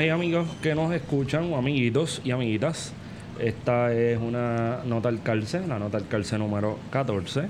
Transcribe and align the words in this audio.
amigas 0.00 0.06
y 0.06 0.10
amigos 0.10 0.48
que 0.62 0.74
nos 0.74 0.94
escuchan, 0.94 1.52
o 1.52 1.56
amiguitos 1.56 2.22
y 2.24 2.30
amiguitas. 2.30 2.94
Esta 3.38 3.92
es 3.92 4.18
una 4.18 4.78
nota 4.86 5.10
al 5.10 5.22
calce, 5.22 5.60
la 5.66 5.78
nota 5.78 5.98
al 5.98 6.08
calce 6.08 6.38
número 6.38 6.78
14. 6.90 7.42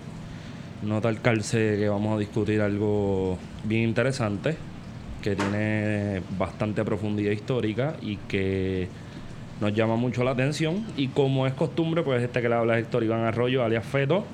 Nota 0.82 1.08
al 1.08 1.20
calce 1.20 1.76
que 1.78 1.88
vamos 1.88 2.16
a 2.16 2.18
discutir 2.18 2.60
algo 2.60 3.38
bien 3.62 3.84
interesante, 3.84 4.56
que 5.22 5.36
tiene 5.36 6.22
bastante 6.38 6.84
profundidad 6.84 7.30
histórica 7.30 7.94
y 8.02 8.16
que 8.16 8.88
nos 9.60 9.72
llama 9.72 9.94
mucho 9.94 10.24
la 10.24 10.32
atención. 10.32 10.84
Y 10.96 11.08
como 11.08 11.46
es 11.46 11.54
costumbre, 11.54 12.02
pues 12.02 12.20
este 12.20 12.42
que 12.42 12.48
le 12.48 12.56
habla 12.56 12.78
es 12.78 12.84
Héctor 12.84 13.04
Iván 13.04 13.20
Arroyo, 13.20 13.62
alias 13.62 13.84
Feto. 13.84 14.24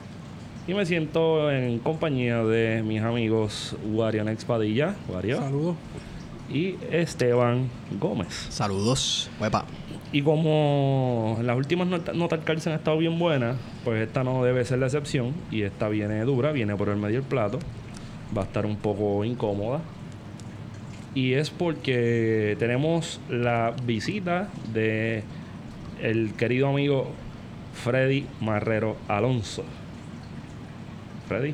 Y 0.66 0.72
me 0.72 0.86
siento 0.86 1.50
en 1.50 1.78
compañía 1.80 2.42
de 2.44 2.82
mis 2.82 3.02
amigos 3.02 3.76
Warian 3.92 4.28
Expadilla. 4.28 4.94
Wario. 5.08 5.38
Saludos. 5.38 5.76
Y 6.56 6.78
Esteban 6.90 7.68
Gómez. 8.00 8.46
Saludos, 8.48 9.28
huepa. 9.38 9.66
Y 10.10 10.22
como 10.22 11.38
las 11.42 11.54
últimas 11.54 11.86
notas 11.86 12.40
cárcel 12.44 12.72
han 12.72 12.78
estado 12.78 12.96
bien 12.96 13.18
buenas, 13.18 13.58
pues 13.84 14.00
esta 14.00 14.24
no 14.24 14.42
debe 14.42 14.64
ser 14.64 14.78
la 14.78 14.86
excepción. 14.86 15.34
Y 15.50 15.62
esta 15.64 15.90
viene 15.90 16.18
dura, 16.24 16.52
viene 16.52 16.74
por 16.74 16.88
el 16.88 16.96
medio 16.96 17.16
del 17.20 17.28
plato. 17.28 17.58
Va 18.34 18.40
a 18.40 18.44
estar 18.46 18.64
un 18.64 18.76
poco 18.76 19.22
incómoda. 19.26 19.82
Y 21.14 21.34
es 21.34 21.50
porque 21.50 22.56
tenemos 22.58 23.20
la 23.28 23.74
visita 23.84 24.48
de 24.72 25.24
el 26.00 26.32
querido 26.38 26.68
amigo 26.68 27.10
Freddy 27.74 28.24
Marrero 28.40 28.96
Alonso. 29.08 29.62
Freddy. 31.28 31.52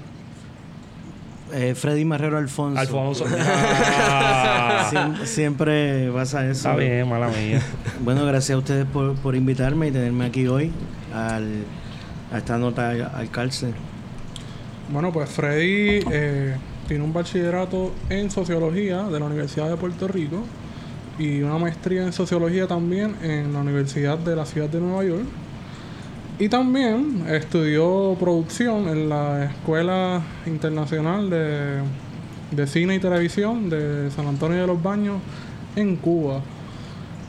Eh, 1.53 1.75
Freddy 1.75 2.05
Marrero 2.05 2.39
Alfonso. 2.39 2.81
Alfonso. 2.81 3.25
Ah. 3.37 4.89
Siem- 4.91 5.25
siempre 5.27 6.11
pasa 6.13 6.43
eso. 6.45 6.69
Está 6.71 6.77
bien, 6.77 7.09
mala 7.09 7.29
mía. 7.29 7.61
Bueno, 8.05 8.25
gracias 8.27 8.57
a 8.57 8.59
ustedes 8.59 8.85
por, 8.87 9.15
por 9.17 9.35
invitarme 9.37 9.89
y 9.89 9.91
tenerme 9.91 10.25
aquí 10.27 10.47
hoy 10.47 10.73
al, 11.15 11.65
a 12.33 12.39
esta 12.39 12.59
nota 12.59 12.91
al, 12.91 13.03
al 13.15 13.31
calce. 13.31 13.73
Bueno, 14.91 15.13
pues 15.13 15.29
Freddy 15.31 16.01
eh, 16.11 16.57
tiene 16.89 17.05
un 17.05 17.13
bachillerato 17.13 17.93
en 18.11 18.31
sociología 18.31 19.05
de 19.05 19.21
la 19.21 19.27
Universidad 19.27 19.69
de 19.71 19.77
Puerto 19.77 20.09
Rico 20.09 20.43
y 21.19 21.43
una 21.43 21.59
maestría 21.59 22.03
en 22.03 22.13
sociología 22.13 22.67
también 22.67 23.15
en 23.23 23.53
la 23.53 23.61
Universidad 23.61 24.19
de 24.19 24.35
la 24.37 24.45
Ciudad 24.47 24.69
de 24.69 24.81
Nueva 24.81 25.05
York. 25.05 25.25
Y 26.39 26.49
también 26.49 27.25
estudió 27.29 28.17
producción 28.19 28.89
en 28.89 29.09
la 29.09 29.45
Escuela 29.45 30.23
Internacional 30.47 31.31
de, 31.31 31.81
de 32.51 32.67
Cine 32.67 32.97
y 32.97 32.99
Televisión 32.99 33.69
de 33.71 34.11
San 34.11 34.27
Antonio 34.27 34.61
de 34.61 34.67
los 34.67 34.83
Baños 34.83 35.21
en 35.77 35.97
Cuba. 35.97 36.41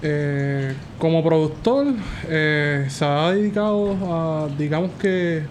Eh, 0.05 0.73
como 0.99 1.23
productor, 1.23 1.87
eh, 2.27 2.87
se 2.89 3.05
ha 3.05 3.31
dedicado 3.31 3.95
a, 4.03 4.49
digamos 4.57 4.91
que, 4.99 5.43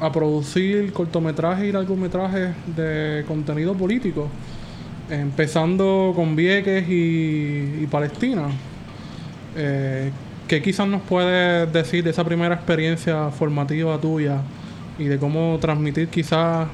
a 0.00 0.10
producir 0.10 0.92
cortometrajes 0.92 1.66
y 1.66 1.72
largometrajes 1.72 2.50
de 2.74 3.24
contenido 3.28 3.74
político, 3.74 4.28
empezando 5.08 6.12
con 6.16 6.34
Vieques 6.34 6.84
y, 6.88 7.86
Palestina. 7.88 8.48
Eh, 9.56 10.10
¿Qué 10.48 10.60
quizás 10.62 10.86
nos 10.86 11.02
puedes 11.02 11.72
decir 11.72 12.04
de 12.04 12.10
esa 12.10 12.24
primera 12.24 12.54
experiencia 12.54 13.30
formativa 13.30 13.98
tuya 13.98 14.40
y 14.98 15.04
de 15.04 15.18
cómo 15.18 15.58
transmitir 15.60 16.08
quizás 16.08 16.68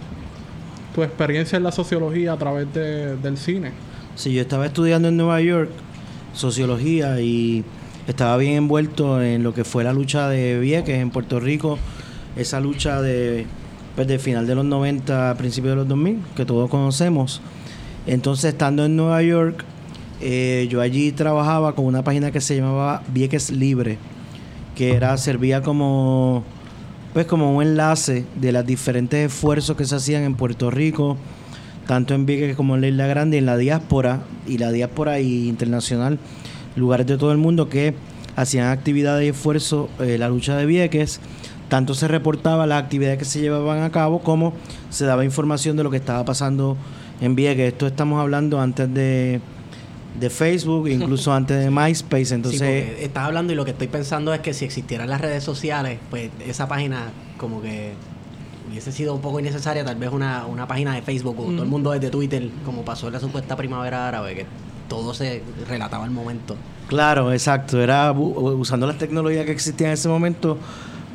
tu 0.95 1.03
experiencia 1.05 1.57
en 1.57 1.63
la 1.63 1.73
sociología 1.73 2.33
a 2.33 2.37
través 2.37 2.73
de- 2.75 3.17
del 3.17 3.37
cine? 3.37 3.71
Sí, 4.17 4.33
yo 4.35 4.41
estaba 4.43 4.67
estudiando 4.67 5.09
en 5.09 5.17
Nueva 5.17 5.41
York 5.41 5.71
sociología 6.35 7.21
y 7.21 7.65
estaba 8.09 8.37
bien 8.37 8.55
envuelto 8.55 9.23
en 9.23 9.43
lo 9.45 9.55
que 9.55 9.65
fue 9.65 9.85
la 9.85 9.93
lucha 9.93 10.29
de 10.29 10.59
Vieques 10.59 10.97
en 10.99 11.11
Puerto 11.11 11.39
Rico, 11.41 11.79
esa 12.37 12.61
lucha 12.61 13.01
de 13.01 13.47
pues, 13.97 14.07
de 14.07 14.19
final 14.19 14.47
de 14.47 14.55
los 14.55 14.65
90 14.65 15.31
a 15.31 15.35
principios 15.37 15.73
de 15.73 15.77
los 15.77 15.89
2000 15.89 16.19
que 16.37 16.45
todos 16.45 16.71
conocemos. 16.71 17.41
Entonces, 18.07 18.53
estando 18.53 18.85
en 18.85 18.97
Nueva 18.97 19.21
York, 19.23 19.65
eh, 20.21 20.67
yo 20.71 20.81
allí 20.81 21.13
trabajaba 21.13 21.75
con 21.75 21.87
una 21.87 22.05
página 22.05 22.31
que 22.31 22.41
se 22.41 22.57
llamaba 22.57 23.03
Vieques 23.13 23.51
Libre, 23.51 23.99
que 24.75 24.93
era 24.93 25.17
servía 25.17 25.63
como 25.63 26.45
pues 27.13 27.27
como 27.27 27.57
un 27.57 27.63
enlace 27.63 28.25
de 28.37 28.53
los 28.53 28.65
diferentes 28.65 29.33
esfuerzos 29.33 29.77
que 29.77 29.85
se 29.85 29.97
hacían 29.97 30.23
en 30.23 30.35
Puerto 30.37 30.71
Rico, 30.71 31.17
tanto 31.87 32.15
en 32.15 32.25
Vieques 32.25 32.55
como 32.55 32.77
en 32.77 32.83
la 32.83 32.89
Isla 32.89 33.07
Grande, 33.07 33.37
y 33.37 33.41
en 33.41 33.47
la 33.47 33.57
diáspora, 33.57 34.21
y 34.47 34.59
la 34.59 34.71
diáspora 34.71 35.19
y 35.21 35.49
internacional, 35.49 36.19
lugares 36.77 37.07
de 37.07 37.17
todo 37.17 37.33
el 37.33 37.39
mundo 37.39 37.69
que 37.69 37.95
hacían 38.37 38.69
actividades 38.69 39.25
y 39.25 39.31
esfuerzos, 39.31 39.89
eh, 39.99 40.19
la 40.19 40.29
lucha 40.29 40.57
de 40.57 40.67
Vieques, 40.67 41.21
tanto 41.69 41.95
se 41.95 42.07
reportaba 42.07 42.67
las 42.67 42.83
actividades 42.83 43.19
que 43.19 43.25
se 43.25 43.41
llevaban 43.41 43.83
a 43.83 43.91
cabo 43.91 44.21
como 44.21 44.53
se 44.91 45.05
daba 45.05 45.25
información 45.25 45.77
de 45.77 45.83
lo 45.83 45.91
que 45.91 45.97
estaba 45.97 46.25
pasando 46.25 46.77
en 47.21 47.35
Vieques. 47.35 47.73
Esto 47.73 47.87
estamos 47.87 48.21
hablando 48.21 48.61
antes 48.61 48.93
de, 48.93 49.41
de 50.19 50.31
Facebook, 50.31 50.89
incluso 50.89 51.33
antes 51.35 51.59
de 51.63 51.71
MySpace, 51.71 52.25
Sí, 52.27 52.35
entonces... 52.35 53.01
estás 53.01 53.25
hablando 53.27 53.53
y 53.53 53.57
lo 53.57 53.65
que 53.65 53.71
estoy 53.71 53.87
pensando 53.89 54.35
es 54.35 54.41
que 54.41 54.53
si 54.55 54.65
existieran 54.65 55.09
las 55.09 55.21
redes 55.21 55.45
sociales, 55.45 55.99
pues 56.11 56.31
esa 56.47 56.67
página 56.69 57.11
como 57.39 57.63
que 57.63 57.93
hubiese 58.69 58.93
sido 58.93 59.15
un 59.15 59.21
poco 59.21 59.41
innecesaria, 59.41 59.85
tal 59.85 59.97
vez 59.97 60.11
una, 60.13 60.47
una 60.47 60.67
página 60.69 60.95
de 60.95 61.03
Facebook 61.03 61.39
o 61.41 61.45
todo 61.45 61.63
el 61.63 61.69
mundo 61.69 61.91
desde 61.93 62.11
Twitter, 62.11 62.49
como 62.65 62.83
pasó 62.85 63.07
en 63.09 63.15
la 63.15 63.21
supuesta 63.21 63.57
primavera 63.57 64.07
árabe, 64.09 64.35
que 64.35 64.47
todo 64.89 65.15
se 65.15 65.43
relataba 65.69 66.05
al 66.05 66.11
momento. 66.11 66.57
Claro, 66.89 67.33
exacto. 67.33 67.81
Era 67.81 68.13
bu- 68.13 68.59
usando 68.59 68.87
las 68.87 68.99
tecnologías 68.99 69.45
que 69.47 69.53
existían 69.53 69.91
en 69.91 69.95
ese 69.95 70.09
momento 70.09 70.59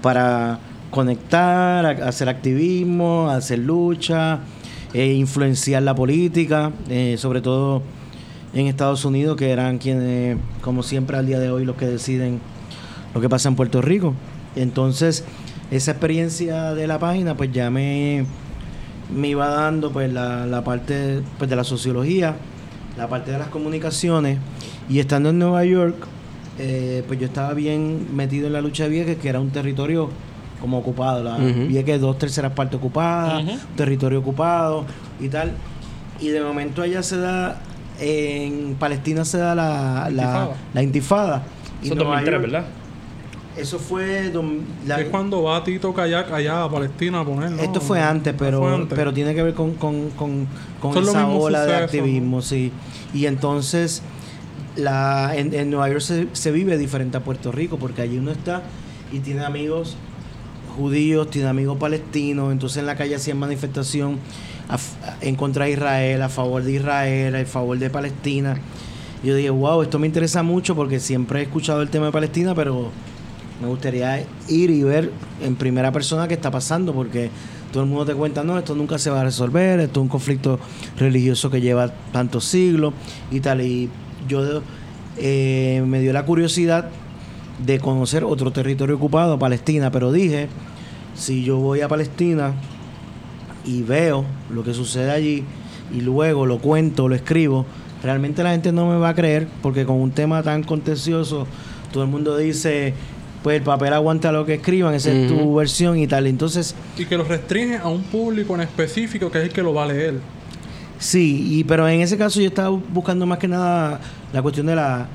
para 0.01 0.59
conectar, 0.89 1.85
hacer 1.85 2.27
activismo, 2.29 3.29
hacer 3.29 3.59
lucha, 3.59 4.39
eh, 4.93 5.13
influenciar 5.13 5.83
la 5.83 5.93
política, 5.93 6.71
eh, 6.89 7.15
sobre 7.17 7.41
todo 7.41 7.81
en 8.55 8.67
Estados 8.67 9.05
Unidos, 9.05 9.37
que 9.37 9.51
eran 9.51 9.77
quienes, 9.77 10.37
como 10.61 10.81
siempre 10.81 11.17
al 11.17 11.27
día 11.27 11.39
de 11.39 11.51
hoy, 11.51 11.65
los 11.65 11.75
que 11.75 11.85
deciden 11.85 12.39
lo 13.13 13.21
que 13.21 13.29
pasa 13.29 13.49
en 13.49 13.55
Puerto 13.55 13.81
Rico. 13.81 14.13
Entonces, 14.55 15.23
esa 15.69 15.91
experiencia 15.91 16.73
de 16.73 16.87
la 16.87 16.97
página, 16.97 17.35
pues 17.35 17.51
ya 17.51 17.69
me, 17.69 18.25
me 19.13 19.27
iba 19.27 19.47
dando 19.49 19.91
pues 19.91 20.11
la, 20.11 20.45
la 20.45 20.63
parte 20.63 21.21
pues, 21.37 21.49
de 21.49 21.55
la 21.55 21.63
sociología, 21.63 22.35
la 22.97 23.07
parte 23.07 23.31
de 23.31 23.37
las 23.37 23.49
comunicaciones, 23.49 24.39
y 24.89 24.99
estando 24.99 25.29
en 25.29 25.39
Nueva 25.39 25.65
York, 25.65 25.95
eh, 26.57 27.03
pues 27.07 27.19
yo 27.19 27.25
estaba 27.25 27.53
bien 27.53 28.07
metido 28.15 28.47
en 28.47 28.53
la 28.53 28.61
lucha 28.61 28.83
de 28.83 28.89
Vieques, 28.89 29.17
que 29.17 29.27
era 29.27 29.41
un 29.41 29.49
territorio 29.49 30.09
como 30.61 30.77
ocupado, 30.77 31.21
la 31.21 31.35
Ujú. 31.35 31.67
Vieques 31.67 31.99
dos 31.99 32.17
terceras 32.17 32.53
partes 32.53 32.77
ocupadas, 32.77 33.43
territorio 33.75 34.19
ocupado 34.19 34.85
y 35.19 35.27
tal. 35.27 35.51
Y 36.21 36.29
de 36.29 36.41
momento 36.41 36.81
allá 36.81 37.03
se 37.03 37.17
da, 37.17 37.61
en 37.99 38.75
Palestina 38.79 39.23
se 39.25 39.37
da 39.37 39.55
la, 39.55 40.09
la, 40.11 40.23
Intifada. 40.23 40.55
la 40.73 40.83
intifada. 40.83 41.43
Y 41.81 41.85
Eso 41.85 41.93
es 41.93 41.97
Nueva 41.99 42.11
2003, 42.21 42.33
York- 42.41 42.51
¿verdad? 42.51 42.65
Eso 43.57 43.79
fue... 43.79 44.33
la- 44.85 44.99
es 44.99 45.07
cuando 45.07 45.43
va 45.43 45.63
Tito 45.63 45.93
Kayak 45.93 46.29
allá 46.31 46.65
a 46.65 46.69
Palestina 46.69 47.21
a 47.21 47.25
poner, 47.25 47.51
¿no? 47.51 47.61
esto 47.61 47.79
fue 47.79 48.01
antes, 48.01 48.33
pero, 48.37 48.59
Fue 48.59 48.73
antes. 48.73 48.97
pero 48.97 49.13
tiene 49.13 49.33
que 49.33 49.43
ver 49.43 49.53
con, 49.53 49.75
con, 49.75 50.09
con, 50.09 50.47
esa 51.01 51.27
ola 51.27 51.65
de 51.65 51.75
activismo, 51.75 52.41
sí. 52.41 52.73
Y 53.13 53.27
entonces, 53.27 54.01
la, 54.75 55.31
en, 55.37 55.53
en 55.53 55.69
Nueva 55.69 55.87
York 55.87 56.01
se, 56.01 56.27
se 56.33 56.51
vive 56.51 56.77
diferente 56.77 57.15
a 57.15 57.21
Puerto 57.23 57.53
Rico, 57.53 57.77
porque 57.77 58.01
allí 58.01 58.17
uno 58.17 58.31
está 58.31 58.61
y 59.13 59.19
tiene 59.19 59.45
amigos 59.45 59.95
judíos, 60.75 61.29
tiene 61.29 61.47
amigos 61.47 61.77
palestinos, 61.77 62.51
entonces 62.51 62.79
en 62.79 62.85
la 62.87 62.97
calle 62.97 63.15
hacían 63.15 63.37
manifestación 63.39 64.19
en 65.21 65.35
contra 65.35 65.65
de 65.65 65.71
Israel, 65.71 66.21
a 66.21 66.29
favor 66.29 66.63
de 66.63 66.73
Israel, 66.73 67.35
a 67.35 67.45
favor 67.45 67.77
de 67.77 67.89
Palestina. 67.89 68.57
Yo 69.23 69.35
dije, 69.35 69.49
wow, 69.49 69.81
esto 69.81 69.99
me 69.99 70.07
interesa 70.07 70.43
mucho 70.43 70.75
porque 70.75 70.99
siempre 70.99 71.39
he 71.39 71.43
escuchado 71.43 71.81
el 71.81 71.89
tema 71.89 72.07
de 72.07 72.11
Palestina, 72.11 72.53
pero 72.53 72.91
me 73.61 73.67
gustaría 73.67 74.25
ir 74.47 74.69
y 74.69 74.83
ver 74.83 75.11
en 75.41 75.55
primera 75.55 75.91
persona 75.91 76.27
qué 76.27 76.33
está 76.33 76.51
pasando, 76.51 76.93
porque 76.93 77.29
todo 77.71 77.83
el 77.83 77.89
mundo 77.89 78.05
te 78.05 78.13
cuenta, 78.13 78.43
no, 78.43 78.57
esto 78.57 78.75
nunca 78.75 78.97
se 78.97 79.09
va 79.09 79.21
a 79.21 79.23
resolver, 79.23 79.79
esto 79.79 79.99
es 79.99 80.03
un 80.03 80.09
conflicto 80.09 80.59
religioso 80.97 81.49
que 81.49 81.61
lleva 81.61 81.91
tantos 82.11 82.45
siglos 82.45 82.93
y 83.31 83.39
tal. 83.39 83.61
Y 83.61 83.89
yo 84.27 84.61
eh, 85.17 85.83
me 85.85 85.99
dio 86.01 86.13
la 86.13 86.25
curiosidad 86.25 86.89
de 87.65 87.79
conocer 87.79 88.23
otro 88.23 88.51
territorio 88.51 88.95
ocupado, 88.95 89.39
Palestina, 89.39 89.89
pero 89.91 90.11
dije, 90.11 90.49
si 91.15 91.43
yo 91.43 91.57
voy 91.57 91.81
a 91.81 91.87
Palestina 91.87 92.53
y 93.65 93.81
veo 93.83 94.25
lo 94.53 94.63
que 94.63 94.73
sucede 94.73 95.11
allí 95.11 95.43
y 95.93 96.01
luego 96.01 96.45
lo 96.45 96.59
cuento, 96.59 97.07
lo 97.09 97.15
escribo, 97.15 97.65
realmente 98.03 98.43
la 98.43 98.51
gente 98.51 98.71
no 98.71 98.87
me 98.89 98.97
va 98.97 99.09
a 99.09 99.15
creer 99.15 99.47
porque 99.61 99.85
con 99.85 99.97
un 99.99 100.11
tema 100.11 100.41
tan 100.43 100.63
contencioso 100.63 101.47
todo 101.91 102.03
el 102.03 102.09
mundo 102.09 102.37
dice, 102.37 102.93
pues 103.43 103.57
el 103.57 103.63
papel 103.63 103.93
aguanta 103.93 104.31
lo 104.31 104.45
que 104.45 104.55
escriban, 104.55 104.93
esa 104.93 105.11
es 105.11 105.27
tu 105.27 105.55
versión 105.55 105.97
y 105.97 106.07
tal. 106.07 106.27
Entonces, 106.27 106.75
Y 106.97 107.05
que 107.05 107.17
lo 107.17 107.23
restringe 107.23 107.77
a 107.77 107.87
un 107.87 108.01
público 108.03 108.55
en 108.55 108.61
específico 108.61 109.29
que 109.31 109.37
es 109.39 109.43
el 109.45 109.49
que 109.51 109.61
lo 109.63 109.73
va 109.73 109.83
a 109.83 109.87
leer. 109.87 110.15
Sí, 110.97 111.45
y, 111.59 111.63
pero 111.63 111.87
en 111.87 112.01
ese 112.01 112.17
caso 112.17 112.39
yo 112.41 112.47
estaba 112.47 112.69
buscando 112.69 113.25
más 113.25 113.37
que 113.37 113.47
nada 113.47 113.99
la 114.33 114.41
cuestión 114.41 114.65
de 114.67 114.75
la 114.75 115.07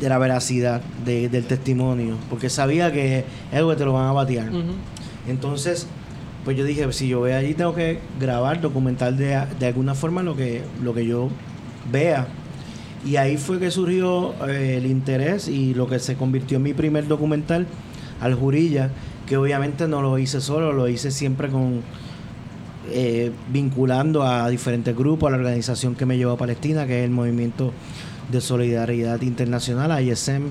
de 0.00 0.08
la 0.08 0.18
veracidad 0.18 0.80
de- 1.04 1.28
del 1.28 1.44
testimonio, 1.44 2.16
porque 2.28 2.48
sabía 2.50 2.90
que 2.90 3.18
es 3.20 3.24
algo 3.56 3.70
que 3.70 3.76
te 3.76 3.84
lo 3.84 3.92
van 3.92 4.06
a 4.08 4.12
batear. 4.12 4.48
Entonces, 5.28 5.86
pues 6.44 6.56
yo 6.56 6.64
dije, 6.64 6.92
si 6.92 7.08
yo 7.08 7.20
voy 7.20 7.32
allí 7.32 7.54
tengo 7.54 7.74
que 7.74 8.00
grabar, 8.18 8.60
documentar 8.60 9.14
de, 9.14 9.40
de 9.58 9.66
alguna 9.66 9.94
forma 9.94 10.22
lo 10.22 10.36
que, 10.36 10.62
lo 10.82 10.92
que 10.94 11.06
yo 11.06 11.28
vea. 11.90 12.26
Y 13.04 13.16
ahí 13.16 13.36
fue 13.36 13.58
que 13.58 13.70
surgió 13.70 14.34
eh, 14.48 14.76
el 14.78 14.86
interés 14.86 15.48
y 15.48 15.74
lo 15.74 15.88
que 15.88 15.98
se 15.98 16.16
convirtió 16.16 16.56
en 16.56 16.62
mi 16.64 16.74
primer 16.74 17.06
documental, 17.06 17.66
Al 18.20 18.34
Jurilla, 18.34 18.90
que 19.26 19.36
obviamente 19.36 19.88
no 19.88 20.02
lo 20.02 20.18
hice 20.18 20.40
solo, 20.40 20.72
lo 20.72 20.88
hice 20.88 21.10
siempre 21.10 21.48
con 21.48 21.80
eh, 22.90 23.30
vinculando 23.52 24.22
a 24.22 24.48
diferentes 24.48 24.96
grupos, 24.96 25.28
a 25.28 25.30
la 25.32 25.38
organización 25.38 25.94
que 25.94 26.06
me 26.06 26.16
llevó 26.16 26.32
a 26.32 26.36
Palestina, 26.36 26.86
que 26.86 27.00
es 27.00 27.04
el 27.04 27.10
Movimiento 27.10 27.72
de 28.30 28.40
Solidaridad 28.40 29.20
Internacional, 29.22 30.02
ISM, 30.02 30.48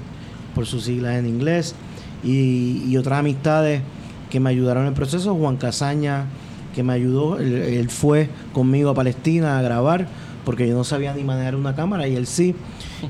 por 0.56 0.66
sus 0.66 0.86
siglas 0.86 1.16
en 1.18 1.28
inglés, 1.28 1.76
y, 2.24 2.84
y 2.88 2.98
otras 2.98 3.20
amistades 3.20 3.82
que 4.31 4.39
me 4.39 4.50
ayudaron 4.50 4.83
en 4.83 4.89
el 4.89 4.94
proceso, 4.95 5.36
Juan 5.36 5.57
Casaña, 5.57 6.25
que 6.74 6.81
me 6.81 6.94
ayudó, 6.94 7.38
él, 7.38 7.54
él 7.54 7.89
fue 7.89 8.30
conmigo 8.54 8.89
a 8.89 8.94
Palestina 8.95 9.60
a 9.60 9.62
grabar, 9.62 10.07
porque 10.45 10.68
yo 10.68 10.74
no 10.74 10.83
sabía 10.83 11.13
ni 11.13 11.24
manejar 11.24 11.56
una 11.56 11.75
cámara, 11.75 12.07
y 12.07 12.16
él 12.16 12.25
sí, 12.25 12.56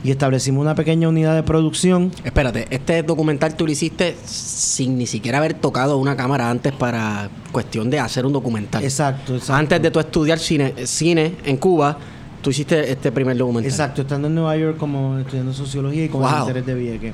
y 0.03 0.11
establecimos 0.11 0.61
una 0.61 0.75
pequeña 0.75 1.07
unidad 1.07 1.35
de 1.35 1.43
producción. 1.43 2.11
Espérate, 2.25 2.67
este 2.71 3.03
documental 3.03 3.55
tú 3.55 3.65
lo 3.65 3.71
hiciste 3.71 4.17
sin 4.25 4.97
ni 4.97 5.05
siquiera 5.07 5.37
haber 5.37 5.53
tocado 5.53 5.97
una 5.97 6.17
cámara 6.17 6.49
antes 6.49 6.73
para 6.73 7.29
cuestión 7.53 7.89
de 7.89 7.99
hacer 7.99 8.25
un 8.25 8.33
documental. 8.33 8.83
Exacto, 8.83 9.35
exacto. 9.35 9.53
Antes 9.53 9.81
de 9.81 9.91
tú 9.91 9.99
estudiar 9.99 10.39
cine, 10.39 10.73
cine 10.85 11.35
en 11.45 11.55
Cuba, 11.57 11.97
tú 12.41 12.49
hiciste 12.49 12.91
este 12.91 13.11
primer 13.11 13.37
documental. 13.37 13.69
Exacto, 13.71 14.01
estando 14.01 14.27
en 14.27 14.35
Nueva 14.35 14.57
York 14.57 14.77
como 14.77 15.19
estudiando 15.19 15.53
sociología 15.53 16.03
y 16.05 16.09
con 16.09 16.23
el 16.23 16.29
Wow. 16.29 16.39
interés 16.41 16.65
de 16.65 16.73
Vieques. 16.73 17.13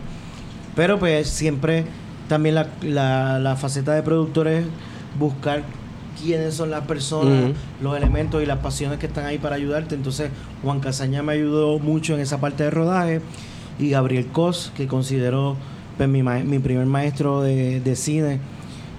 Pero 0.75 0.98
pues 0.98 1.27
siempre 1.27 1.83
también 2.27 2.56
la, 2.56 2.68
la, 2.81 3.39
la 3.39 3.56
faceta 3.56 3.94
de 3.94 4.03
productor 4.03 4.47
es 4.47 4.65
buscar 5.19 5.63
quiénes 6.21 6.53
son 6.56 6.71
las 6.71 6.85
personas, 6.85 7.51
los 7.81 7.95
elementos 7.95 8.41
y 8.41 8.45
las 8.45 8.57
pasiones 8.59 8.97
que 9.00 9.06
están 9.06 9.25
ahí 9.25 9.38
para 9.38 9.56
ayudarte. 9.56 9.95
Entonces 9.95 10.31
Juan 10.63 10.79
Casaña 10.79 11.21
me 11.24 11.33
ayudó 11.33 11.79
mucho 11.79 12.15
en 12.15 12.21
esa 12.21 12.39
parte 12.39 12.63
de 12.63 12.71
rodaje. 12.71 13.21
Y 13.79 13.91
Gabriel 13.91 14.25
Cos, 14.27 14.71
que 14.75 14.88
considero 14.88 15.56
pues, 15.97 16.09
mi, 16.09 16.24
mi 16.24 16.57
primer 16.59 16.85
maestro 16.88 17.41
de, 17.44 17.79
de 17.79 17.95
cine 17.95 18.39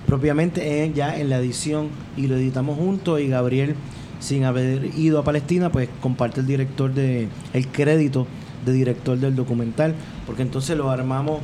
propiamente 0.06 0.84
en- 0.84 0.94
ya 0.94 1.19
en 1.19 1.28
la 1.30 1.38
edición 1.38 1.88
y 2.16 2.26
lo 2.28 2.36
editamos 2.36 2.78
juntos. 2.78 3.20
Y 3.20 3.28
Gabriel 3.28 3.75
sin 4.20 4.44
haber 4.44 4.86
ido 4.96 5.19
a 5.20 5.25
Palestina 5.25 5.70
pues 5.70 5.88
comparte 6.00 6.40
el 6.40 6.46
director 6.46 6.92
de 6.92 7.28
el 7.52 7.69
crédito 7.69 8.26
de 8.66 8.72
director 8.72 9.16
del 9.16 9.36
documental 9.36 9.94
porque 10.26 10.42
entonces 10.42 10.76
lo 10.76 10.90
armamos 10.90 11.38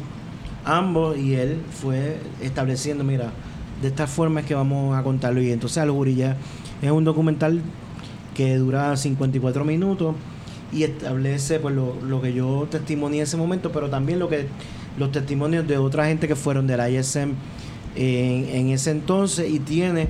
ambos 0.64 1.16
y 1.18 1.34
él 1.34 1.58
fue 1.70 2.18
estableciendo 2.42 3.04
mira 3.04 3.30
de 3.82 3.88
esta 3.88 4.06
forma 4.06 4.40
es 4.40 4.46
que 4.46 4.54
vamos 4.54 4.96
a 4.96 5.02
contarlo 5.02 5.42
y 5.42 5.50
entonces 5.50 5.78
Al 5.78 5.90
es 5.90 6.90
un 6.90 7.04
documental 7.04 7.60
que 8.34 8.56
dura 8.56 8.96
54 8.96 9.64
minutos 9.64 10.14
y 10.72 10.82
establece 10.82 11.60
pues 11.60 11.74
lo, 11.74 11.94
lo 12.02 12.20
que 12.20 12.32
yo 12.32 12.66
testimonié 12.70 13.20
en 13.20 13.24
ese 13.24 13.36
momento, 13.36 13.70
pero 13.72 13.88
también 13.88 14.18
lo 14.18 14.28
que 14.28 14.46
los 14.98 15.12
testimonios 15.12 15.66
de 15.68 15.78
otra 15.78 16.06
gente 16.06 16.26
que 16.26 16.34
fueron 16.34 16.66
del 16.66 16.80
ISM 16.94 17.32
en, 17.96 18.48
en 18.48 18.68
ese 18.70 18.90
entonces 18.90 19.48
y 19.50 19.60
tiene 19.60 20.08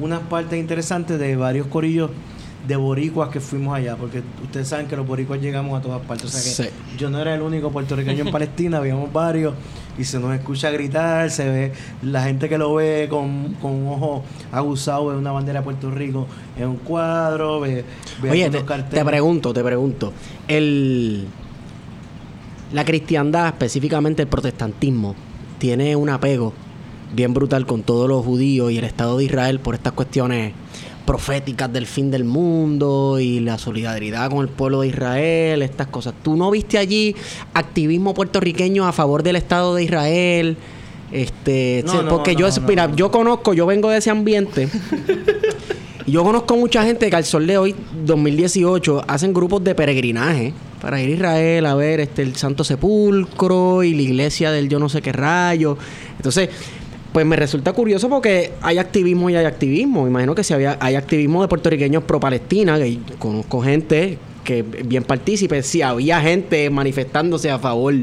unas 0.00 0.20
partes 0.20 0.58
interesantes 0.58 1.18
de 1.18 1.36
varios 1.36 1.66
corillos 1.68 2.10
de 2.66 2.76
boricuas 2.76 3.30
que 3.30 3.40
fuimos 3.40 3.74
allá, 3.76 3.96
porque 3.96 4.22
ustedes 4.42 4.68
saben 4.68 4.86
que 4.86 4.96
los 4.96 5.06
boricuas 5.06 5.40
llegamos 5.40 5.78
a 5.78 5.82
todas 5.82 6.00
partes, 6.02 6.26
o 6.26 6.28
sea 6.28 6.42
que 6.42 6.70
Sí. 6.70 6.76
yo 6.98 7.08
no 7.08 7.18
era 7.20 7.34
el 7.34 7.42
único 7.42 7.70
puertorriqueño 7.70 8.24
en 8.26 8.30
Palestina, 8.32 8.78
habíamos 8.78 9.12
varios 9.12 9.54
y 10.00 10.04
se 10.04 10.18
nos 10.18 10.34
escucha 10.34 10.70
gritar, 10.70 11.30
se 11.30 11.48
ve 11.48 11.72
la 12.02 12.22
gente 12.22 12.48
que 12.48 12.56
lo 12.56 12.74
ve 12.74 13.06
con, 13.10 13.54
con 13.60 13.72
un 13.72 13.88
ojo 13.88 14.24
aguzado 14.50 15.08
ve 15.08 15.16
una 15.16 15.30
bandera 15.30 15.60
de 15.60 15.64
Puerto 15.64 15.90
Rico 15.90 16.26
en 16.56 16.68
un 16.68 16.76
cuadro, 16.76 17.60
ve, 17.60 17.84
ve 18.22 18.30
Oye, 18.30 18.48
te, 18.48 18.62
te 18.62 19.04
pregunto, 19.04 19.52
te 19.52 19.62
pregunto. 19.62 20.14
El, 20.48 21.26
la 22.72 22.84
cristiandad, 22.86 23.48
específicamente 23.48 24.22
el 24.22 24.28
protestantismo, 24.28 25.14
tiene 25.58 25.94
un 25.96 26.08
apego 26.08 26.54
bien 27.14 27.34
brutal 27.34 27.66
con 27.66 27.82
todos 27.82 28.08
los 28.08 28.24
judíos 28.24 28.72
y 28.72 28.78
el 28.78 28.84
Estado 28.84 29.18
de 29.18 29.24
Israel 29.24 29.60
por 29.60 29.74
estas 29.74 29.92
cuestiones 29.92 30.54
proféticas 31.10 31.72
del 31.72 31.86
fin 31.86 32.08
del 32.08 32.22
mundo 32.22 33.18
y 33.18 33.40
la 33.40 33.58
solidaridad 33.58 34.30
con 34.30 34.42
el 34.42 34.48
pueblo 34.48 34.82
de 34.82 34.88
Israel, 34.88 35.60
estas 35.62 35.88
cosas. 35.88 36.14
¿Tú 36.22 36.36
no 36.36 36.52
viste 36.52 36.78
allí 36.78 37.16
activismo 37.52 38.14
puertorriqueño 38.14 38.86
a 38.86 38.92
favor 38.92 39.24
del 39.24 39.34
Estado 39.34 39.74
de 39.74 39.82
Israel? 39.82 40.56
Este, 41.10 41.82
No, 41.84 41.90
se- 41.92 42.02
no, 42.04 42.08
porque 42.10 42.36
yo, 42.36 42.48
no, 42.48 42.66
mira, 42.68 42.88
yo 42.94 43.10
conozco, 43.10 43.54
yo 43.54 43.66
vengo 43.66 43.90
de 43.90 43.98
ese 43.98 44.10
ambiente. 44.10 44.68
Y 46.06 46.12
yo 46.12 46.24
conozco 46.24 46.56
mucha 46.56 46.82
gente 46.82 47.10
que 47.10 47.14
al 47.14 47.24
sol 47.26 47.46
de 47.46 47.58
hoy, 47.58 47.74
2018, 48.06 49.04
hacen 49.06 49.34
grupos 49.34 49.62
de 49.62 49.74
peregrinaje 49.74 50.54
para 50.80 51.00
ir 51.02 51.10
a 51.10 51.14
Israel 51.14 51.66
a 51.66 51.74
ver 51.74 52.00
este 52.00 52.22
el 52.22 52.34
Santo 52.36 52.64
Sepulcro 52.64 53.82
y 53.84 53.94
la 53.94 54.02
iglesia 54.02 54.50
del 54.50 54.68
yo 54.70 54.78
no 54.78 54.88
sé 54.88 55.02
qué 55.02 55.12
rayo. 55.12 55.76
Entonces, 56.16 56.48
pues 57.12 57.26
me 57.26 57.36
resulta 57.36 57.72
curioso 57.72 58.08
porque 58.08 58.52
hay 58.62 58.78
activismo 58.78 59.28
y 59.30 59.36
hay 59.36 59.44
activismo. 59.44 60.06
Imagino 60.06 60.34
que 60.34 60.44
si 60.44 60.54
había, 60.54 60.76
hay 60.80 60.94
activismo 60.94 61.42
de 61.42 61.48
puertorriqueños 61.48 62.04
pro 62.04 62.20
Palestina, 62.20 62.78
que 62.78 62.98
conozco 63.18 63.60
gente 63.62 64.18
que 64.44 64.62
bien 64.62 65.02
partícipe, 65.04 65.62
si 65.62 65.82
había 65.82 66.20
gente 66.20 66.70
manifestándose 66.70 67.50
a 67.50 67.58
favor 67.58 67.94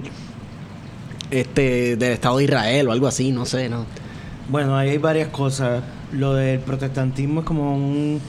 este 1.32 1.96
del 1.98 2.14
Estado 2.14 2.38
de 2.38 2.46
Israel 2.46 2.88
o 2.88 2.92
algo 2.92 3.08
así, 3.08 3.32
no 3.32 3.46
sé, 3.46 3.70
no. 3.70 3.86
Bueno, 4.50 4.78
ahí 4.78 4.90
hay 4.92 4.98
varias 4.98 5.28
cosas. 5.30 5.84
Lo 6.14 6.34
del 6.36 6.60
protestantismo 6.60 7.42
es 7.42 7.46
como 7.46 7.76
un 7.76 8.22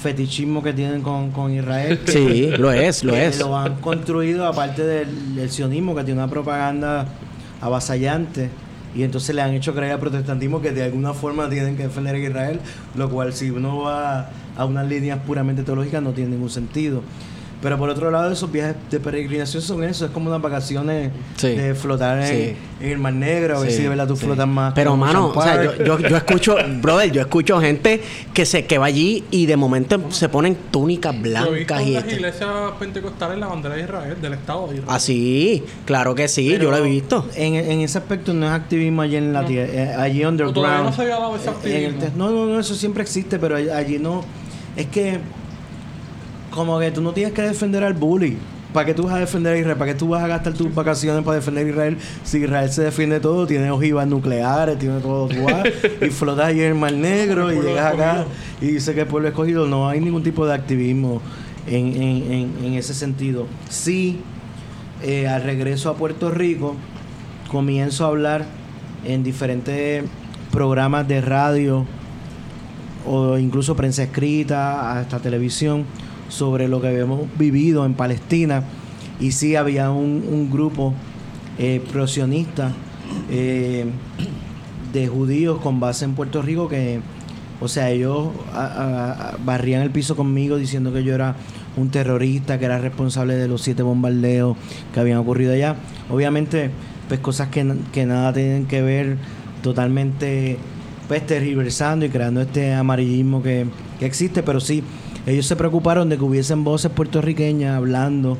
fetichismo 0.00 0.62
que 0.62 0.72
tienen 0.72 1.02
con, 1.02 1.30
con 1.32 1.52
Israel. 1.52 1.98
que- 2.04 2.12
Sí, 2.12 2.50
lo 2.56 2.70
es, 2.72 3.02
lo 3.02 3.12
que 3.14 3.26
es. 3.26 3.38
Lo 3.40 3.56
han 3.56 3.76
construido 3.76 4.46
aparte 4.46 4.84
del, 4.84 5.34
del 5.34 5.50
sionismo, 5.50 5.94
que 5.94 6.04
tiene 6.04 6.20
una 6.20 6.30
propaganda 6.30 7.06
avasallante. 7.60 8.50
Y 8.94 9.02
entonces 9.02 9.34
le 9.34 9.42
han 9.42 9.52
hecho 9.52 9.74
creer 9.74 9.92
al 9.92 10.00
protestantismo 10.00 10.60
que 10.60 10.70
de 10.70 10.84
alguna 10.84 11.14
forma 11.14 11.48
tienen 11.48 11.76
que 11.76 11.84
defender 11.84 12.14
a 12.14 12.18
Israel, 12.18 12.60
lo 12.94 13.10
cual 13.10 13.32
si 13.32 13.50
uno 13.50 13.82
va 13.82 14.30
a 14.56 14.64
unas 14.64 14.86
líneas 14.86 15.18
puramente 15.26 15.62
teológicas 15.64 16.02
no 16.02 16.12
tiene 16.12 16.30
ningún 16.30 16.50
sentido. 16.50 17.02
Pero 17.64 17.78
por 17.78 17.88
otro 17.88 18.10
lado, 18.10 18.30
esos 18.30 18.52
viajes 18.52 18.76
de 18.90 19.00
peregrinación 19.00 19.62
son 19.62 19.82
eso, 19.84 20.04
es 20.04 20.10
como 20.10 20.28
unas 20.28 20.40
vacaciones 20.42 21.10
Sí. 21.36 21.48
de 21.48 21.74
flotar 21.74 22.20
en, 22.20 22.28
Sí. 22.28 22.56
en 22.82 22.90
el 22.90 22.98
Mar 22.98 23.14
Negro, 23.14 23.56
a 23.56 23.60
ver 23.60 23.70
Sí, 23.70 23.78
si 23.78 23.82
de 23.84 23.88
verdad 23.88 24.06
tú 24.06 24.14
sí. 24.16 24.26
flotas 24.26 24.46
más. 24.46 24.74
Pero, 24.74 24.96
mano, 24.98 25.32
o 25.34 25.42
sea, 25.42 25.64
yo, 25.64 25.82
yo, 25.82 25.98
yo 25.98 26.16
escucho, 26.16 26.56
brother, 26.82 27.10
yo 27.10 27.22
escucho 27.22 27.58
gente 27.60 28.02
que 28.34 28.44
se 28.44 28.66
que 28.66 28.76
va 28.76 28.84
allí 28.86 29.24
y 29.30 29.46
de 29.46 29.56
momento 29.56 29.98
se 30.10 30.28
ponen 30.28 30.56
túnicas 30.70 31.14
Yo 31.14 31.20
he 31.20 31.22
visto 31.22 31.74
blancas 31.74 31.82
y 31.82 31.88
en 31.88 31.94
las 31.94 32.02
este. 32.04 32.14
iglesias 32.16 32.50
pentecostales 32.78 33.38
la 33.38 33.46
bandera 33.46 33.74
de 33.76 33.82
Israel, 33.82 34.16
del 34.20 34.34
Estado 34.34 34.66
de 34.68 34.74
Israel. 34.74 34.88
Ah, 34.90 35.00
sí, 35.00 35.64
claro 35.86 36.14
que 36.14 36.28
sí, 36.28 36.58
yo 36.60 36.70
lo 36.70 36.76
he 36.76 36.82
visto. 36.82 37.26
En, 37.34 37.54
en 37.54 37.80
ese 37.80 37.96
aspecto 37.96 38.34
no 38.34 38.44
es 38.46 38.52
activismo 38.52 39.00
allí 39.00 39.16
en 39.16 39.32
la 39.32 39.40
No. 39.40 39.48
tierra, 39.48 39.72
eh, 39.72 39.94
allí 39.98 40.22
underground. 40.24 40.54
todavía 40.54 40.82
no 40.84 40.92
se 40.94 41.00
había 41.02 41.14
dado 41.16 41.34
ese 41.36 41.48
Eh, 41.48 41.86
activismo. 41.86 42.12
no, 42.16 42.30
no, 42.30 42.46
no, 42.46 42.60
eso 42.60 42.74
siempre 42.74 43.02
existe, 43.02 43.38
pero 43.38 43.56
all- 43.56 43.70
allí 43.70 43.98
no. 43.98 44.22
Es 44.76 44.86
que, 44.86 45.18
como 46.54 46.78
que 46.78 46.90
tú 46.90 47.00
no 47.02 47.12
tienes 47.12 47.32
que 47.34 47.42
defender 47.42 47.82
al 47.84 47.94
bully. 47.94 48.36
¿Para 48.72 48.86
qué 48.86 48.94
tú 48.94 49.04
vas 49.04 49.14
a 49.14 49.18
defender 49.18 49.54
a 49.54 49.58
Israel? 49.58 49.76
¿Para 49.76 49.92
qué 49.92 49.98
tú 49.98 50.08
vas 50.08 50.22
a 50.24 50.26
gastar 50.26 50.52
tus 50.54 50.74
vacaciones 50.74 51.22
para 51.24 51.36
defender 51.36 51.64
a 51.64 51.70
Israel? 51.70 51.98
Si 52.24 52.38
Israel 52.38 52.70
se 52.72 52.82
defiende 52.82 53.20
todo, 53.20 53.46
tiene 53.46 53.70
ojivas 53.70 54.06
nucleares, 54.08 54.78
tiene 54.80 54.98
todo. 55.00 55.28
Y 56.00 56.10
flotas 56.10 56.46
ahí 56.46 56.58
en 56.60 56.66
el 56.66 56.74
Mar 56.74 56.92
Negro 56.92 57.52
y 57.52 57.56
llegas 57.60 57.94
acá 57.94 58.10
escogido. 58.22 58.26
y 58.60 58.66
dice 58.74 58.94
que 58.94 59.02
el 59.02 59.06
pueblo 59.06 59.28
escogido. 59.28 59.66
No 59.68 59.88
hay 59.88 60.00
ningún 60.00 60.24
tipo 60.24 60.44
de 60.44 60.54
activismo 60.54 61.22
en, 61.68 61.86
en- 62.02 62.32
en- 62.32 62.52
en 62.64 62.72
ese 62.74 62.94
sentido. 62.94 63.46
Sí, 63.68 64.18
eh, 65.04 65.28
al 65.28 65.44
regreso 65.44 65.88
a 65.88 65.94
Puerto 65.94 66.32
Rico, 66.32 66.74
comienzo 67.48 68.04
a 68.04 68.08
hablar 68.08 68.44
en 69.04 69.22
diferentes 69.22 70.02
programas 70.50 71.06
de 71.06 71.20
radio 71.20 71.84
o 73.06 73.38
incluso 73.38 73.76
prensa 73.76 74.02
escrita, 74.02 74.98
hasta 74.98 75.20
televisión, 75.20 75.84
sobre 76.34 76.68
lo 76.68 76.80
que 76.80 76.88
habíamos 76.88 77.20
vivido 77.38 77.86
en 77.86 77.94
Palestina. 77.94 78.64
Y 79.20 79.32
sí 79.32 79.54
había 79.56 79.90
un, 79.90 80.50
grupo 80.50 80.92
eh, 81.58 81.80
eh, 83.30 83.86
de 84.92 85.08
judíos 85.08 85.60
con 85.60 85.80
base 85.80 86.04
en 86.04 86.14
Puerto 86.14 86.42
Rico 86.42 86.68
que, 86.68 87.00
o 87.60 87.68
sea, 87.68 87.90
ellos 87.90 88.28
a- 88.52 89.32
a- 89.32 89.36
barrían 89.44 89.82
el 89.82 89.90
piso 89.90 90.16
conmigo 90.16 90.56
diciendo 90.56 90.92
que 90.92 91.04
yo 91.04 91.14
era 91.14 91.36
un 91.76 91.90
terrorista, 91.90 92.58
que 92.58 92.64
era 92.64 92.78
responsable 92.78 93.34
de 93.34 93.48
los 93.48 93.62
siete 93.62 93.82
bombardeos 93.82 94.56
que 94.92 95.00
habían 95.00 95.18
ocurrido 95.18 95.52
allá. 95.52 95.76
Obviamente, 96.10 96.70
pues 97.08 97.20
cosas 97.20 97.48
que, 97.48 97.74
que 97.92 98.06
nada 98.06 98.32
tienen 98.32 98.66
que 98.66 98.82
ver 98.82 99.16
totalmente 99.62 100.58
pues 101.08 101.26
tergiversando 101.26 102.06
y 102.06 102.08
creando 102.08 102.40
este 102.40 102.72
amarillismo 102.72 103.42
que, 103.42 103.66
que 103.98 104.06
existe, 104.06 104.42
pero 104.42 104.58
sí, 104.60 104.82
ellos 105.26 105.46
se 105.46 105.56
preocuparon 105.56 106.08
de 106.08 106.18
que 106.18 106.24
hubiesen 106.24 106.64
voces 106.64 106.90
puertorriqueñas 106.90 107.76
hablando 107.76 108.36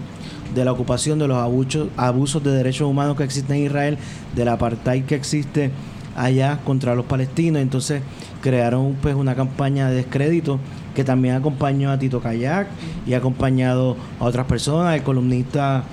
de 0.54 0.64
la 0.64 0.72
ocupación, 0.72 1.18
de 1.18 1.28
los 1.28 1.38
abusos, 1.38 1.88
abusos 1.96 2.42
de 2.44 2.52
derechos 2.52 2.88
humanos 2.88 3.16
que 3.16 3.24
existen 3.24 3.56
en 3.56 3.64
Israel, 3.64 3.98
del 4.34 4.48
apartheid 4.48 5.04
que 5.04 5.14
existe 5.14 5.70
allá 6.14 6.60
contra 6.64 6.94
los 6.94 7.06
palestinos. 7.06 7.62
Entonces 7.62 8.02
crearon 8.40 8.96
pues 9.00 9.14
una 9.14 9.34
campaña 9.34 9.88
de 9.88 9.96
descrédito 9.96 10.60
que 10.94 11.04
también 11.04 11.34
acompañó 11.34 11.90
a 11.90 11.98
Tito 11.98 12.20
Kayak 12.20 12.68
y 13.06 13.14
ha 13.14 13.18
acompañado 13.18 13.96
a 14.20 14.24
otras 14.24 14.46
personas. 14.46 14.94
El 14.94 15.02
columnista 15.02 15.84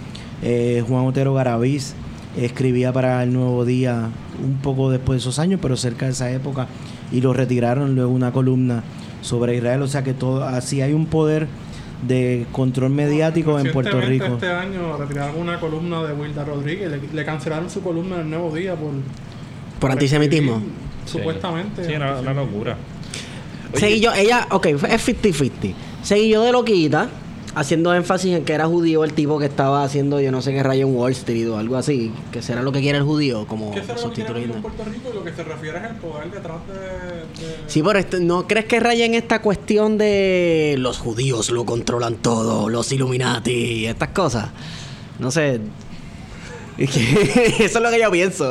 eh, 0.44 0.84
Juan 0.88 1.06
Otero 1.06 1.34
Garaviz 1.34 1.96
escribía 2.38 2.94
para 2.94 3.24
el 3.24 3.34
Nuevo 3.34 3.66
Día 3.66 4.10
un 4.44 4.58
poco 4.58 4.90
después 4.90 5.18
de 5.18 5.20
esos 5.20 5.40
años, 5.40 5.60
pero 5.62 5.78
cerca 5.78 6.06
de 6.06 6.12
esa 6.12 6.32
época, 6.32 6.68
y 7.12 7.22
lo 7.22 7.34
retiraron 7.34 7.96
luego 7.96 8.12
una 8.12 8.32
columna 8.32 8.84
sobre 9.22 9.56
Israel. 9.56 9.82
O 9.82 9.88
sea 9.88 10.04
que 10.04 10.14
todo 10.14 10.44
así 10.44 10.82
hay 10.82 10.94
un 10.94 11.06
poder 11.06 11.48
de 12.08 12.46
control 12.52 12.92
mediático 12.92 13.60
en 13.60 13.72
Puerto 13.72 14.02
Rico. 14.02 14.26
Este 14.26 14.52
año 14.52 14.98
retiraron 14.98 15.38
una 15.40 15.60
columna 15.60 16.04
de 16.04 16.14
Wilda 16.14 16.44
Rodríguez. 16.44 16.92
Le, 16.92 17.00
le 17.14 17.26
cancelaron 17.26 17.70
su 17.70 17.82
columna 17.82 18.16
en 18.16 18.22
el 18.22 18.30
Nuevo 18.30 18.54
Día 18.56 18.76
por... 18.76 18.92
Por 19.80 19.92
antisemitismo. 19.92 20.62
Supuestamente. 21.06 21.84
Sí, 21.84 21.94
una, 21.94 22.20
una 22.20 22.34
locura. 22.34 22.78
Seguí 23.74 24.00
yo, 24.00 24.14
ella, 24.14 24.48
ok, 24.52 24.66
es 24.66 25.08
50-50. 25.08 25.74
Seguí 26.04 26.30
yo 26.30 26.44
de 26.44 26.52
loquita, 26.52 27.10
haciendo 27.54 27.94
énfasis 27.94 28.36
en 28.38 28.46
que 28.46 28.54
era 28.54 28.66
judío 28.68 29.04
el 29.04 29.12
tipo 29.14 29.38
que 29.38 29.46
estaba 29.46 29.84
haciendo 29.84 30.22
yo 30.22 30.32
no 30.32 30.42
sé 30.42 30.54
qué 30.54 30.64
rayo 30.64 30.88
en 30.88 30.96
Wall 30.96 31.12
Street 31.12 31.50
o 31.50 31.58
algo 31.58 31.76
así, 31.76 32.14
que 32.32 32.42
será 32.42 32.62
lo 32.62 32.72
que 32.72 32.80
quiere 32.82 32.98
el 33.00 33.04
judío, 33.04 33.46
como 33.46 33.72
¿Qué 33.72 33.82
será 33.82 33.96
lo 34.02 34.10
que 34.10 34.16
quiere 34.16 34.30
sustituyendo. 34.30 34.56
en 34.56 34.62
Puerto 34.62 34.84
Rico? 34.86 35.10
Y 35.12 35.16
lo 35.16 35.24
que 35.24 35.34
se 35.34 35.44
refiere 35.44 35.78
es 35.80 35.84
el 35.84 35.96
poder 35.98 36.32
detrás 36.32 36.58
de... 36.68 36.74
de- 36.74 37.56
Sí, 37.68 37.84
pero 37.84 38.00
esto- 38.00 38.20
¿no 38.20 38.48
crees 38.48 38.66
que 38.66 38.80
raya 38.80 39.04
en 39.06 39.16
esta 39.16 39.42
cuestión 39.42 39.98
de 39.98 40.76
los 40.80 40.98
judíos 40.98 41.50
lo 41.50 41.66
controlan 41.66 42.16
todo, 42.16 42.70
los 42.70 42.92
Illuminati, 42.92 43.86
estas 43.86 44.10
cosas? 44.10 44.50
No 45.20 45.30
sé. 45.30 45.60
Es 46.78 46.90
que 46.96 47.66
Eso 47.66 47.78
es 47.80 47.82
lo 47.84 47.90
que 47.92 48.00
yo 48.00 48.10
pienso. 48.12 48.50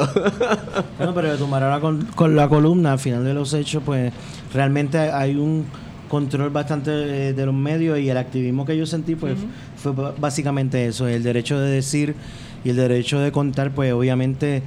Bueno, 0.98 1.14
pero 1.14 1.32
de 1.32 1.38
tomar 1.38 1.62
ahora 1.64 1.80
con, 1.80 2.04
con 2.14 2.36
la 2.36 2.48
columna, 2.48 2.92
al 2.92 2.98
final 2.98 3.24
de 3.24 3.32
los 3.34 3.54
hechos, 3.54 3.82
pues 3.84 4.12
realmente 4.52 4.98
hay 4.98 5.36
un 5.36 5.64
control 6.10 6.50
bastante 6.50 6.90
eh, 7.28 7.32
de 7.32 7.46
los 7.46 7.54
medios 7.54 7.98
y 7.98 8.10
el 8.10 8.16
activismo 8.18 8.64
que 8.66 8.76
yo 8.76 8.84
sentí, 8.84 9.14
pues 9.14 9.36
fue 9.76 9.92
básicamente 10.18 10.84
eso, 10.86 11.06
el 11.08 11.22
derecho 11.22 11.58
de 11.58 11.70
decir 11.70 12.14
y 12.64 12.70
el 12.70 12.76
derecho 12.76 13.20
de 13.20 13.30
contar, 13.32 13.70
pues 13.70 13.92
obviamente 13.92 14.62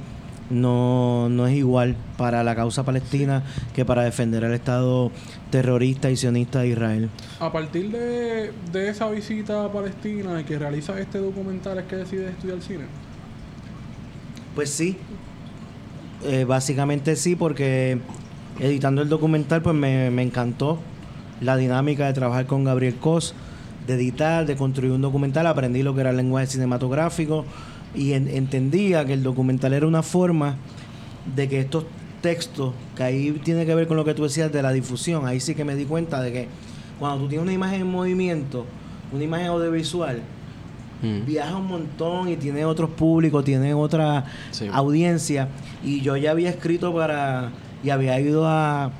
no, 0.50 1.28
no 1.28 1.46
es 1.46 1.54
igual 1.54 1.96
para 2.16 2.42
la 2.42 2.54
causa 2.54 2.82
palestina 2.84 3.42
que 3.74 3.84
para 3.84 4.02
defender 4.02 4.44
al 4.44 4.52
Estado 4.54 5.12
terrorista 5.50 6.10
y 6.10 6.16
sionista 6.16 6.60
de 6.60 6.68
Israel. 6.68 7.10
A 7.38 7.52
partir 7.52 7.90
de, 7.90 8.52
de 8.72 8.88
esa 8.88 9.08
visita 9.10 9.64
a 9.64 9.72
Palestina 9.72 10.40
y 10.40 10.44
que 10.44 10.58
realiza 10.58 10.98
este 10.98 11.18
documental 11.18 11.78
es 11.78 11.84
que 11.86 11.96
decides 11.96 12.30
estudiar 12.32 12.60
cine. 12.62 12.84
Pues 14.54 14.70
sí, 14.70 14.96
Eh, 16.26 16.44
básicamente 16.44 17.16
sí, 17.16 17.36
porque 17.36 17.98
editando 18.58 19.02
el 19.02 19.08
documental 19.10 19.60
pues 19.60 19.76
me, 19.76 20.10
me 20.10 20.22
encantó 20.22 20.78
la 21.44 21.56
dinámica 21.56 22.06
de 22.06 22.12
trabajar 22.12 22.46
con 22.46 22.64
Gabriel 22.64 22.96
Cos, 22.96 23.34
de 23.86 23.94
editar, 23.94 24.46
de 24.46 24.56
construir 24.56 24.92
un 24.92 25.02
documental, 25.02 25.46
aprendí 25.46 25.82
lo 25.82 25.94
que 25.94 26.00
era 26.00 26.10
el 26.10 26.16
lenguaje 26.16 26.46
cinematográfico 26.46 27.44
y 27.94 28.12
en- 28.14 28.28
entendía 28.28 29.04
que 29.04 29.12
el 29.12 29.22
documental 29.22 29.72
era 29.74 29.86
una 29.86 30.02
forma 30.02 30.56
de 31.36 31.48
que 31.48 31.60
estos 31.60 31.84
textos, 32.22 32.72
que 32.96 33.02
ahí 33.02 33.30
tiene 33.44 33.66
que 33.66 33.74
ver 33.74 33.86
con 33.86 33.96
lo 33.98 34.04
que 34.04 34.14
tú 34.14 34.22
decías 34.22 34.50
de 34.50 34.62
la 34.62 34.72
difusión, 34.72 35.26
ahí 35.26 35.38
sí 35.40 35.54
que 35.54 35.64
me 35.64 35.74
di 35.76 35.84
cuenta 35.84 36.22
de 36.22 36.32
que 36.32 36.48
cuando 36.98 37.24
tú 37.24 37.28
tienes 37.28 37.42
una 37.44 37.52
imagen 37.52 37.82
en 37.82 37.90
movimiento, 37.90 38.64
una 39.12 39.24
imagen 39.24 39.46
audiovisual, 39.48 40.20
Mm. 41.02 41.26
viaja 41.26 41.56
un 41.56 41.66
montón 41.66 42.28
y 42.30 42.36
tiene 42.36 42.64
otros 42.64 42.88
públicos, 42.88 43.44
tiene 43.44 43.74
otra 43.74 44.24
Sí. 44.52 44.66
audiencia. 44.72 45.48
Y 45.84 46.00
yo 46.00 46.16
ya 46.16 46.30
había 46.30 46.48
escrito 46.48 46.94
para, 46.94 47.50
y 47.82 47.90
había 47.90 48.18
ido 48.20 48.46
a, 48.48 48.90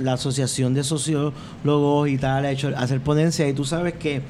la 0.00 0.12
Asociación 0.14 0.74
de 0.74 0.84
Sociólogos 0.84 2.08
y 2.08 2.18
tal, 2.18 2.44
a, 2.44 2.50
hecho, 2.50 2.72
hacer 2.76 3.00
ponencia. 3.00 3.48
Y 3.48 3.52
tú 3.52 3.64
sabes 3.64 3.94
que 3.94 4.22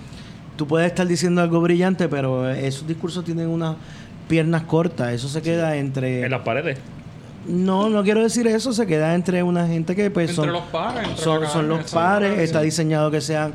tú 0.57 0.67
puedes 0.67 0.89
estar 0.89 1.07
diciendo 1.07 1.41
algo 1.41 1.61
brillante, 1.61 2.09
pero 2.09 2.51
esos 2.51 2.87
discursos 2.87 3.25
tienen 3.25 3.49
unas 3.49 3.77
piernas 4.29 4.63
cortas. 4.63 5.13
Eso 5.13 5.29
se 5.29 5.43
queda 5.43 5.77
entre... 5.77 6.25
En 6.25 6.31
las 6.31 6.43
paredes. 6.43 6.79
No, 7.47 7.89
no 7.91 8.03
quiero 8.03 8.23
decir 8.23 8.47
eso. 8.47 8.73
Se 8.73 8.87
queda 8.87 9.15
entre 9.15 9.43
una 9.43 9.67
gente 9.67 9.97
que 9.97 10.11
pues 10.11 10.31
Entre 10.31 10.45
son... 10.45 10.53
los 10.53 10.63
pares. 10.65 11.09
Son, 11.17 11.47
son 11.49 11.69
los 11.69 11.91
pares, 11.91 12.39
está 12.39 12.61
diseñado 12.61 13.11
que 13.11 13.21
sean 13.21 13.55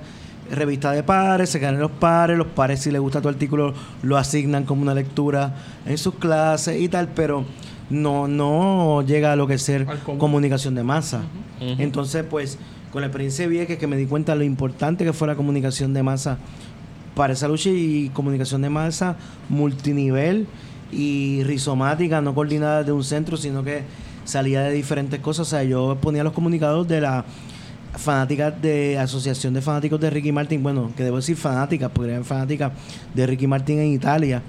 revistas 0.52 0.96
de 0.96 1.04
pares, 1.04 1.50
se 1.50 1.60
ganan 1.60 1.82
los 1.82 1.92
pares, 1.92 2.38
los 2.38 2.48
pares 2.48 2.82
si 2.82 2.92
les 2.92 3.02
gusta 3.02 3.22
tu 3.22 3.28
artículo 3.28 3.74
lo 4.02 4.18
asignan 4.18 4.64
como 4.64 4.82
una 4.82 4.94
lectura 4.94 5.54
en 5.86 5.98
sus 5.98 6.16
clases 6.16 6.80
y 6.80 6.88
tal, 6.90 7.10
pero 7.10 7.46
no, 7.90 8.28
no 8.28 9.02
llega 9.02 9.34
a 9.34 9.36
lo 9.36 9.48
que 9.48 9.56
es 9.56 9.62
ser 9.62 9.86
comunicación 10.18 10.76
de 10.76 10.84
masa. 10.84 11.22
Entonces, 11.60 12.26
pues, 12.30 12.58
con 12.92 13.02
la 13.02 13.08
experiencia 13.08 13.46
de 13.46 13.50
Vieques 13.50 13.78
que 13.78 13.88
me 13.88 13.98
di 13.98 14.06
cuenta 14.06 14.34
de 14.34 14.40
lo 14.40 14.44
importante 14.44 15.04
que 15.04 15.14
fue 15.14 15.28
la 15.28 15.36
comunicación 15.36 15.94
de 15.94 16.04
masa 16.04 16.38
para 17.16 17.34
esa 17.34 17.48
lucha 17.48 17.70
y 17.70 18.10
comunicación 18.14 18.62
de 18.62 18.70
masa 18.70 19.18
multinivel 19.50 20.48
y 20.92 21.44
rizomática, 21.44 22.22
no 22.22 22.34
coordinada 22.36 22.84
de 22.84 22.92
un 22.92 23.04
centro, 23.04 23.38
sino 23.38 23.64
que 23.64 23.82
salía 24.24 24.62
de 24.62 24.72
diferentes 24.72 25.20
cosas. 25.20 25.48
O 25.48 25.50
sea, 25.50 25.64
yo 25.64 25.98
ponía 26.00 26.24
los 26.24 26.34
comunicados 26.34 26.88
de 26.88 27.02
la 27.02 27.26
fanática 27.96 28.52
de 28.52 29.00
Asociación 29.00 29.54
de 29.54 29.62
Fanáticos 29.62 30.00
de 30.00 30.10
Ricky 30.10 30.32
Martin, 30.32 30.62
bueno, 30.62 30.92
que 30.96 31.04
debo 31.04 31.18
decir 31.18 31.36
fanáticas, 31.36 31.90
porque 31.94 32.12
eran 32.12 32.24
fanáticas 32.24 32.72
de 33.14 33.26
Ricky 33.26 33.48
Martin 33.48 33.80
en 33.80 33.94
Italia. 33.94 34.42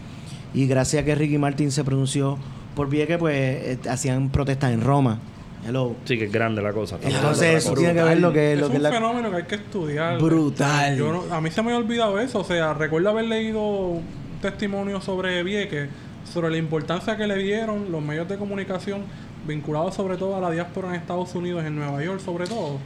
Y 0.52 0.66
gracias 0.66 1.02
a 1.02 1.04
que 1.04 1.14
Ricky 1.14 1.38
Martin 1.38 1.70
se 1.70 1.84
pronunció 1.84 2.38
por 2.78 2.88
Vieques, 2.88 3.18
pues 3.18 3.34
eh, 3.36 3.78
hacían 3.90 4.30
protestas 4.30 4.72
en 4.72 4.80
Roma. 4.82 5.18
Hello. 5.66 5.96
Sí, 6.04 6.16
que 6.16 6.26
es 6.26 6.32
grande 6.32 6.62
la 6.62 6.72
cosa. 6.72 6.94
está 6.94 7.08
Entonces 7.08 7.56
eso 7.56 7.74
tiene 7.74 7.92
que 7.92 8.02
ver 8.04 8.20
lo 8.20 8.32
que, 8.32 8.52
Es 8.52 8.60
lo 8.60 8.66
un 8.66 8.70
que 8.70 8.76
es 8.76 8.82
la... 8.84 8.92
fenómeno 8.92 9.30
que 9.32 9.36
hay 9.38 9.42
que 9.42 9.56
estudiar. 9.56 10.18
Brutal. 10.20 10.96
Yo 10.96 11.12
no- 11.12 11.34
a 11.34 11.40
mí 11.40 11.50
se 11.50 11.60
me 11.62 11.72
había 11.72 11.84
olvidado 11.84 12.20
eso. 12.20 12.38
O 12.38 12.44
sea, 12.44 12.74
recuerdo 12.74 13.10
haber 13.10 13.24
leído 13.24 13.60
un 13.60 14.02
testimonio 14.40 15.00
sobre 15.00 15.42
Vieques, 15.42 15.88
sobre 16.32 16.50
la 16.50 16.58
importancia 16.58 17.16
que 17.16 17.26
le 17.26 17.36
dieron 17.38 17.90
los 17.90 18.00
medios 18.00 18.28
de 18.28 18.36
comunicación 18.38 19.02
vinculados 19.46 19.96
sobre 19.96 20.16
todo 20.16 20.36
a 20.36 20.40
la 20.40 20.50
diáspora 20.52 20.88
en 20.90 20.94
Estados 20.94 21.34
Unidos, 21.34 21.64
en 21.64 21.74
Nueva 21.74 22.02
York 22.04 22.20
sobre 22.20 22.46
todo. 22.46 22.78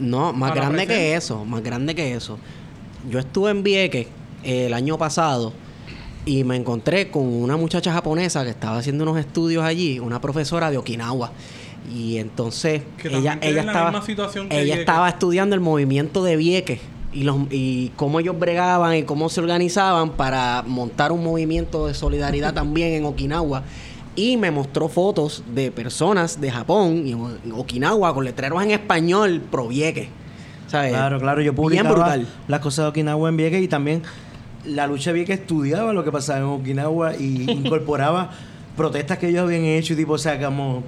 No, 0.00 0.32
más 0.32 0.54
grande 0.56 0.88
que 0.88 1.14
eso, 1.14 1.44
más 1.44 1.62
grande 1.62 1.94
que 1.94 2.14
eso. 2.14 2.38
Yo 3.08 3.20
estuve 3.20 3.52
en 3.52 3.62
Vieques 3.62 4.08
eh, 4.42 4.66
el 4.66 4.74
año 4.74 4.98
pasado 4.98 5.52
y 6.26 6.44
me 6.44 6.56
encontré 6.56 7.08
con 7.10 7.22
una 7.24 7.56
muchacha 7.56 7.92
japonesa 7.92 8.44
que 8.44 8.50
estaba 8.50 8.76
haciendo 8.78 9.04
unos 9.04 9.16
estudios 9.18 9.64
allí, 9.64 9.98
una 10.00 10.20
profesora 10.20 10.70
de 10.70 10.76
Okinawa. 10.76 11.30
Y 11.94 12.18
entonces 12.18 12.82
Que 13.00 13.08
ella, 13.16 13.38
ella 13.40 13.62
la 13.62 13.70
estaba, 13.70 13.90
misma 13.92 14.04
situación 14.04 14.48
que 14.48 14.56
ella 14.56 14.64
Vieques. 14.64 14.80
estaba 14.80 15.08
estudiando 15.08 15.54
el 15.54 15.60
movimiento 15.60 16.24
de 16.24 16.36
Vieques 16.36 16.80
y, 17.12 17.22
los, 17.22 17.36
y 17.50 17.92
cómo 17.94 18.18
ellos 18.18 18.36
bregaban 18.38 18.96
y 18.96 19.02
cómo 19.04 19.28
se 19.28 19.40
organizaban 19.40 20.10
para 20.10 20.64
montar 20.66 21.12
un 21.12 21.22
movimiento 21.22 21.86
de 21.86 21.94
solidaridad 21.94 22.52
también 22.54 22.92
en 22.94 23.04
Okinawa. 23.04 23.62
Y 24.16 24.36
me 24.36 24.50
mostró 24.50 24.88
fotos 24.88 25.44
de 25.54 25.70
personas 25.70 26.40
de 26.40 26.50
Japón 26.50 27.06
y 27.06 27.12
en 27.12 27.52
Okinawa 27.52 28.12
con 28.14 28.24
letreros 28.24 28.60
en 28.64 28.72
español 28.72 29.40
pro 29.48 29.68
Vieques. 29.68 30.08
¿Sabes? 30.66 30.90
Claro, 30.90 31.20
claro, 31.20 31.40
yo 31.42 31.54
publicaba 31.54 31.90
brutal. 31.92 32.26
las 32.48 32.58
cosas 32.60 32.86
de 32.86 32.88
Okinawa 32.88 33.28
en 33.28 33.36
Vieques 33.36 33.62
y 33.62 33.68
también 33.68 34.02
la 34.66 34.86
lucha 34.86 35.12
Vieques 35.12 35.40
estudiaba 35.40 35.92
lo 35.92 36.04
que 36.04 36.12
pasaba 36.12 36.38
en 36.38 36.44
Okinawa 36.44 37.16
y 37.16 37.50
incorporaba 37.50 38.30
protestas 38.76 39.18
que 39.18 39.28
ellos 39.28 39.44
habían 39.44 39.64
hecho 39.64 39.94
y 39.94 39.96
tipo, 39.96 40.14
o 40.14 40.18
sea, 40.18 40.40
como 40.40 40.82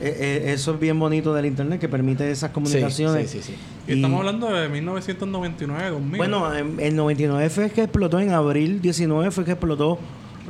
eh, 0.00 0.44
eh, 0.46 0.52
eso 0.52 0.74
es 0.74 0.80
bien 0.80 0.98
bonito 0.98 1.34
del 1.34 1.46
internet 1.46 1.80
que 1.80 1.88
permite 1.88 2.30
esas 2.30 2.50
comunicaciones. 2.50 3.30
Sí, 3.30 3.40
sí, 3.42 3.52
sí. 3.52 3.92
Y, 3.92 3.96
estamos 3.96 4.20
hablando 4.20 4.48
de 4.52 4.68
1999, 4.68 5.90
2000. 5.90 6.18
Bueno, 6.18 6.54
en 6.54 6.78
el 6.78 6.94
99 6.94 7.50
fue 7.50 7.70
que 7.70 7.82
explotó, 7.82 8.20
en 8.20 8.30
abril 8.30 8.80
19 8.80 9.30
fue 9.30 9.44
que 9.44 9.52
explotó 9.52 9.98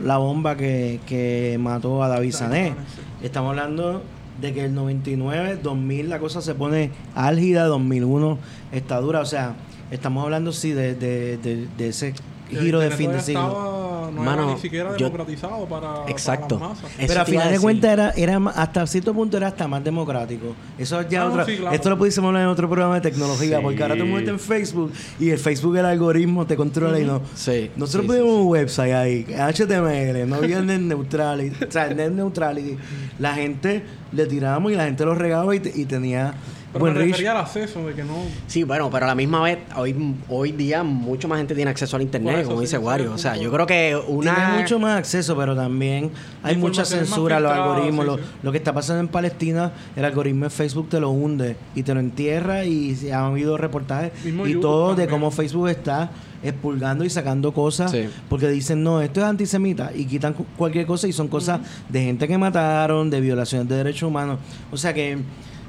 la 0.04 0.18
bomba 0.18 0.56
que, 0.56 1.00
que 1.06 1.56
mató 1.60 2.02
a 2.02 2.08
David 2.08 2.32
Sané. 2.32 2.74
Estamos 3.22 3.50
hablando 3.50 4.02
de 4.40 4.52
que 4.52 4.64
el 4.66 4.74
99, 4.74 5.60
2000 5.62 6.10
la 6.10 6.18
cosa 6.18 6.42
se 6.42 6.54
pone 6.54 6.90
álgida, 7.14 7.64
2001 7.66 8.38
está 8.72 9.00
dura. 9.00 9.20
O 9.20 9.26
sea, 9.26 9.56
estamos 9.90 10.24
hablando 10.24 10.52
sí 10.52 10.72
de, 10.72 10.94
de, 10.94 11.38
de, 11.38 11.66
de 11.76 11.88
ese 11.88 12.12
Que 12.12 12.20
giro 12.48 12.80
de 12.80 12.90
fin 12.90 13.12
de 13.12 13.20
siglo. 13.20 13.40
estaba- 13.42 13.88
no 14.08 14.22
Mano, 14.22 14.44
era 14.44 14.54
ni 14.54 14.60
siquiera 14.60 14.90
yo- 14.96 15.06
democratizado 15.06 15.66
para, 15.66 16.08
Exacto. 16.08 16.58
para 16.58 16.70
las 16.70 16.82
masas. 16.82 16.98
Eso 16.98 17.06
Pero 17.08 17.20
a 17.20 17.24
final 17.26 17.50
de 17.52 17.60
cuentas 17.60 17.92
era, 17.92 18.10
era 18.16 18.36
hasta 18.56 18.86
cierto 18.86 19.12
punto 19.12 19.36
era 19.36 19.48
hasta 19.48 19.68
más 19.68 19.84
democrático. 19.84 20.54
Eso 20.78 20.98
es 21.00 21.08
ya 21.10 21.22
Ah, 21.22 21.24
no, 21.26 21.30
otra. 21.32 21.44
sí, 21.44 21.56
claro. 21.58 21.74
Esto 21.76 21.90
lo 21.90 21.98
pudiésemos 21.98 22.28
hablar 22.28 22.42
en 22.44 22.48
otro 22.48 22.68
programa 22.70 22.94
de 22.94 23.00
tecnología, 23.02 23.58
Sí. 23.58 23.62
porque 23.62 23.82
ahora 23.82 23.96
tú 23.98 24.06
mueves 24.06 24.28
en 24.28 24.38
Facebook 24.40 24.92
y 25.20 25.28
el 25.30 25.38
Facebook 25.38 25.76
el 25.76 25.84
algoritmo 25.84 26.46
te 26.46 26.56
controla 26.56 26.98
y 26.98 27.04
no. 27.04 27.20
Sí. 27.34 27.70
Nosotros 27.76 28.10
sí, 28.16 28.22
un 28.22 28.46
website 28.46 28.94
ahí, 28.94 29.26
HTML, 29.38 30.26
no 30.26 30.36
había 30.36 30.62
net 30.62 30.80
neutrality, 30.80 31.64
o 31.64 31.70
sea, 31.70 31.88
net 31.88 32.10
neutrality. 32.10 32.76
La 33.18 33.34
gente 33.34 33.82
le 34.12 34.26
tirábamos 34.26 34.72
y 34.72 34.74
la 34.74 34.84
gente 34.86 35.04
lo 35.04 35.14
regaba 35.14 35.54
y, 35.54 35.60
te- 35.60 35.72
y 35.78 35.84
tenía 35.84 36.32
Pero 36.72 36.80
buen 36.80 36.92
me 36.92 36.98
reach. 37.00 37.10
refería 37.12 37.30
al 37.30 37.38
acceso, 37.38 37.86
de 37.86 37.94
que 37.94 38.04
no... 38.04 38.14
Sí, 38.46 38.62
bueno, 38.62 38.90
pero 38.90 39.06
a 39.06 39.08
la 39.08 39.14
misma 39.14 39.40
vez, 39.42 39.58
hoy, 39.76 40.14
hoy 40.28 40.52
día 40.52 40.82
mucho 40.82 41.26
más 41.26 41.38
gente 41.38 41.54
tiene 41.54 41.70
acceso 41.70 41.96
al 41.96 42.02
internet, 42.02 42.36
eso, 42.40 42.48
como 42.48 42.60
sí, 42.60 42.66
dice 42.66 42.76
Wario. 42.78 43.12
O 43.14 43.18
sea, 43.18 43.36
yo 43.36 43.50
creo 43.50 43.64
que 43.66 43.98
una... 44.06 44.34
Tiene 44.34 44.60
mucho 44.60 44.78
más 44.78 44.98
acceso, 44.98 45.34
pero 45.36 45.56
también 45.56 46.10
hay 46.42 46.56
mucha 46.56 46.84
censura, 46.84 47.40
los 47.40 47.50
filtrada, 47.52 47.72
algoritmos. 47.74 48.04
sí, 48.04 48.10
lo, 48.10 48.16
sí. 48.18 48.22
lo 48.42 48.52
que 48.52 48.58
está 48.58 48.72
pasando 48.74 49.00
en 49.00 49.08
Palestina, 49.08 49.72
el 49.96 50.04
algoritmo 50.04 50.44
de 50.44 50.50
Facebook 50.50 50.88
te 50.90 51.00
lo 51.00 51.08
hunde 51.10 51.56
y 51.74 51.82
te 51.82 51.94
lo 51.94 52.00
entierra 52.00 52.64
y 52.64 52.94
se 52.96 53.14
han 53.14 53.24
habido 53.24 53.56
reportajes 53.56 54.12
Mismo 54.24 54.46
y 54.46 54.50
YouTube 54.52 54.62
todo 54.62 54.94
de 54.94 55.06
cómo 55.08 55.30
Facebook 55.30 55.68
está 55.68 56.10
expulgando 56.42 57.02
y 57.04 57.10
sacando 57.10 57.52
cosas 57.52 57.90
Sí. 57.90 58.08
porque 58.28 58.48
dicen 58.48 58.82
no, 58.84 59.00
esto 59.00 59.20
es 59.20 59.26
antisemita 59.26 59.90
y 59.92 60.04
quitan 60.04 60.34
cu- 60.34 60.44
cualquier 60.56 60.86
cosa 60.86 61.08
y 61.08 61.12
son 61.12 61.26
cosas 61.28 61.60
de 61.88 62.02
gente 62.04 62.28
que 62.28 62.38
mataron, 62.38 63.10
de 63.10 63.20
violaciones 63.20 63.68
de 63.68 63.76
derechos 63.76 64.02
humanos. 64.04 64.38
O 64.70 64.76
sea 64.76 64.92
que 64.94 65.18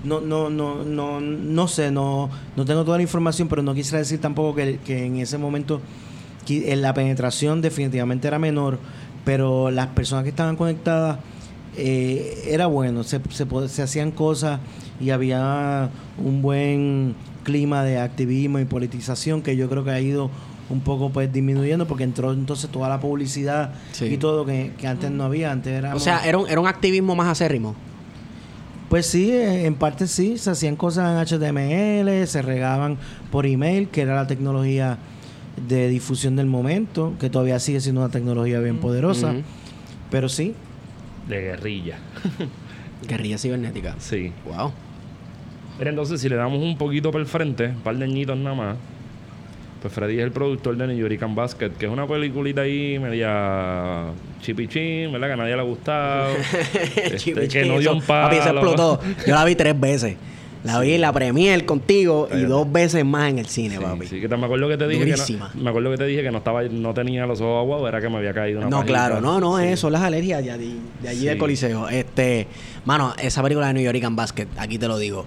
no, 0.03 0.21
no, 0.21 0.49
no, 0.49 0.83
no, 0.83 1.19
no 1.21 1.67
sé, 1.67 1.91
no, 1.91 2.29
no 2.55 2.65
tengo 2.65 2.83
toda 2.85 2.97
la 2.97 3.03
información, 3.03 3.47
pero 3.47 3.61
no 3.61 3.73
quisiera 3.73 3.99
decir 3.99 4.19
tampoco 4.21 4.55
que, 4.55 4.77
que 4.85 5.05
en 5.05 5.17
ese 5.17 5.37
momento 5.37 5.81
eh, 6.47 6.75
la 6.75 6.93
penetración 6.93 7.61
definitivamente 7.61 8.27
era 8.27 8.39
menor, 8.39 8.79
pero 9.25 9.69
las 9.71 9.87
personas 9.87 10.23
que 10.23 10.29
estaban 10.29 10.55
conectadas 10.55 11.19
eh, 11.77 12.43
era 12.47 12.65
bueno, 12.67 13.03
se, 13.03 13.19
se, 13.29 13.81
hacían 13.83 14.11
cosas 14.11 14.59
y 14.99 15.11
había 15.11 15.89
un 16.17 16.41
buen 16.41 17.15
clima 17.43 17.83
de 17.83 17.99
activismo 17.99 18.59
y 18.59 18.65
politización 18.65 19.41
que 19.41 19.55
yo 19.55 19.69
creo 19.69 19.83
que 19.83 19.91
ha 19.91 19.99
ido 20.01 20.29
un 20.69 20.81
poco 20.81 21.09
pues 21.09 21.31
disminuyendo 21.31 21.87
porque 21.87 22.03
entró 22.03 22.31
entonces 22.31 22.69
toda 22.69 22.89
la 22.89 22.99
publicidad 22.99 23.73
Sí. 23.91 24.05
y 24.05 24.17
todo 24.17 24.45
que, 24.45 24.73
que 24.77 24.87
antes 24.87 25.09
no 25.09 25.23
había, 25.23 25.51
antes 25.51 25.73
era... 25.73 25.95
O 25.95 25.99
sea, 25.99 26.25
era 26.27 26.37
un, 26.37 26.47
era 26.49 26.59
un 26.59 26.67
activismo 26.67 27.15
más 27.15 27.27
acérrimo. 27.27 27.75
Pues 28.89 29.05
sí, 29.05 29.31
eh, 29.31 29.65
en 29.65 29.75
parte 29.75 30.07
sí, 30.07 30.37
se 30.39 30.49
hacían 30.49 30.75
cosas 30.75 31.11
en 31.11 31.39
HTML, 31.39 32.27
se 32.27 32.41
regaban 32.41 32.97
por 33.31 33.45
email, 33.45 33.87
que 33.89 34.01
era 34.01 34.15
la 34.15 34.25
tecnología 34.25 34.97
de 35.67 35.89
difusión 35.89 36.35
del 36.35 36.47
momento, 36.47 37.13
que 37.19 37.29
todavía 37.29 37.59
sigue 37.59 37.81
siendo 37.81 38.01
una 38.01 38.09
tecnología 38.09 38.59
bien 38.59 38.77
poderosa, 38.77 39.33
pero 40.09 40.27
sí, 40.27 40.55
De 41.27 41.39
guerrilla. 41.41 41.97
Guerrilla 43.07 43.37
cibernética. 43.37 43.95
Sí. 43.99 44.33
Wow. 44.45 44.71
Pero 45.77 45.91
entonces, 45.91 46.19
si 46.19 46.27
le 46.27 46.35
damos 46.35 46.61
un 46.61 46.77
poquito 46.77 47.11
por 47.11 47.21
el 47.21 47.27
frente, 47.27 47.67
un 47.67 47.81
par 47.81 47.95
de 47.95 48.03
añitos 48.05 48.37
nada 48.37 48.55
más, 48.55 48.75
pues 49.81 49.93
Freddy 49.93 50.17
es 50.17 50.23
el 50.23 50.31
productor 50.31 50.75
de 50.75 50.87
New 50.87 50.97
York 50.97 51.19
Basket, 51.33 51.69
que 51.71 51.85
es 51.85 51.91
una 51.91 52.05
peliculita 52.07 52.61
ahí 52.61 52.99
media 52.99 54.05
chipichín, 54.41 55.11
¿verdad? 55.11 55.27
Que 55.27 55.33
a 55.33 55.37
nadie 55.37 55.55
le 55.55 55.61
ha 55.61 55.65
gustado. 55.65 56.33
Este, 56.95 57.47
que 57.47 57.65
no 57.65 57.79
dio 57.79 57.93
un 57.93 58.01
palo. 58.01 58.27
Papi, 58.29 58.37
eso 58.37 58.49
explotó. 58.49 58.99
Yo 59.25 59.35
la 59.35 59.45
vi 59.45 59.55
tres 59.55 59.79
veces. 59.79 60.15
La 60.61 60.77
vi 60.81 60.91
en 60.93 60.99
la 60.99 61.13
premier 61.13 61.65
contigo 61.65 62.27
y 62.35 62.41
dos 62.41 62.69
veces 62.69 63.05
más 63.05 63.29
en 63.29 63.39
el 63.39 63.45
cine, 63.45 63.77
Sí, 63.77 63.81
papi. 63.81 64.07
sí, 64.07 64.19
que 64.19 64.27
te, 64.27 64.35
me 64.35 64.45
acuerdo 64.45 64.67
que 64.67 64.75
te 64.75 64.89
dije 64.89 65.05
Durísima. 65.05 65.49
que 65.53 65.57
no, 65.57 65.63
me 65.63 65.69
acuerdo 65.69 65.91
que 65.91 65.97
te 65.97 66.05
dije 66.05 66.21
que 66.21 66.31
no 66.31 66.39
estaba 66.39 66.63
no 66.63 66.93
tenía 66.93 67.25
los 67.25 67.39
ojos 67.39 67.61
aguados, 67.61 67.87
era 67.87 68.01
que 68.01 68.09
me 68.09 68.17
había 68.17 68.33
caído 68.33 68.59
una 68.59 68.69
No, 68.69 68.77
pajita. 68.81 68.93
claro, 68.93 69.21
no, 69.21 69.39
no, 69.39 69.57
Sí. 69.57 69.63
eso, 69.67 69.77
son 69.83 69.93
las 69.93 70.01
alergias 70.01 70.43
de, 70.43 70.51
allí- 70.51 70.79
de 71.01 71.07
allí 71.09 71.19
Sí. 71.21 71.25
del 71.27 71.37
Coliseo. 71.37 71.87
Este, 71.87 72.47
mano, 72.83 73.13
esa 73.21 73.41
película 73.41 73.67
de 73.67 73.73
New 73.75 73.83
York 73.83 74.03
and 74.03 74.17
Basket, 74.17 74.47
aquí 74.57 74.77
te 74.77 74.89
lo 74.89 74.97
digo. 74.97 75.25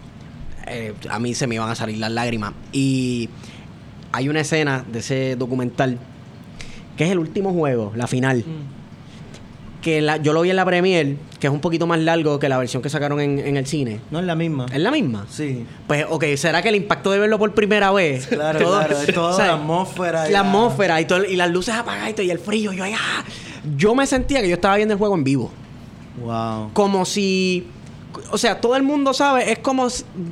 eh, 0.66 0.92
a 1.10 1.18
mí 1.18 1.34
se 1.34 1.46
me 1.48 1.54
iban 1.56 1.68
a 1.70 1.74
salir 1.74 1.96
las 1.98 2.12
lágrimas. 2.12 2.52
Y 2.72 3.28
hay 4.12 4.28
una 4.28 4.40
escena 4.40 4.84
de 4.90 4.98
ese 5.00 5.36
documental 5.36 5.98
que 6.96 7.04
es 7.04 7.10
el 7.10 7.18
último 7.18 7.52
juego, 7.52 7.92
la 7.96 8.06
final. 8.06 8.44
Que 9.80 10.00
la- 10.00 10.16
yo 10.18 10.32
lo 10.32 10.42
vi 10.42 10.50
en 10.50 10.56
la 10.56 10.64
premier, 10.64 11.16
que 11.40 11.48
es 11.48 11.52
un 11.52 11.60
poquito 11.60 11.88
más 11.88 11.98
largo 11.98 12.38
que 12.38 12.48
la 12.48 12.56
versión 12.56 12.82
que 12.82 12.88
sacaron 12.88 13.18
en, 13.20 13.40
en 13.40 13.56
el 13.56 13.66
cine. 13.66 13.98
no 14.12 14.20
es 14.20 14.24
la 14.26 14.36
misma. 14.36 14.66
¿Es 14.72 14.78
la 14.78 14.92
misma? 14.92 15.26
Sí. 15.28 15.66
Pues, 15.88 16.06
ok, 16.08 16.24
¿será 16.36 16.62
que 16.62 16.68
el 16.68 16.76
impacto 16.76 17.10
de 17.10 17.18
verlo 17.18 17.36
por 17.38 17.52
primera 17.52 17.90
vez? 17.90 18.26
Claro, 18.28 18.58
claro, 18.60 18.98
es 19.00 19.12
toda 19.12 19.30
o 19.32 19.36
sea, 19.36 19.46
la 19.46 19.52
atmósfera 19.54 20.28
y 20.28 20.32
La 20.32 20.42
la- 20.42 20.48
atmósfera 20.48 21.00
y, 21.00 21.04
todo- 21.06 21.24
y 21.24 21.34
las 21.34 21.50
luces 21.50 21.74
apagadas 21.74 22.10
y, 22.10 22.12
todo, 22.12 22.22
y 22.26 22.30
el 22.30 22.38
frío. 22.38 22.72
Yo, 22.72 22.84
ahí, 22.84 22.92
ah. 22.94 23.24
yo 23.76 23.94
me 23.96 24.06
sentía 24.06 24.40
que 24.40 24.48
yo 24.48 24.54
estaba 24.54 24.76
viendo 24.76 24.92
el 24.94 24.98
juego 24.98 25.16
en 25.16 25.24
vivo. 25.24 25.50
Wow. 26.22 26.70
Como 26.74 27.04
si. 27.04 27.66
O 28.30 28.38
sea, 28.38 28.60
todo 28.60 28.76
el 28.76 28.82
mundo 28.82 29.12
sabe, 29.12 29.52
es 29.52 29.58
como 29.58 29.88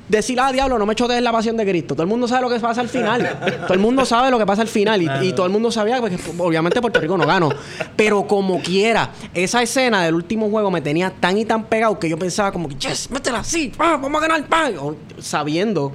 decir, 0.09 0.41
ah, 0.41 0.51
diablo, 0.53 0.79
no 0.79 0.87
me 0.87 0.95
chotees 0.95 1.23
la 1.23 1.33
pasión 1.33 1.57
de 1.57 1.67
Cristo. 1.67 1.95
Todo 1.95 2.03
el 2.05 2.09
mundo 2.09 2.27
sabe 2.29 2.43
lo 2.43 2.49
que 2.49 2.59
pasa 2.59 2.81
al 2.81 2.89
final. 2.89 3.29
todo 3.67 3.75
el 3.75 3.81
mundo 3.81 4.05
sabe 4.07 4.31
lo 4.31 4.39
que 4.39 4.47
pasa 4.47 4.63
al 4.63 4.69
final. 4.69 5.03
Y, 5.03 5.29
y 5.29 5.33
todo 5.33 5.45
el 5.47 5.53
mundo 5.53 5.71
sabía 5.71 5.97
que, 5.97 6.01
pues, 6.03 6.21
obviamente, 6.39 6.81
Puerto 6.81 6.99
Rico 7.01 7.19
no 7.19 7.27
ganó. 7.27 7.51
Pero 7.97 8.27
como 8.27 8.61
quiera, 8.61 9.11
esa 9.35 9.63
escena 9.63 10.03
del 10.05 10.15
último 10.15 10.49
juego 10.49 10.71
me 10.71 10.81
tenía 10.81 11.11
tan 11.11 11.37
y 11.37 11.45
tan 11.45 11.65
pegado 11.65 11.99
que 11.99 12.09
yo 12.09 12.19
pensaba, 12.19 12.53
como 12.53 12.69
que, 12.69 12.77
yes, 12.77 13.11
métela 13.11 13.41
así, 13.41 13.71
ah, 13.79 13.99
vamos 14.01 14.23
a 14.23 14.27
ganar, 14.29 14.47
pa", 14.47 14.71
o 14.81 14.97
sabiendo 15.19 15.93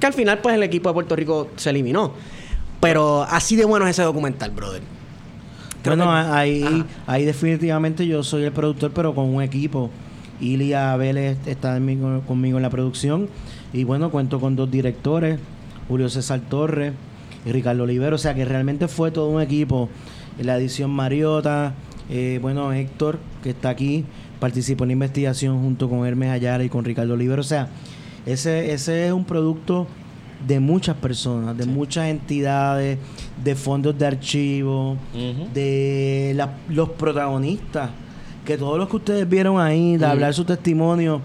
que 0.00 0.06
al 0.06 0.12
final, 0.12 0.38
pues, 0.40 0.54
el 0.56 0.62
equipo 0.62 0.88
de 0.90 0.94
Puerto 0.94 1.16
Rico 1.16 1.48
se 1.56 1.70
eliminó. 1.70 2.12
Pero 2.80 3.22
así 3.22 3.56
de 3.56 3.64
bueno 3.64 3.86
es 3.86 3.92
ese 3.92 4.02
documental, 4.02 4.50
brother. 4.50 4.82
Creo 5.82 5.96
Bueno, 5.96 6.12
que- 6.12 6.30
ahí, 6.32 6.62
Ajá. 6.64 6.86
ahí 7.06 7.24
definitivamente 7.24 8.06
yo 8.06 8.22
soy 8.22 8.44
el 8.44 8.52
productor, 8.52 8.90
pero 8.92 9.14
con 9.14 9.24
un 9.34 9.40
equipo. 9.42 9.88
Ilia 10.40 10.94
Vélez 10.96 11.38
está 11.46 11.78
conmigo 12.26 12.56
en 12.58 12.62
la 12.62 12.70
producción. 12.70 13.28
Y 13.72 13.84
bueno, 13.84 14.10
cuento 14.10 14.40
con 14.40 14.56
dos 14.56 14.70
directores, 14.70 15.38
Julio 15.88 16.08
César 16.08 16.40
Torres 16.48 16.92
y 17.46 17.52
Ricardo 17.52 17.84
Olivero. 17.84 18.16
O 18.16 18.18
sea 18.18 18.34
que 18.34 18.44
realmente 18.44 18.88
fue 18.88 19.10
todo 19.10 19.28
un 19.28 19.40
equipo. 19.42 19.88
La 20.40 20.56
edición 20.56 20.90
Mariota, 20.90 21.74
eh, 22.10 22.38
bueno, 22.42 22.72
Héctor, 22.72 23.18
que 23.42 23.50
está 23.50 23.68
aquí, 23.70 24.04
participó 24.40 24.84
en 24.84 24.88
la 24.88 24.92
investigación 24.94 25.60
junto 25.62 25.88
con 25.88 26.06
Hermes 26.06 26.30
Ayala 26.30 26.64
y 26.64 26.68
con 26.68 26.84
Ricardo 26.84 27.14
Olivero. 27.14 27.40
O 27.40 27.44
sea, 27.44 27.68
ese, 28.26 28.72
ese 28.72 29.06
es 29.06 29.12
un 29.12 29.24
producto 29.24 29.86
de 30.46 30.58
muchas 30.58 30.96
personas, 30.96 31.56
de 31.56 31.66
muchas 31.66 32.06
entidades, 32.08 32.98
de 33.44 33.54
fondos 33.54 33.96
de 33.98 34.06
archivo, 34.06 34.96
de 35.54 36.32
la- 36.34 36.56
los 36.68 36.88
protagonistas, 36.90 37.90
que 38.44 38.56
todos 38.58 38.78
los 38.78 38.88
que 38.88 38.96
ustedes 38.96 39.28
vieron 39.28 39.60
ahí, 39.60 39.96
de 39.96 40.06
hablar 40.06 40.34
su 40.34 40.44
testimonio, 40.44 41.20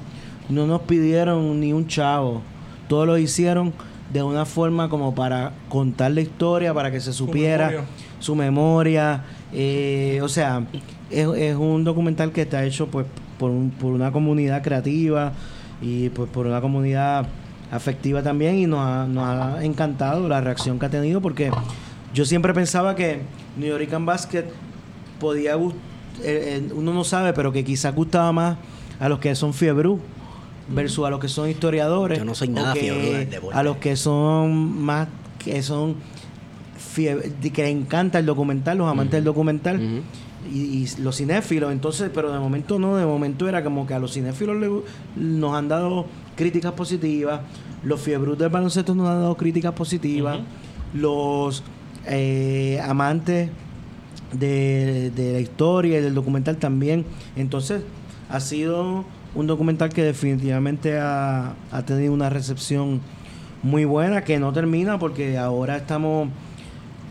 no 0.49 0.65
nos 0.67 0.81
pidieron 0.81 1.59
ni 1.59 1.73
un 1.73 1.87
chavo, 1.87 2.41
todos 2.87 3.05
lo 3.07 3.17
hicieron 3.17 3.73
de 4.13 4.23
una 4.23 4.45
forma 4.45 4.87
como 4.89 5.13
para 5.13 5.51
contar 5.67 6.11
la 6.11 6.21
historia, 6.21 6.73
para 6.73 6.91
que 6.91 7.01
se 7.01 7.11
supiera 7.11 7.67
memoria. 7.67 7.87
su 8.19 8.35
memoria, 8.35 9.23
eh, 9.51 10.19
o 10.23 10.29
sea, 10.29 10.63
es, 11.09 11.27
es 11.35 11.55
un 11.55 11.83
documental 11.83 12.31
que 12.31 12.43
está 12.43 12.63
hecho 12.63 12.87
pues 12.87 13.05
por, 13.37 13.51
un- 13.51 13.69
por 13.71 13.91
una 13.91 14.11
comunidad 14.11 14.61
creativa 14.63 15.33
y 15.81 16.09
pues 16.09 16.29
por 16.29 16.47
una 16.47 16.61
comunidad 16.61 17.27
afectiva 17.71 18.23
también 18.23 18.55
y 18.59 18.65
nos 18.65 18.79
ha, 18.79 19.05
nos 19.07 19.25
ha 19.25 19.63
encantado 19.65 20.29
la 20.29 20.39
reacción 20.39 20.79
que 20.79 20.85
ha 20.85 20.89
tenido 20.89 21.19
porque 21.19 21.51
yo 22.13 22.23
siempre 22.25 22.53
pensaba 22.53 22.95
que 22.95 23.19
New 23.57 23.67
York 23.77 23.89
Basket 24.05 24.45
podía 25.19 25.55
gustar, 25.55 25.81
uno 26.75 26.93
no 26.93 27.03
sabe, 27.03 27.33
pero 27.33 27.51
que 27.51 27.63
quizás 27.63 27.93
gustaba 27.95 28.31
más 28.31 28.57
a 28.99 29.09
los 29.09 29.19
que 29.19 29.33
son 29.35 29.53
fiebru 29.53 29.99
versus 30.69 31.05
a 31.05 31.09
los 31.09 31.19
que 31.19 31.27
son 31.27 31.49
historiadores. 31.49 32.17
Yo 32.19 32.25
no 32.25 32.35
soy 32.35 32.49
nada 32.49 32.73
deporte. 33.25 33.57
A 33.57 33.63
los 33.63 33.77
que 33.77 33.95
son 33.95 34.81
más, 34.83 35.07
que 35.39 35.61
son 35.63 35.95
fiebre, 36.77 37.31
que 37.53 37.61
les 37.63 37.71
encanta 37.71 38.19
el 38.19 38.25
documental, 38.25 38.77
los 38.77 38.89
amantes 38.89 39.13
del 39.13 39.23
documental 39.23 39.79
y, 40.51 40.59
y 40.59 40.87
los 41.01 41.17
cinéfilos. 41.17 41.71
Entonces, 41.71 42.09
pero 42.13 42.31
de 42.31 42.39
momento 42.39 42.79
no, 42.79 42.95
de 42.97 43.05
momento 43.05 43.47
era 43.47 43.63
como 43.63 43.85
que 43.87 43.93
a 43.93 43.99
los 43.99 44.13
cinéfilos 44.13 44.57
le- 44.57 44.81
nos 45.15 45.53
han 45.55 45.67
dado 45.67 46.05
críticas 46.35 46.73
positivas, 46.73 47.41
los 47.83 47.99
fiebros 48.01 48.37
del 48.37 48.49
baloncesto 48.49 48.93
nos 48.95 49.07
han 49.07 49.19
dado 49.21 49.35
críticas 49.37 49.73
positivas, 49.73 50.39
los 50.93 51.63
eh, 52.05 52.79
amantes 52.83 53.49
de, 54.33 55.11
de 55.15 55.33
la 55.33 55.39
historia 55.39 55.99
y 55.99 56.01
del 56.01 56.13
documental 56.15 56.57
también. 56.57 57.05
Entonces, 57.35 57.81
ha 58.29 58.39
sido 58.39 59.05
un 59.35 59.47
documental 59.47 59.89
que 59.89 60.03
definitivamente 60.03 60.97
ha, 60.99 61.53
ha 61.71 61.81
tenido 61.85 62.13
una 62.13 62.29
recepción 62.29 63.01
muy 63.63 63.85
buena, 63.85 64.23
que 64.23 64.39
no 64.39 64.53
termina 64.53 64.99
porque 64.99 65.37
ahora 65.37 65.77
estamos 65.77 66.29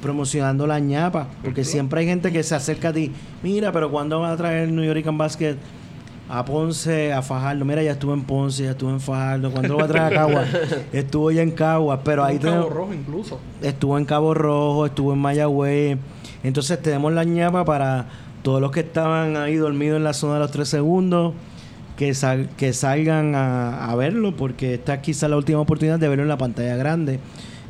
promocionando 0.01 0.67
la 0.67 0.79
ñapa, 0.79 1.29
porque 1.43 1.65
siempre 1.65 2.01
hay 2.01 2.07
gente 2.07 2.31
que 2.33 2.43
se 2.43 2.55
acerca 2.55 2.89
a 2.91 2.93
ti, 2.93 3.13
mira, 3.43 3.73
pero 3.73 3.91
¿cuándo 3.91 4.21
van 4.21 4.33
a 4.33 4.37
traer 4.37 4.71
New 4.71 4.85
York 4.85 5.05
Basket 5.17 5.57
a 6.29 6.45
Ponce, 6.45 7.13
a 7.13 7.23
Fajardo? 7.23 7.65
Mira, 7.65 7.83
ya 7.83 7.93
estuve 7.93 8.13
en 8.13 8.23
Ponce, 8.23 8.65
ya 8.65 8.71
estuve 8.73 8.91
en 8.91 9.01
Fajardo, 9.01 9.51
¿cuándo 9.51 9.69
lo 9.75 9.79
va 9.79 9.85
a 9.85 9.89
traer 9.89 10.13
a 10.13 10.17
Cagua? 10.17 10.45
Estuvo 10.93 11.31
ya 11.31 11.43
en 11.43 11.51
Cagua, 11.51 12.01
pero 12.05 12.25
ahí 12.25 12.37
Un 12.37 12.43
Cabo 12.43 12.69
Rojo 12.71 12.95
incluso. 12.95 13.41
estuvo 13.63 13.99
en 13.99 14.05
Cabo 14.05 14.35
Rojo, 14.35 14.87
estuvo 14.87 15.13
en 15.13 15.19
Mayagüez. 15.19 15.99
Entonces 16.43 16.81
tenemos 16.83 17.13
la 17.13 17.25
ñapa 17.25 17.65
para 17.65 18.07
todos 18.43 18.61
los 18.61 18.71
que 18.71 18.81
estaban 18.81 19.37
ahí 19.37 19.57
dormidos 19.57 19.97
en 19.97 20.05
la 20.05 20.13
zona 20.13 20.35
de 20.35 20.41
los 20.41 20.51
tres 20.51 20.69
segundos, 20.69 21.35
que, 21.97 22.15
sal- 22.15 22.49
que 22.57 22.73
salgan 22.73 23.35
a, 23.35 23.91
a 23.91 23.95
verlo, 23.97 24.37
porque 24.37 24.75
esta 24.75 24.95
es 24.95 25.01
quizá 25.01 25.29
la 25.29 25.37
última 25.37 25.61
oportunidad 25.61 25.99
de 25.99 26.09
verlo 26.09 26.23
en 26.25 26.29
la 26.29 26.39
pantalla 26.39 26.77
grande. 26.77 27.19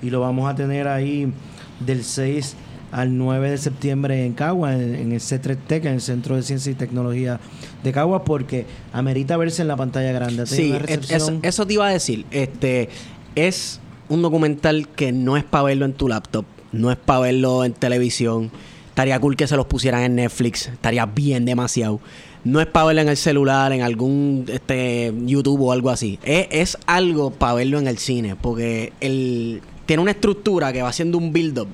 Y 0.02 0.10
lo 0.10 0.20
vamos 0.20 0.50
a 0.50 0.54
tener 0.54 0.88
ahí 0.88 1.32
del 1.80 2.04
6 2.04 2.56
al 2.92 3.16
9 3.16 3.50
de 3.50 3.58
septiembre 3.58 4.24
en 4.26 4.32
Cagua, 4.34 4.74
en, 4.74 4.94
en 4.94 5.12
el 5.12 5.20
C3TEC, 5.20 5.86
en 5.86 5.94
el 5.94 6.00
Centro 6.00 6.36
de 6.36 6.42
Ciencia 6.42 6.70
y 6.72 6.74
Tecnología 6.74 7.40
de 7.82 7.92
Cagua, 7.92 8.24
porque 8.24 8.66
amerita 8.92 9.36
verse 9.36 9.62
en 9.62 9.68
la 9.68 9.76
pantalla 9.76 10.12
grande. 10.12 10.46
Sí, 10.46 10.72
es- 10.88 11.10
eso 11.42 11.66
te 11.66 11.72
iba 11.74 11.86
a 11.86 11.90
decir. 11.90 12.26
Este 12.30 12.88
es 13.34 13.80
un 14.08 14.22
documental 14.22 14.88
que 14.88 15.12
no 15.12 15.36
es 15.36 15.44
para 15.44 15.64
verlo 15.64 15.84
en 15.84 15.92
tu 15.94 16.08
laptop, 16.08 16.44
no 16.72 16.90
es 16.90 16.96
para 16.96 17.20
verlo 17.20 17.64
en 17.64 17.72
televisión. 17.72 18.50
Estaría 18.88 19.18
cool 19.20 19.36
que 19.36 19.46
se 19.46 19.56
los 19.56 19.66
pusieran 19.66 20.02
en 20.02 20.14
Netflix, 20.16 20.68
estaría 20.68 21.04
bien 21.06 21.44
demasiado. 21.44 22.00
No 22.44 22.60
es 22.60 22.66
para 22.66 22.86
verlo 22.86 23.02
en 23.02 23.08
el 23.08 23.16
celular, 23.16 23.72
en 23.72 23.82
algún 23.82 24.46
este, 24.48 25.12
YouTube 25.24 25.60
o 25.62 25.72
algo 25.72 25.90
así. 25.90 26.18
Es, 26.22 26.78
algo 26.86 27.30
para 27.30 27.54
verlo 27.54 27.78
en 27.78 27.88
el 27.88 27.98
cine, 27.98 28.36
porque 28.36 28.92
el, 29.00 29.60
tiene 29.84 30.02
una 30.02 30.12
estructura 30.12 30.72
que 30.72 30.80
va 30.80 30.88
haciendo 30.88 31.18
un 31.18 31.32
build-up 31.32 31.68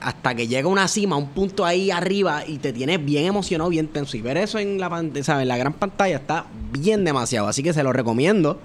hasta 0.00 0.34
que 0.34 0.48
llega 0.48 0.68
una 0.68 0.88
cima, 0.88 1.16
un 1.16 1.28
punto 1.28 1.64
ahí 1.64 1.90
arriba 1.90 2.44
y 2.46 2.58
te 2.58 2.72
tienes 2.72 3.04
bien 3.04 3.26
emocionado, 3.26 3.70
bien 3.70 3.88
tenso. 3.88 4.16
Y 4.16 4.22
ver 4.22 4.36
eso 4.36 4.58
en 4.58 4.78
la, 4.78 4.88
¿sabes? 5.22 5.42
en 5.42 5.48
la 5.48 5.56
gran 5.56 5.74
pantalla 5.74 6.16
está 6.16 6.46
bien 6.72 7.04
demasiado. 7.04 7.48
Así 7.48 7.62
que 7.62 7.72
se 7.72 7.82
lo 7.82 7.92
recomiendo. 7.92 8.60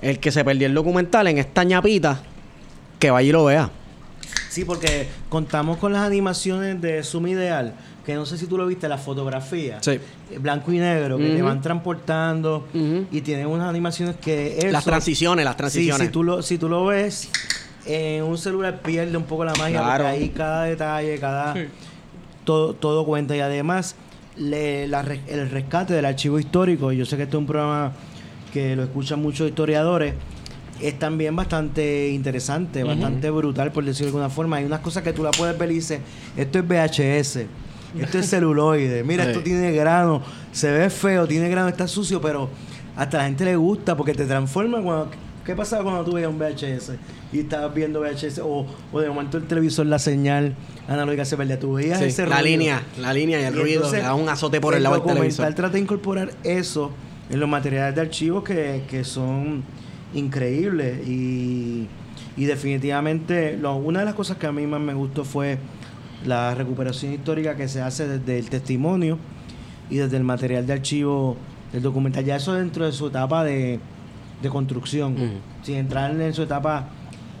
El 0.00 0.18
que 0.18 0.32
se 0.32 0.44
perdió 0.44 0.66
el 0.66 0.74
documental 0.74 1.28
en 1.28 1.38
esta 1.38 1.62
ñapita, 1.64 2.22
que 2.98 3.10
vaya 3.10 3.28
y 3.28 3.32
lo 3.32 3.44
vea. 3.44 3.70
Sí, 4.48 4.64
porque 4.64 5.08
contamos 5.28 5.78
con 5.78 5.92
las 5.92 6.02
animaciones 6.06 6.80
de 6.80 7.02
Zoom 7.02 7.28
Ideal, 7.28 7.74
que 8.04 8.14
no 8.14 8.26
sé 8.26 8.36
si 8.36 8.46
tú 8.46 8.58
lo 8.58 8.66
viste, 8.66 8.88
la 8.88 8.98
fotografía. 8.98 9.78
Sí. 9.80 9.92
eh, 9.92 10.38
Blanco 10.38 10.72
y 10.72 10.78
negro, 10.78 11.16
que 11.18 11.30
te 11.30 11.40
van 11.42 11.60
transportando 11.62 12.66
y 13.10 13.20
tienen 13.22 13.46
unas 13.46 13.68
animaciones 13.68 14.16
que... 14.16 14.58
Eso, 14.58 14.68
Las 14.68 14.84
transiciones, 14.84 15.44
las 15.44 15.56
transiciones. 15.56 15.98
Sí, 16.00 16.06
si 16.06 16.12
tú 16.12 16.22
lo, 16.24 16.42
si 16.42 16.58
tú 16.58 16.68
lo 16.68 16.84
ves 16.86 17.28
en 17.86 18.22
un 18.24 18.36
celular 18.38 18.80
pierde 18.80 19.16
un 19.16 19.24
poco 19.24 19.44
la 19.44 19.54
magia 19.54 19.80
Claro. 19.80 20.04
porque 20.04 20.18
ahí 20.22 20.28
cada 20.30 20.64
detalle, 20.64 21.18
cada... 21.18 21.54
Sí. 21.54 21.60
Todo, 22.44 22.74
todo 22.74 23.04
cuenta 23.06 23.36
y 23.36 23.40
además 23.40 23.94
le- 24.36 24.88
la 24.88 25.00
el 25.28 25.48
rescate 25.50 25.94
del 25.94 26.04
archivo 26.04 26.38
histórico, 26.40 26.90
yo 26.92 27.06
sé 27.06 27.16
que 27.16 27.22
este 27.22 27.36
es 27.36 27.38
un 27.38 27.46
programa 27.46 27.92
que 28.52 28.74
lo 28.76 28.82
escuchan 28.82 29.22
muchos 29.22 29.48
historiadores, 29.48 30.14
es 30.82 30.98
también 30.98 31.34
bastante 31.36 32.08
interesante, 32.10 32.82
bastante 32.84 33.30
brutal 33.30 33.72
por 33.72 33.84
decirlo 33.84 34.06
de 34.06 34.16
alguna 34.18 34.30
forma. 34.30 34.56
Hay 34.56 34.64
unas 34.64 34.80
cosas 34.80 35.02
que 35.02 35.12
tú 35.12 35.22
la 35.22 35.30
puedes 35.30 35.56
ver 35.58 35.70
y 35.70 35.74
dices, 35.74 36.00
esto 36.36 36.58
es 36.58 36.66
VHS, 36.66 37.36
esto 38.00 38.18
es 38.18 38.28
celuloide, 38.30 39.04
mira, 39.04 39.24
esto 39.24 39.40
tiene 39.42 39.72
grano, 39.72 40.22
se 40.52 40.70
ve 40.70 40.90
feo, 40.90 41.26
tiene 41.26 41.48
grano, 41.48 41.68
está 41.68 41.86
sucio, 41.88 42.20
pero 42.20 42.48
hasta 42.96 43.18
la 43.18 43.24
gente 43.24 43.44
le 43.44 43.56
gusta 43.56 43.96
porque 43.96 44.14
te 44.14 44.24
transforma 44.26 44.80
cuando... 44.82 45.10
¿Qué 45.44 45.56
pasaba 45.56 45.82
cuando 45.82 46.04
tú 46.04 46.12
veías 46.12 46.30
un 46.30 46.38
VHS 46.38 46.92
y 47.32 47.40
estabas 47.40 47.74
viendo 47.74 48.00
VHS 48.00 48.38
o, 48.44 48.64
o 48.92 49.00
de 49.00 49.08
momento 49.08 49.38
el 49.38 49.42
televisor, 49.48 49.86
la 49.86 49.98
señal 49.98 50.54
analógica 50.86 51.24
se 51.24 51.36
perdía? 51.36 51.58
Tú 51.58 51.72
veías 51.72 51.98
Sí, 51.98 52.04
ese 52.04 52.26
la 52.28 52.36
ruido. 52.36 52.44
línea, 52.58 52.82
la 53.00 53.12
línea 53.12 53.40
y 53.40 53.44
el 53.46 53.54
Y 53.54 53.58
ruido, 53.58 53.74
entonces, 53.78 53.98
le 54.02 54.04
da 54.04 54.14
un 54.14 54.28
azote 54.28 54.60
por 54.60 54.74
el 54.76 54.84
lado 54.84 54.94
del 54.94 55.00
documental 55.00 55.24
televisor. 55.26 55.54
trata 55.54 55.72
de 55.72 55.80
incorporar 55.80 56.30
eso 56.44 56.92
en 57.28 57.40
los 57.40 57.48
materiales 57.48 57.92
de 57.96 58.00
archivos 58.02 58.44
que, 58.44 58.82
que 58.88 59.02
son 59.02 59.64
increíbles 60.14 61.06
y, 61.06 61.86
y 62.36 62.44
definitivamente 62.44 63.56
lo- 63.56 63.76
una 63.76 64.00
de 64.00 64.04
las 64.06 64.14
cosas 64.14 64.36
que 64.36 64.46
a 64.46 64.52
mí 64.52 64.66
más 64.66 64.80
me 64.80 64.94
gustó 64.94 65.24
fue 65.24 65.58
la 66.26 66.54
recuperación 66.54 67.12
histórica 67.12 67.56
que 67.56 67.68
se 67.68 67.80
hace 67.80 68.06
desde 68.06 68.38
el 68.38 68.48
testimonio 68.48 69.18
y 69.90 69.96
desde 69.96 70.16
el 70.16 70.24
material 70.24 70.66
de 70.66 70.72
archivo 70.74 71.36
del 71.72 71.82
documental. 71.82 72.24
Ya 72.24 72.36
eso 72.36 72.52
dentro 72.54 72.84
de 72.86 72.92
su 72.92 73.08
etapa 73.08 73.42
de, 73.44 73.80
de 74.42 74.48
construcción, 74.48 75.16
sin 75.62 75.76
entrar 75.76 76.18
en 76.20 76.32
su 76.34 76.42
etapa 76.42 76.88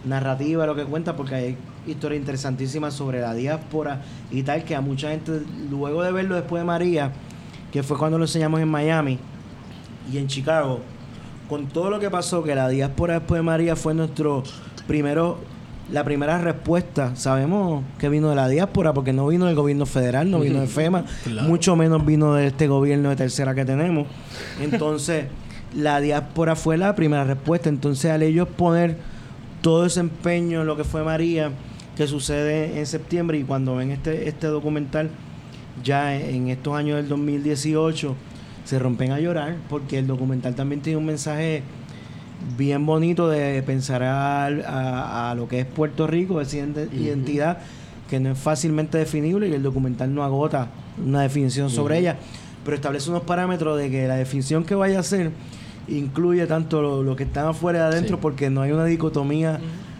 narrativa, 0.04 0.66
lo 0.66 0.74
que 0.74 0.84
cuenta, 0.84 1.14
porque 1.16 1.34
hay 1.34 1.56
historias 1.86 2.20
interesantísimas 2.20 2.94
sobre 2.94 3.20
la 3.20 3.34
diáspora 3.34 4.02
y 4.30 4.42
tal, 4.42 4.64
que 4.64 4.74
a 4.74 4.80
mucha 4.80 5.10
gente, 5.10 5.42
luego 5.70 6.02
de 6.02 6.12
verlo 6.12 6.34
después 6.34 6.60
de 6.60 6.64
María, 6.66 7.12
que 7.72 7.82
fue 7.82 7.96
cuando 7.98 8.18
lo 8.18 8.24
enseñamos 8.24 8.60
en 8.60 8.68
Miami 8.68 9.18
y 10.12 10.18
en 10.18 10.26
Chicago, 10.26 10.80
con 11.52 11.66
todo 11.66 11.90
lo 11.90 12.00
que 12.00 12.08
pasó, 12.08 12.42
que 12.42 12.54
la 12.54 12.66
diáspora 12.70 13.18
después 13.18 13.38
de 13.40 13.42
María 13.42 13.76
fue 13.76 13.92
nuestro 13.92 14.42
primero, 14.86 15.36
la 15.92 16.02
primera 16.02 16.38
respuesta. 16.38 17.14
Sabemos 17.14 17.84
que 17.98 18.08
vino 18.08 18.30
de 18.30 18.36
la 18.36 18.48
diáspora, 18.48 18.94
porque 18.94 19.12
no 19.12 19.26
vino 19.26 19.44
del 19.44 19.54
gobierno 19.54 19.84
federal, 19.84 20.30
no 20.30 20.40
vino 20.40 20.62
de 20.62 20.66
FEMA, 20.66 21.04
Claro. 21.24 21.46
mucho 21.46 21.76
menos 21.76 22.06
vino 22.06 22.32
de 22.32 22.46
este 22.46 22.68
gobierno 22.68 23.10
de 23.10 23.16
tercera 23.16 23.54
que 23.54 23.66
tenemos. 23.66 24.06
Entonces, 24.62 25.26
la 25.76 26.00
diáspora 26.00 26.56
fue 26.56 26.78
la 26.78 26.94
primera 26.94 27.24
respuesta. 27.24 27.68
Entonces, 27.68 28.10
al 28.10 28.22
ellos 28.22 28.48
poner 28.48 28.96
todo 29.60 29.84
ese 29.84 30.00
empeño 30.00 30.62
en 30.62 30.66
lo 30.66 30.78
que 30.78 30.84
fue 30.84 31.04
María, 31.04 31.50
que 31.98 32.06
sucede 32.06 32.78
en 32.78 32.86
septiembre, 32.86 33.36
y 33.36 33.42
cuando 33.42 33.76
ven 33.76 33.90
este, 33.90 34.26
este 34.26 34.46
documental, 34.46 35.10
ya 35.84 36.16
en 36.16 36.48
estos 36.48 36.74
años 36.74 36.96
del 36.96 37.08
2018, 37.08 38.16
se 38.64 38.78
rompen 38.78 39.12
a 39.12 39.20
llorar, 39.20 39.56
porque 39.68 39.98
el 39.98 40.06
documental 40.06 40.54
también 40.54 40.80
tiene 40.82 40.96
un 40.98 41.06
mensaje 41.06 41.62
bien 42.56 42.84
bonito 42.86 43.28
de 43.28 43.62
pensar 43.62 44.02
a, 44.02 44.46
a- 44.46 45.30
a 45.30 45.34
lo 45.34 45.48
que 45.48 45.60
es 45.60 45.66
Puerto 45.66 46.06
Rico, 46.06 46.40
esa 46.40 46.56
ident- 46.58 46.92
identidad 46.92 47.58
que 48.10 48.20
no 48.20 48.30
es 48.32 48.38
fácilmente 48.38 48.98
definible 48.98 49.48
y 49.48 49.52
el 49.54 49.62
documental 49.62 50.14
no 50.14 50.22
agota 50.22 50.68
una 51.04 51.22
definición 51.22 51.70
sobre 51.70 51.98
ella, 51.98 52.16
pero 52.64 52.74
establece 52.74 53.08
unos 53.10 53.22
parámetros 53.22 53.78
de 53.78 53.90
que 53.90 54.06
la 54.06 54.16
definición 54.16 54.64
que 54.64 54.74
vaya 54.74 54.98
a 54.98 55.00
hacer 55.00 55.30
incluye 55.88 56.46
tanto 56.46 56.82
lo, 56.82 57.02
lo 57.02 57.16
que 57.16 57.24
está 57.24 57.48
afuera 57.48 57.78
y 57.78 57.82
adentro, 57.82 58.16
Sí. 58.16 58.20
porque 58.22 58.50
no 58.50 58.60
hay 58.62 58.72
una 58.72 58.84
dicotomía 58.84 59.58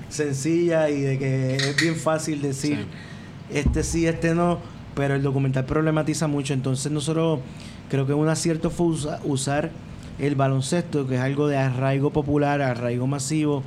sencilla 0.09 0.91
y 0.91 1.01
de 1.01 1.19
que 1.19 1.57
es 1.57 1.77
bien 1.81 1.97
fácil 1.97 2.43
decir 2.43 2.77
Sí. 3.51 3.57
este 3.59 3.83
sí, 3.83 4.07
este 4.07 4.35
no, 4.35 4.59
pero 4.95 5.15
el 5.15 5.23
documental 5.23 5.65
problematiza 5.65 6.27
mucho, 6.27 6.53
entonces 6.55 6.93
nosotros 6.93 7.41
creo 7.91 8.07
que 8.07 8.15
un 8.15 8.29
acierto 8.29 8.71
fue 8.71 8.87
usa- 8.87 9.21
usar 9.25 9.71
el 10.19 10.35
baloncesto, 10.35 11.07
que 11.07 11.17
es 11.17 11.21
algo 11.21 11.49
de 11.49 11.57
arraigo 11.57 12.11
popular, 12.11 12.61
arraigo 12.63 13.07
masivo, 13.07 13.63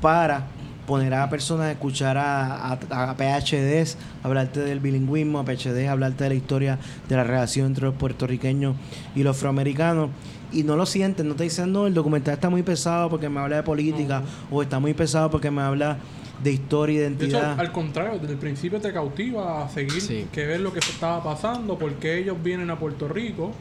para 0.00 0.46
poner 0.86 1.14
a 1.14 1.28
personas 1.30 1.66
a 1.66 1.72
escuchar 1.72 2.16
a, 2.18 2.72
a, 2.72 3.10
a 3.10 3.16
PhDs, 3.16 3.96
hablarte 4.22 4.60
del 4.60 4.80
bilingüismo, 4.80 5.38
a 5.38 5.44
PhDs, 5.44 5.88
hablarte 5.88 6.24
de 6.24 6.30
la 6.30 6.34
historia 6.36 6.78
de 7.08 7.16
la 7.16 7.24
relación 7.24 7.66
entre 7.66 7.84
los 7.84 7.94
puertorriqueños 7.94 8.74
y 9.14 9.22
los 9.22 9.36
afroamericanos. 9.36 10.10
Y 10.52 10.64
no 10.64 10.74
lo 10.74 10.84
sienten, 10.86 11.28
no 11.28 11.36
te 11.36 11.44
dicen, 11.44 11.70
no, 11.72 11.86
el 11.86 11.94
documental 11.94 12.34
está 12.34 12.50
muy 12.50 12.64
pesado 12.64 13.08
porque 13.08 13.28
me 13.28 13.38
habla 13.38 13.56
de 13.56 13.62
política, 13.62 14.22
o 14.50 14.62
está 14.62 14.80
muy 14.80 14.94
pesado 14.94 15.30
porque 15.30 15.48
me 15.50 15.62
habla 15.62 15.98
de 16.42 16.52
historia, 16.52 17.00
De 17.02 17.06
hecho, 17.08 17.16
identidad. 17.24 17.60
al 17.60 17.72
contrario, 17.72 18.18
desde 18.18 18.32
el 18.34 18.38
principio 18.38 18.80
te 18.80 18.92
cautiva 18.92 19.64
a 19.64 19.68
seguir, 19.68 20.00
Sí. 20.00 20.26
que 20.32 20.46
ver 20.46 20.60
lo 20.60 20.72
que 20.72 20.80
se 20.80 20.90
estaba 20.92 21.22
pasando, 21.22 21.78
por 21.78 21.92
qué 21.94 22.18
ellos 22.18 22.36
vienen 22.42 22.70
a 22.70 22.78
Puerto 22.78 23.08
Rico, 23.08 23.52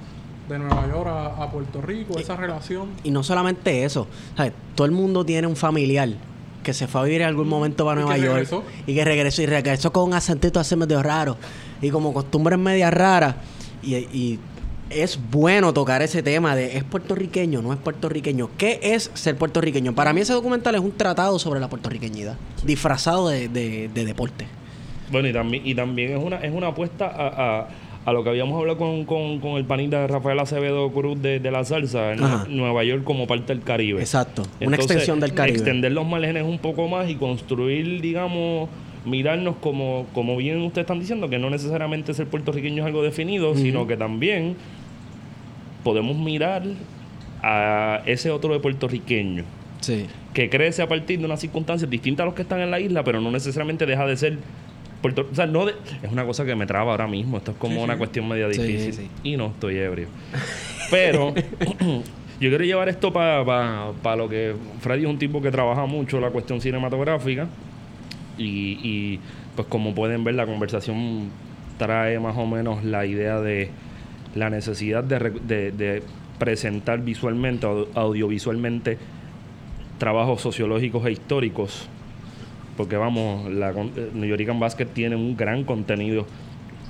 de 0.47 0.57
Nueva 0.57 0.87
York 0.87 1.07
a, 1.07 1.43
a 1.43 1.51
Puerto 1.51 1.81
Rico, 1.81 2.17
esa 2.17 2.35
relación. 2.35 2.89
Y 3.03 3.11
no 3.11 3.21
solamente 3.23 3.83
eso, 3.83 4.07
¿sabes? 4.35 4.53
Todo 4.75 4.85
el 4.85 4.91
mundo 4.91 5.23
tiene 5.25 5.45
un 5.47 5.55
familiar 5.55 6.09
que 6.63 6.73
se 6.73 6.87
fue 6.87 7.01
a 7.01 7.03
vivir 7.03 7.21
en 7.21 7.27
algún 7.27 7.47
momento 7.47 7.85
para 7.85 8.01
Nueva 8.01 8.17
York 8.17 8.31
regresó. 8.33 8.63
y 8.87 8.93
que 8.95 9.05
regresó 9.05 9.41
y 9.41 9.45
regresó 9.45 9.93
con 9.93 10.03
un 10.05 10.13
acentito 10.13 10.59
así 10.59 10.75
medio 10.75 11.01
raro 11.03 11.37
y 11.81 11.89
como 11.89 12.13
costumbres 12.13 12.57
media 12.59 12.89
raras 12.91 13.35
y, 13.83 13.95
y 13.95 14.39
es 14.89 15.19
bueno 15.31 15.73
tocar 15.73 16.01
ese 16.01 16.23
tema 16.23 16.55
de 16.55 16.77
es 16.77 16.83
puertorriqueño, 16.83 17.61
no 17.61 17.73
es 17.73 17.79
puertorriqueño. 17.79 18.49
¿Qué 18.57 18.79
es 18.81 19.11
ser 19.13 19.35
puertorriqueño? 19.37 19.93
Para 19.93 20.13
mí 20.13 20.21
ese 20.21 20.33
documental 20.33 20.75
es 20.75 20.81
un 20.81 20.91
tratado 20.91 21.37
sobre 21.39 21.59
la 21.59 21.69
puertorriqueñidad, 21.69 22.35
disfrazado 22.63 23.29
de, 23.29 23.47
de- 23.49 23.89
de 23.93 24.05
deporte. 24.05 24.45
Bueno, 25.11 25.27
y 25.27 25.33
también, 25.33 25.65
y 25.65 25.75
también 25.75 26.11
es 26.17 26.23
una, 26.23 26.37
es 26.37 26.53
una 26.53 26.67
apuesta 26.67 27.05
a, 27.07 27.59
a- 27.61 27.67
a 28.05 28.13
lo 28.13 28.23
que 28.23 28.29
habíamos 28.29 28.57
hablado 28.59 28.77
con, 28.79 29.05
con, 29.05 29.39
con 29.39 29.51
el 29.57 29.65
panita 29.65 29.99
de 30.01 30.07
Rafael 30.07 30.39
Acevedo 30.39 30.89
Cruz 30.91 31.21
de, 31.21 31.39
de 31.39 31.51
la 31.51 31.63
salsa 31.65 32.13
en 32.13 32.23
Ajá. 32.23 32.45
Nueva 32.49 32.83
York 32.83 33.03
como 33.03 33.27
parte 33.27 33.53
del 33.53 33.61
Caribe. 33.63 33.99
Exacto, 33.99 34.43
una 34.61 34.77
extensión 34.77 35.19
del 35.19 35.33
Caribe. 35.33 35.57
Extender 35.57 35.91
los 35.91 36.07
márgenes 36.07 36.43
un 36.43 36.57
poco 36.57 36.87
más 36.87 37.09
y 37.09 37.15
construir, 37.15 38.01
digamos, 38.01 38.69
mirarnos 39.05 39.55
como, 39.61 40.07
como 40.13 40.37
bien 40.37 40.61
ustedes 40.61 40.85
están 40.85 40.99
diciendo, 40.99 41.29
que 41.29 41.37
no 41.39 41.49
necesariamente 41.49 42.13
ser 42.13 42.27
puertorriqueño 42.27 42.81
es 42.83 42.87
algo 42.87 43.03
definido, 43.03 43.53
sino 43.55 43.85
que 43.85 43.95
también 43.97 44.55
podemos 45.83 46.17
mirar 46.17 46.63
a 47.41 48.01
ese 48.05 48.31
otro 48.31 48.53
de 48.53 48.59
puertorriqueño 48.59 49.43
Sí. 49.81 50.05
que 50.33 50.49
crece 50.49 50.81
a 50.81 50.87
partir 50.89 51.19
de 51.19 51.25
unas 51.25 51.39
circunstancias 51.39 51.89
distintas 51.89 52.23
a 52.23 52.25
los 52.25 52.33
que 52.35 52.41
están 52.41 52.59
en 52.59 52.69
la 52.71 52.79
isla, 52.79 53.03
pero 53.03 53.21
no 53.21 53.31
necesariamente 53.31 53.85
deja 53.85 54.05
de 54.05 54.17
ser 54.17 54.37
Puerto 55.01 55.25
O 55.31 55.33
sea, 55.33 55.45
no 55.45 55.65
de- 55.65 55.75
es 56.03 56.11
una 56.11 56.25
cosa 56.25 56.45
que 56.45 56.53
me 56.55 56.65
traba 56.65 56.91
ahora 56.91 57.07
mismo. 57.07 57.37
Esto 57.37 57.51
es 57.51 57.57
como 57.57 57.75
Sí, 57.75 57.79
una 57.81 57.93
sí. 57.93 57.97
cuestión 57.99 58.27
media 58.27 58.49
difícil. 58.49 58.91
sí. 58.93 59.07
Y 59.23 59.37
no 59.37 59.45
estoy 59.47 59.77
ebrio. 59.77 60.09
Pero 60.91 61.33
yo 62.41 62.49
quiero 62.49 62.63
llevar 62.65 62.89
esto 62.89 63.13
para 63.13 63.93
lo 64.17 64.27
que 64.27 64.55
Freddy 64.81 65.03
es 65.03 65.09
un 65.09 65.17
tipo 65.17 65.41
que 65.41 65.51
trabaja 65.51 65.85
mucho 65.85 66.19
la 66.19 66.31
cuestión 66.31 66.59
cinematográfica. 66.59 67.47
Y, 68.37 68.77
y, 68.83 69.19
pues 69.55 69.69
como 69.69 69.95
pueden 69.95 70.25
ver, 70.25 70.35
la 70.35 70.45
conversación 70.45 71.29
trae 71.77 72.19
más 72.19 72.35
o 72.37 72.45
menos 72.45 72.83
la 72.83 73.05
idea 73.05 73.39
de 73.39 73.69
la 74.35 74.49
necesidad 74.49 75.03
de, 75.03 75.31
de- 75.47 75.71
de 75.71 76.03
presentar 76.37 77.01
visualmente, 77.01 77.65
au- 77.67 77.87
audiovisualmente, 77.95 78.97
trabajos 79.97 80.41
sociológicos 80.41 81.05
e 81.05 81.11
históricos 81.11 81.87
porque 82.77 82.95
vamos, 82.95 83.51
la 83.51 83.71
eh, 83.71 84.09
New 84.13 84.23
York 84.29 84.57
Basket 84.57 84.85
tiene 84.85 85.17
un 85.17 85.35
gran 85.35 85.65
contenido 85.65 86.25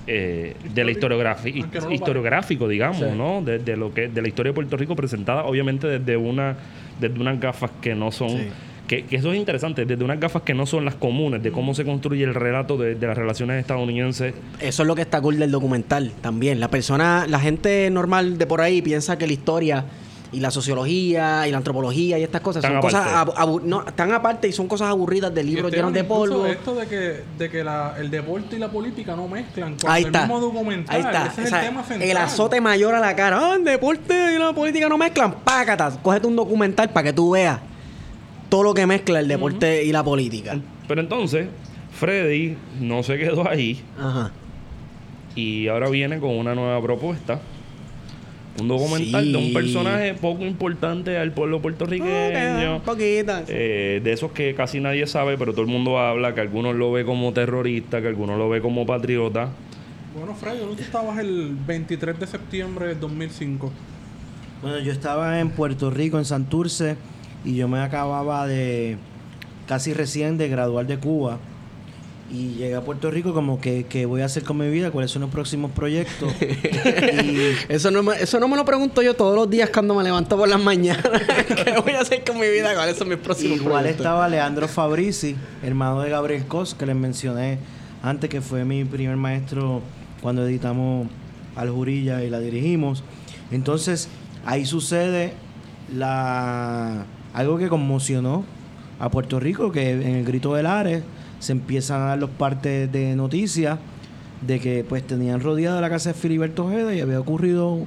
eh, 0.05 0.55
de 0.73 0.83
la 0.83 0.91
historiografía, 0.91 1.65
no 1.81 1.91
historiográfico, 1.91 2.67
digamos, 2.67 2.97
Sí. 2.99 3.17
¿no? 3.17 3.41
De, 3.41 3.57
de 3.57 3.75
lo 3.75 3.91
que 3.91 4.07
de 4.07 4.21
la 4.21 4.27
historia 4.27 4.51
de 4.51 4.53
Puerto 4.53 4.77
Rico 4.77 4.95
presentada, 4.95 5.45
obviamente 5.45 5.87
desde 5.87 6.15
una 6.15 6.55
desde 6.99 7.19
unas 7.19 7.39
gafas 7.39 7.71
que 7.81 7.95
no 7.95 8.11
son 8.11 8.29
Sí. 8.29 8.47
Que, 8.89 9.05
que 9.05 9.15
eso 9.15 9.31
es 9.31 9.37
interesante, 9.39 9.85
desde 9.85 10.03
unas 10.03 10.19
gafas 10.19 10.41
que 10.41 10.53
no 10.53 10.65
son 10.65 10.83
las 10.83 10.95
comunes, 10.95 11.41
de 11.43 11.51
cómo 11.51 11.73
se 11.73 11.85
construye 11.85 12.23
el 12.25 12.33
relato 12.35 12.75
de, 12.75 12.95
de 12.95 13.07
las 13.07 13.17
relaciones 13.17 13.61
estadounidenses 13.61 14.33
Eso 14.59 14.81
es 14.83 14.87
lo 14.87 14.95
que 14.95 15.03
está 15.03 15.21
cool 15.21 15.37
del 15.39 15.51
documental 15.51 16.11
también. 16.21 16.59
La 16.59 16.69
persona, 16.69 17.25
la 17.29 17.39
gente 17.39 17.89
normal 17.91 18.37
de 18.37 18.45
por 18.47 18.59
ahí 18.61 18.81
piensa 18.81 19.17
que 19.17 19.27
la 19.27 19.33
historia 19.33 19.85
y 20.31 20.39
la 20.41 20.51
sociología 20.51 21.47
y 21.47 21.51
la 21.51 21.57
antropología 21.57 22.19
y 22.19 22.23
estas 22.23 22.41
cosas 22.41 22.61
Tan 22.61 22.73
son 22.73 22.81
cosas 22.81 23.07
aparte. 23.07 23.33
abu- 23.39 23.57
abu- 23.57 23.61
no, 23.65 23.83
tan 23.95 24.11
aparte 24.11 24.47
y 24.47 24.51
son 24.51 24.67
cosas 24.67 24.89
aburridas 24.89 25.33
de 25.33 25.43
libros 25.43 25.71
llenos 25.71 25.91
de 25.93 26.03
polvo. 26.03 26.45
Esto 26.45 26.75
de 26.75 26.85
que, 26.87 27.23
de 27.37 27.49
que 27.49 27.63
la- 27.63 27.95
el 27.99 28.11
deporte 28.11 28.55
y 28.55 28.59
la 28.59 28.69
política 28.69 29.15
no 29.15 29.27
mezclan. 29.27 29.69
Cuando 29.75 29.89
Ahí 29.91 30.01
el 30.03 30.07
está. 30.07 30.19
mismo 30.21 30.39
documental, 30.39 30.95
Ahí 30.95 31.01
está. 31.01 31.25
ese 31.27 31.41
es 31.41 31.47
O 31.47 31.49
sea, 31.49 31.59
el 31.61 31.67
tema 31.69 31.83
central. 31.83 32.09
el 32.09 32.17
azote 32.17 32.61
mayor 32.61 32.93
a 32.95 32.99
la 32.99 33.15
cara. 33.15 33.39
Ah, 33.39 33.55
el 33.55 33.63
deporte 33.63 34.13
y 34.35 34.37
la 34.37 34.53
política 34.53 34.87
no 34.89 34.97
mezclan. 34.97 35.31
Pácata. 35.43 35.91
Cógete 36.01 36.27
un 36.27 36.35
documental 36.35 36.89
para 36.89 37.05
que 37.05 37.13
tú 37.13 37.31
veas 37.31 37.59
todo 38.49 38.63
lo 38.63 38.73
que 38.73 38.85
mezcla 38.87 39.19
el 39.19 39.27
deporte 39.27 39.83
y 39.85 39.91
la 39.91 40.03
política. 40.03 40.59
Pero 40.87 41.01
entonces, 41.01 41.47
Freddy 41.91 42.57
no 42.79 43.03
se 43.03 43.17
quedó 43.17 43.47
ahí 43.47 43.81
Ajá. 43.99 44.31
y 45.35 45.67
ahora 45.67 45.89
viene 45.89 46.19
con 46.19 46.31
una 46.31 46.55
nueva 46.55 46.81
propuesta. 46.81 47.39
Un 48.59 48.67
documental 48.67 49.23
Sí. 49.23 49.31
de 49.31 49.37
un 49.37 49.53
personaje 49.53 50.13
poco 50.15 50.43
importante 50.43 51.17
al 51.17 51.31
pueblo 51.31 51.61
puertorriqueño. 51.61 52.75
Un 52.77 52.81
poquito. 52.81 53.33
eh, 53.47 54.01
de 54.03 54.11
esos 54.11 54.31
que 54.33 54.53
casi 54.53 54.81
nadie 54.81 55.07
sabe, 55.07 55.37
pero 55.37 55.51
todo 55.53 55.61
el 55.61 55.67
mundo 55.69 55.97
habla, 55.97 56.33
que 56.35 56.41
algunos 56.41 56.75
lo 56.75 56.91
ve 56.91 57.05
como 57.05 57.31
terrorista, 57.31 58.01
que 58.01 58.07
algunos 58.07 58.37
lo 58.37 58.49
ve 58.49 58.59
como 58.61 58.85
patriota. 58.85 59.49
Bueno, 60.17 60.33
Freddy, 60.35 60.57
¿dónde 60.59 60.75
tú 60.75 60.81
estabas 60.81 61.19
el 61.19 61.55
23 61.67 62.19
de 62.19 62.27
septiembre 62.27 62.87
del 62.87 62.99
2005? 62.99 63.71
Bueno, 64.61 64.79
yo 64.79 64.91
estaba 64.91 65.39
en 65.39 65.51
Puerto 65.51 65.89
Rico, 65.89 66.17
en 66.17 66.25
Santurce, 66.25 66.97
y 67.43 67.55
yo 67.55 67.67
me 67.67 67.79
acababa 67.79 68.47
de 68.47 68.97
casi 69.67 69.93
recién 69.93 70.37
de 70.37 70.47
graduar 70.49 70.87
de 70.87 70.97
Cuba. 70.97 71.37
Y 72.31 72.53
llegué 72.55 72.75
a 72.75 72.81
Puerto 72.81 73.09
Rico 73.09 73.33
como 73.33 73.59
que, 73.59 73.85
que 73.85 74.05
voy 74.05 74.21
a 74.21 74.25
hacer 74.25 74.43
con 74.43 74.57
mi 74.57 74.69
vida, 74.69 74.91
cuáles 74.91 75.09
son 75.09 75.23
los 75.23 75.31
próximos 75.31 75.71
proyectos. 75.71 76.31
y 76.41 77.39
Eso 77.69 77.89
no, 77.89 78.03
me, 78.03 78.21
eso 78.21 78.39
no 78.39 78.47
me 78.47 78.55
lo 78.55 78.65
pregunto 78.65 79.01
yo 79.01 79.15
todos 79.15 79.35
los 79.35 79.49
días 79.49 79.71
cuando 79.71 79.95
me 79.95 80.03
levanto 80.03 80.37
por 80.37 80.47
las 80.47 80.59
mañanas. 80.59 81.03
¿Qué 81.47 81.73
voy 81.83 81.93
a 81.93 82.01
hacer 82.01 82.23
con 82.23 82.39
mi 82.39 82.47
vida? 82.47 82.75
¿Cuáles 82.75 82.97
son 82.97 83.09
mis 83.09 83.17
próximos 83.17 83.57
igual 83.57 83.81
proyectos? 83.81 84.05
estaba 84.05 84.29
Leandro 84.29 84.67
Fabrici, 84.67 85.35
hermano 85.63 86.01
de 86.01 86.11
Gabriel 86.11 86.45
Cos, 86.45 86.75
que 86.75 86.85
les 86.85 86.95
mencioné 86.95 87.57
antes, 88.03 88.29
que 88.29 88.41
fue 88.41 88.63
mi 88.63 88.85
primer 88.85 89.15
maestro 89.15 89.81
cuando 90.21 90.45
editamos 90.45 91.07
Al 91.55 91.71
Jurilla 91.71 92.23
y 92.23 92.29
la 92.29 92.39
dirigimos. 92.39 93.03
Entonces, 93.49 94.07
ahí 94.45 94.67
sucede 94.67 95.33
la 95.95 97.05
algo 97.33 97.57
que 97.57 97.67
conmocionó 97.69 98.43
a 98.99 99.09
Puerto 99.09 99.39
Rico, 99.39 99.71
que 99.71 99.91
en 99.91 100.15
el 100.15 100.25
grito 100.25 100.53
del 100.55 100.65
Ares 100.65 101.03
se 101.39 101.51
empiezan 101.53 102.01
a 102.01 102.05
dar 102.05 102.17
los 102.19 102.29
partes 102.29 102.91
de 102.91 103.15
noticias 103.15 103.79
de 104.41 104.59
que 104.59 104.83
pues 104.87 105.05
tenían 105.05 105.41
rodeada 105.41 105.79
la 105.81 105.89
casa 105.89 106.09
de 106.09 106.15
Filiberto 106.15 106.65
Ojeda 106.65 106.93
y 106.93 107.01
había 107.01 107.19
ocurrido 107.19 107.85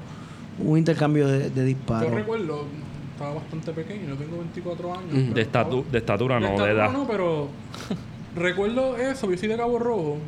un 0.58 0.78
intercambio 0.78 1.26
de, 1.28 1.50
de 1.50 1.60
Yo 1.60 1.64
disparos. 1.64 2.10
recuerdo, 2.12 2.66
estaba 3.12 3.34
bastante 3.34 3.72
pequeño, 3.72 4.08
yo 4.10 4.14
tengo 4.16 4.38
24 4.38 4.92
años. 4.94 5.04
Pero 5.12 5.34
De, 5.34 5.40
estaba- 5.42 5.70
estatu- 5.70 5.84
de 5.90 5.98
estatura, 5.98 6.40
no, 6.40 6.46
de 6.46 6.52
estatura 6.52 6.72
edad. 6.72 6.92
no, 6.92 7.06
pero 7.06 7.48
recuerdo 8.36 8.96
eso, 8.96 9.30
yo 9.30 9.36
soy 9.36 9.48
de 9.48 9.56
Cabo 9.56 9.78
Rojo 9.78 10.18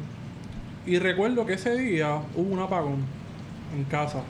y 0.87 0.99
recuerdo 0.99 1.47
que 1.47 1.55
ese 1.55 1.77
día 1.79 2.21
hubo 2.37 2.53
un 2.53 2.61
apagón 2.61 2.97
en 3.77 3.85
casa. 3.85 4.23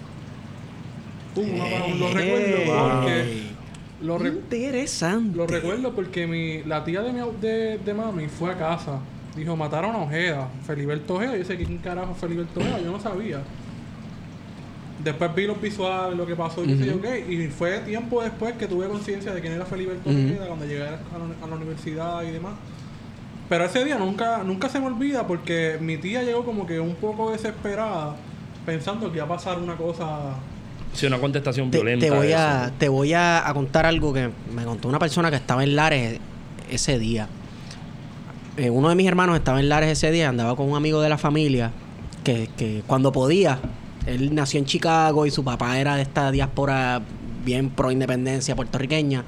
Hubo 1.36 1.42
un 1.44 1.60
apagón, 1.60 1.98
lo 2.00 2.08
recuerdo 2.12 2.56
porque. 2.66 3.53
Lo, 4.04 4.18
re- 4.18 4.28
Interesante. 4.28 5.36
lo 5.36 5.46
recuerdo 5.46 5.92
porque 5.94 6.26
mi, 6.26 6.62
la 6.64 6.84
tía 6.84 7.00
de, 7.02 7.12
mi, 7.12 7.20
de, 7.40 7.78
de 7.78 7.94
mami 7.94 8.28
fue 8.28 8.50
a 8.52 8.58
casa. 8.58 8.98
Dijo, 9.36 9.56
mataron 9.56 9.96
a 9.96 9.98
Ojeda, 9.98 10.48
Feliberto 10.66 11.14
Ojeda. 11.14 11.36
Yo 11.36 11.44
sé 11.44 11.56
quién 11.56 11.78
carajo 11.78 12.12
es 12.12 12.18
Feliberto 12.18 12.60
Ojeda, 12.60 12.80
yo 12.80 12.92
no 12.92 13.00
sabía. 13.00 13.40
Después 15.02 15.34
vi 15.34 15.46
los 15.46 15.60
visuales, 15.60 16.16
lo 16.16 16.24
que 16.24 16.36
pasó 16.36 16.64
y 16.64 16.68
qué 16.68 16.76
sé 16.78 16.86
yo. 16.86 17.32
Y 17.32 17.48
fue 17.48 17.78
tiempo 17.80 18.22
después 18.22 18.54
que 18.54 18.66
tuve 18.66 18.86
conciencia 18.88 19.34
de 19.34 19.40
quién 19.40 19.52
era 19.54 19.66
Feliberto. 19.66 20.08
Ojeda 20.08 20.46
cuando 20.46 20.64
llegué 20.66 20.82
a 20.86 20.92
la, 20.92 20.96
a 20.96 21.18
la- 21.18 21.44
a 21.44 21.48
la 21.48 21.56
universidad 21.56 22.22
y 22.22 22.30
demás. 22.30 22.54
Pero 23.48 23.64
ese 23.66 23.84
día 23.84 23.98
nunca, 23.98 24.42
nunca 24.44 24.68
se 24.70 24.80
me 24.80 24.86
olvida 24.86 25.26
porque 25.26 25.76
mi 25.80 25.98
tía 25.98 26.22
llegó 26.22 26.44
como 26.44 26.66
que 26.66 26.80
un 26.80 26.94
poco 26.94 27.30
desesperada 27.32 28.14
pensando 28.64 29.10
que 29.10 29.16
iba 29.18 29.26
a 29.26 29.28
pasar 29.28 29.58
una 29.58 29.76
cosa 29.76 30.36
Sí, 30.94 31.06
una 31.06 31.18
contestación 31.18 31.70
Te, 31.70 31.78
violenta. 31.78 32.06
te 32.06 32.10
voy 32.10 32.32
a 32.32 32.72
te 32.78 32.88
voy 32.88 33.12
a, 33.12 33.46
a 33.48 33.52
contar 33.52 33.84
algo 33.84 34.12
que 34.12 34.30
me 34.54 34.64
contó 34.64 34.88
una 34.88 34.98
persona 34.98 35.28
que 35.30 35.36
estaba 35.36 35.62
en 35.64 35.76
Lares 35.76 36.18
ese 36.70 36.98
día. 36.98 37.28
Eh, 38.56 38.70
uno 38.70 38.88
de 38.88 38.94
mis 38.94 39.06
hermanos 39.06 39.36
estaba 39.36 39.58
en 39.60 39.68
Lares 39.68 39.90
ese 39.90 40.10
día, 40.12 40.28
andaba 40.28 40.54
con 40.56 40.70
un 40.70 40.76
amigo 40.76 41.00
de 41.02 41.08
la 41.08 41.18
familia 41.18 41.72
que, 42.22 42.48
que 42.56 42.82
cuando 42.86 43.10
podía, 43.10 43.58
él 44.06 44.34
nació 44.34 44.60
en 44.60 44.66
Chicago 44.66 45.26
y 45.26 45.30
su 45.30 45.42
papá 45.42 45.78
era 45.78 45.96
de 45.96 46.02
esta 46.02 46.30
diáspora 46.30 47.02
bien 47.44 47.70
pro 47.70 47.90
independencia 47.90 48.54
puertorriqueña. 48.54 49.24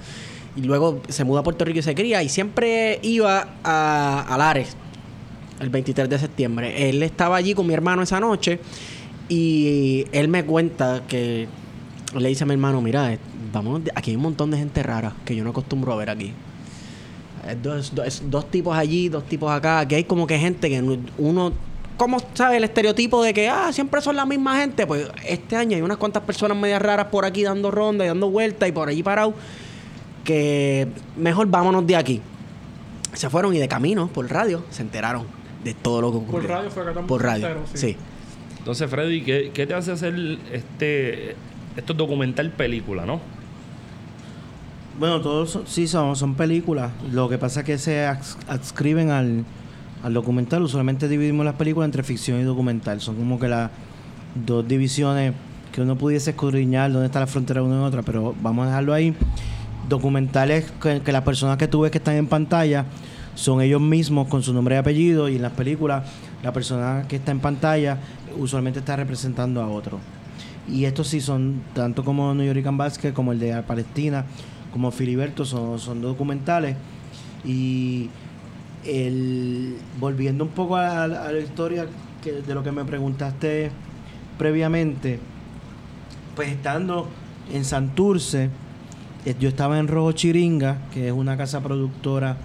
Y 0.54 0.62
luego 0.62 1.02
se 1.08 1.24
muda 1.24 1.40
a 1.40 1.42
Puerto 1.42 1.64
Rico 1.66 1.80
y 1.80 1.82
se 1.82 1.94
cría 1.94 2.22
y 2.22 2.28
siempre 2.30 2.98
iba 3.02 3.48
a, 3.62 4.24
a 4.26 4.38
Lares 4.38 4.76
el 5.60 5.68
23 5.68 6.08
de 6.08 6.18
septiembre. 6.18 6.88
Él 6.88 7.02
estaba 7.02 7.36
allí 7.36 7.52
con 7.54 7.66
mi 7.66 7.74
hermano 7.74 8.02
esa 8.02 8.20
noche 8.20 8.60
y 9.28 10.06
él 10.12 10.28
me 10.28 10.44
cuenta 10.44 11.02
que 11.08 11.48
le 12.18 12.28
dice 12.28 12.44
a 12.44 12.46
mi 12.46 12.52
hermano, 12.52 12.80
mira, 12.80 13.12
eh, 13.12 13.18
vamos, 13.52 13.80
aquí 13.94 14.10
hay 14.10 14.16
un 14.16 14.22
montón 14.22 14.50
de 14.50 14.58
gente 14.58 14.82
rara 14.82 15.12
que 15.24 15.34
yo 15.34 15.42
no 15.44 15.50
acostumbro 15.50 15.92
a 15.92 15.96
ver 15.96 16.10
aquí. 16.10 16.32
Es 17.48 17.62
dos, 17.62 17.94
dos- 17.94 18.22
dos 18.26 18.50
tipos 18.50 18.76
allí, 18.76 19.08
dos 19.08 19.24
tipos 19.24 19.50
acá. 19.50 19.80
Aquí 19.80 19.94
hay 19.94 20.04
como 20.04 20.26
que 20.26 20.38
gente 20.38 20.68
que 20.68 20.80
no- 20.82 20.98
uno... 21.18 21.52
¿Cómo 21.96 22.18
sabe 22.34 22.58
el 22.58 22.64
estereotipo 22.64 23.22
de 23.22 23.32
que 23.32 23.48
ah, 23.48 23.72
siempre 23.72 24.02
son 24.02 24.16
la 24.16 24.26
misma 24.26 24.58
gente? 24.60 24.86
Pues 24.86 25.08
este 25.26 25.56
año 25.56 25.76
hay 25.76 25.82
unas 25.82 25.96
cuantas 25.96 26.22
personas 26.24 26.54
medias 26.58 26.82
raras 26.82 27.06
por 27.06 27.24
aquí 27.24 27.42
dando 27.42 27.70
ronda 27.70 28.04
y 28.04 28.08
dando 28.08 28.28
vueltas 28.28 28.68
y 28.68 28.72
por 28.72 28.88
allí 28.88 29.02
parado. 29.02 29.32
Que 30.24 30.88
mejor 31.16 31.46
vámonos 31.46 31.86
de 31.86 31.96
aquí. 31.96 32.20
Se 33.14 33.30
fueron 33.30 33.54
y 33.54 33.58
de 33.58 33.68
camino 33.68 34.08
por 34.08 34.30
radio 34.30 34.62
se 34.70 34.82
enteraron 34.82 35.24
de 35.64 35.72
todo 35.72 36.02
lo 36.02 36.10
que 36.10 36.16
ocurrió. 36.18 36.32
por 36.42 36.50
radio. 36.50 36.70
Fue 36.70 36.82
acá 36.82 36.90
también 36.92 37.06
Por 37.06 37.22
radio, 37.22 37.48
sí. 37.72 37.96
Entonces, 38.66 38.90
Freddy, 38.90 39.20
¿qué, 39.22 39.64
te 39.64 39.74
hace 39.74 39.92
hacer 39.92 40.38
este 40.52 41.36
esto 41.76 41.92
es 41.92 41.96
documental 41.96 42.50
película, 42.50 43.06
no? 43.06 43.20
Bueno, 44.98 45.20
todos 45.20 45.60
sí 45.66 45.86
son, 45.86 46.16
son 46.16 46.34
películas. 46.34 46.90
Lo 47.12 47.28
que 47.28 47.38
pasa 47.38 47.60
es 47.60 47.66
que 47.66 47.78
se 47.78 48.08
ads- 48.08 48.36
adscriben 48.48 49.10
al, 49.10 49.44
al 50.02 50.14
documental. 50.14 50.64
Usualmente 50.64 51.06
dividimos 51.06 51.46
las 51.46 51.54
películas 51.54 51.86
entre 51.86 52.02
ficción 52.02 52.40
y 52.40 52.42
documental. 52.42 53.00
Son 53.00 53.14
como 53.14 53.38
que 53.38 53.46
las 53.46 53.70
dos 54.44 54.66
divisiones 54.66 55.32
que 55.70 55.82
uno 55.82 55.94
pudiese 55.94 56.30
escudriñar 56.30 56.90
dónde 56.90 57.06
está 57.06 57.20
la 57.20 57.28
frontera 57.28 57.62
una 57.62 57.82
y 57.82 57.84
otra, 57.84 58.02
pero 58.02 58.34
vamos 58.42 58.64
a 58.64 58.70
dejarlo 58.70 58.94
ahí. 58.94 59.14
Documentales 59.88 60.72
que, 60.82 61.00
que 61.02 61.12
las 61.12 61.22
personas 61.22 61.56
que 61.56 61.68
tú 61.68 61.82
ves 61.82 61.92
que 61.92 61.98
están 61.98 62.16
en 62.16 62.26
pantalla 62.26 62.84
son 63.36 63.60
ellos 63.60 63.80
mismos 63.80 64.26
con 64.26 64.42
su 64.42 64.52
nombre 64.52 64.74
y 64.74 64.78
apellido 64.78 65.28
y 65.28 65.36
en 65.36 65.42
las 65.42 65.52
películas 65.52 66.10
la 66.42 66.52
persona 66.52 67.04
que 67.08 67.16
está 67.16 67.30
en 67.32 67.40
pantalla 67.40 67.98
usualmente 68.38 68.80
está 68.80 68.96
representando 68.96 69.62
a 69.62 69.68
otro. 69.68 69.98
Y 70.68 70.84
estos 70.84 71.08
sí 71.08 71.20
son, 71.20 71.62
tanto 71.74 72.04
como 72.04 72.34
New 72.34 72.52
York 72.52 72.76
Basket, 72.76 73.12
como 73.12 73.32
el 73.32 73.38
de 73.38 73.62
Palestina, 73.62 74.24
como 74.72 74.90
Filiberto, 74.90 75.44
son, 75.44 75.78
son 75.78 76.02
documentales. 76.02 76.76
Y 77.44 78.10
el, 78.84 79.76
volviendo 79.98 80.44
un 80.44 80.50
poco 80.50 80.76
a, 80.76 81.06
la 81.06 81.38
historia 81.38 81.86
de 82.24 82.54
lo 82.54 82.62
que 82.62 82.72
me 82.72 82.84
preguntaste 82.84 83.70
previamente, 84.38 85.20
pues 86.34 86.48
estando 86.48 87.06
en 87.52 87.64
Santurce, 87.64 88.50
eh, 89.24 89.34
yo 89.38 89.48
estaba 89.48 89.78
en 89.78 89.88
Rojo 89.88 90.12
Chiringa, 90.12 90.88
que 90.92 91.08
es 91.08 91.12
una 91.12 91.36
casa 91.36 91.62
productora 91.62 92.36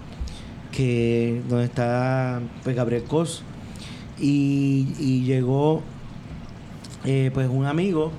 que 0.70 1.42
donde 1.48 1.64
está 1.64 2.40
pues, 2.62 2.74
Gabriel 2.74 3.04
Cos, 3.04 3.42
y, 4.18 5.22
llegó 5.24 5.82
eh, 7.04 7.30
pues 7.32 7.48
un 7.48 7.66
amigo 7.66 8.12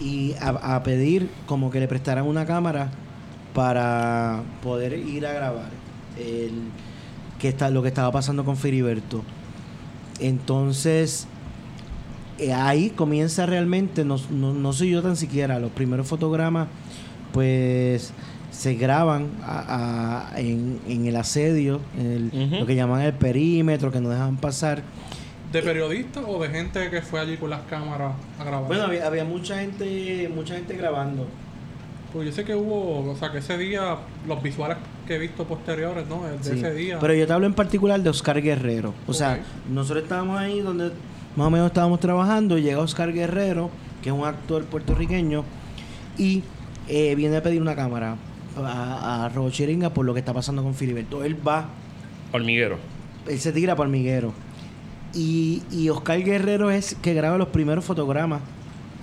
y 0.00 0.34
a, 0.40 0.76
a 0.76 0.82
pedir 0.82 1.30
como 1.46 1.70
que 1.70 1.80
le 1.80 1.88
prestaran 1.88 2.26
una 2.26 2.46
cámara 2.46 2.90
para 3.54 4.42
poder 4.62 4.98
ir 4.98 5.26
a 5.26 5.32
grabar 5.32 5.70
el, 6.18 6.52
que 7.38 7.48
está, 7.48 7.70
lo 7.70 7.82
que 7.82 7.88
estaba 7.88 8.10
pasando 8.10 8.44
con 8.44 8.56
Filiberto. 8.56 9.22
Entonces, 10.18 11.26
eh, 12.38 12.52
ahí 12.52 12.90
comienza 12.90 13.46
realmente, 13.46 14.04
no, 14.04 14.16
no, 14.30 14.54
no 14.54 14.72
soy 14.72 14.90
yo 14.90 15.02
tan 15.02 15.16
siquiera, 15.16 15.58
los 15.58 15.70
primeros 15.70 16.06
fotogramas, 16.06 16.68
pues 17.32 18.12
se 18.54 18.74
graban 18.74 19.28
a- 19.44 20.30
a- 20.34 20.40
en, 20.40 20.78
en 20.88 21.06
el 21.06 21.16
asedio, 21.16 21.80
en 21.98 22.30
el- 22.32 22.60
lo 22.60 22.66
que 22.66 22.74
llaman 22.76 23.02
el 23.02 23.12
perímetro, 23.12 23.90
que 23.90 24.00
no 24.00 24.08
dejan 24.10 24.36
pasar. 24.36 24.82
¿De 25.52 25.62
periodistas 25.62 26.24
o 26.26 26.40
de 26.42 26.48
gente 26.48 26.90
que 26.90 27.02
fue 27.02 27.20
allí 27.20 27.36
con 27.36 27.50
las 27.50 27.62
cámaras 27.62 28.12
a 28.38 28.44
grabar? 28.44 28.66
Bueno, 28.68 28.84
había, 28.84 29.06
había 29.06 29.24
mucha 29.24 29.58
gente, 29.58 30.30
mucha 30.34 30.54
gente 30.54 30.76
grabando. 30.76 31.26
Pues 32.12 32.26
yo 32.26 32.32
sé 32.32 32.44
que 32.44 32.54
hubo, 32.54 33.10
o 33.10 33.16
sea, 33.16 33.32
que 33.32 33.38
ese 33.38 33.58
día, 33.58 33.96
los 34.28 34.40
visuales 34.42 34.78
que 35.06 35.16
he 35.16 35.18
visto 35.18 35.44
posteriores, 35.44 36.06
¿no? 36.08 36.22
De 36.24 36.42
Sí. 36.42 36.52
ese 36.58 36.72
día. 36.72 36.98
Pero 37.00 37.14
yo 37.14 37.26
te 37.26 37.32
hablo 37.32 37.46
en 37.46 37.54
particular 37.54 38.00
de 38.00 38.08
Oscar 38.08 38.40
Guerrero. 38.40 38.94
O 39.08 39.12
sea, 39.12 39.40
nosotros 39.68 40.04
estábamos 40.04 40.38
ahí 40.38 40.60
donde 40.60 40.90
más 41.36 41.46
o 41.48 41.50
menos 41.50 41.66
estábamos 41.66 41.98
trabajando. 42.00 42.56
Llega 42.58 42.78
Oscar 42.78 43.12
Guerrero, 43.12 43.68
que 44.02 44.10
es 44.10 44.14
un 44.14 44.24
actor 44.24 44.64
puertorriqueño, 44.64 45.44
y 46.16 46.42
eh, 46.88 47.14
viene 47.16 47.36
a 47.36 47.42
pedir 47.42 47.60
una 47.60 47.74
cámara 47.74 48.16
a, 48.56 49.24
a 49.24 49.28
Robo 49.28 49.50
Chiringa 49.50 49.90
por 49.90 50.04
lo 50.04 50.14
que 50.14 50.20
está 50.20 50.32
pasando 50.32 50.62
con 50.62 50.74
Filiberto. 50.74 51.24
Él 51.24 51.36
va, 51.46 51.66
Hormiguero. 52.32 52.78
él 53.28 53.38
se 53.38 53.52
tira 53.52 53.76
para 53.76 53.88
Miguero. 53.88 54.32
Y, 55.14 55.62
y 55.70 55.88
Oscar 55.90 56.22
Guerrero 56.22 56.70
es 56.70 56.96
que 57.00 57.14
graba 57.14 57.38
los 57.38 57.48
primeros 57.48 57.84
fotogramas 57.84 58.40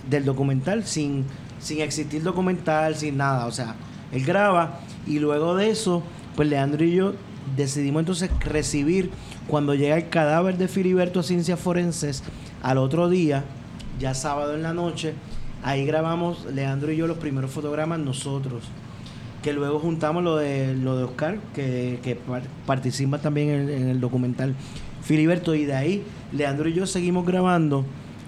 del 0.09 0.25
documental 0.25 0.83
sin, 0.85 1.25
sin 1.59 1.79
existir 1.81 2.21
documental, 2.23 2.95
sin 2.95 3.17
nada. 3.17 3.45
O 3.45 3.51
sea, 3.51 3.75
él 4.11 4.25
graba 4.25 4.79
y 5.07 5.19
luego 5.19 5.55
de 5.55 5.69
eso, 5.69 6.03
pues 6.35 6.49
Leandro 6.49 6.83
y 6.83 6.91
yo 6.95 7.13
decidimos 7.55 8.01
entonces 8.01 8.29
recibir 8.41 9.09
cuando 9.47 9.73
llega 9.73 9.95
el 9.97 10.09
cadáver 10.09 10.57
de 10.57 10.67
Filiberto 10.67 11.21
a 11.21 11.23
Ciencias 11.23 11.59
Forenses 11.59 12.23
al 12.61 12.77
otro 12.77 13.09
día, 13.09 13.43
ya 13.99 14.13
sábado 14.13 14.53
en 14.53 14.63
la 14.63 14.73
noche, 14.73 15.13
ahí 15.63 15.85
grabamos 15.85 16.45
Leandro 16.45 16.91
y 16.91 16.97
yo 16.97 17.07
los 17.07 17.17
primeros 17.17 17.51
fotogramas 17.51 17.99
nosotros. 17.99 18.63
Que 19.41 19.53
luego 19.53 19.79
juntamos 19.79 20.23
lo 20.23 20.35
de 20.37 20.75
lo 20.75 20.97
de 20.97 21.03
Oscar, 21.03 21.37
que, 21.55 21.99
que 22.03 22.15
par- 22.15 22.43
participa 22.65 23.17
también 23.17 23.49
en, 23.49 23.69
en 23.69 23.87
el 23.89 23.99
documental 23.99 24.53
Filiberto, 25.01 25.55
y 25.55 25.65
de 25.65 25.73
ahí 25.73 26.03
Leandro 26.31 26.69
y 26.69 26.73
yo 26.73 26.85
seguimos 26.85 27.25
grabando 27.25 27.83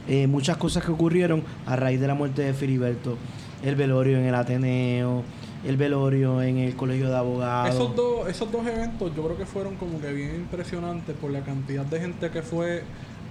eh, 0.08 0.26
muchas 0.26 0.58
cosas 0.58 0.84
que 0.84 0.92
ocurrieron 0.92 1.44
a 1.68 1.76
raíz 1.76 2.00
de 2.02 2.08
la 2.08 2.16
muerte 2.16 2.42
de 2.42 2.54
Filiberto. 2.54 3.18
El 3.64 3.76
velorio 3.76 4.18
en 4.18 4.26
el 4.26 4.36
Ateneo, 4.36 5.24
el 5.66 5.78
velorio 5.78 6.42
en 6.42 6.58
el 6.58 6.76
Colegio 6.76 7.10
de 7.10 7.16
Abogados. 7.16 7.74
Esos 7.76 7.96
dos, 7.96 8.28
esos 8.28 8.52
dos 8.52 8.66
eventos 8.68 9.16
yo 9.16 9.24
creo 9.24 9.38
que 9.38 9.46
fueron 9.46 9.76
como 9.76 10.02
que 10.02 10.12
bien 10.12 10.36
impresionantes 10.36 11.16
por 11.16 11.32
la 11.32 11.42
cantidad 11.42 11.86
de 11.86 12.00
gente 12.00 12.30
que 12.32 12.42
fue 12.42 12.84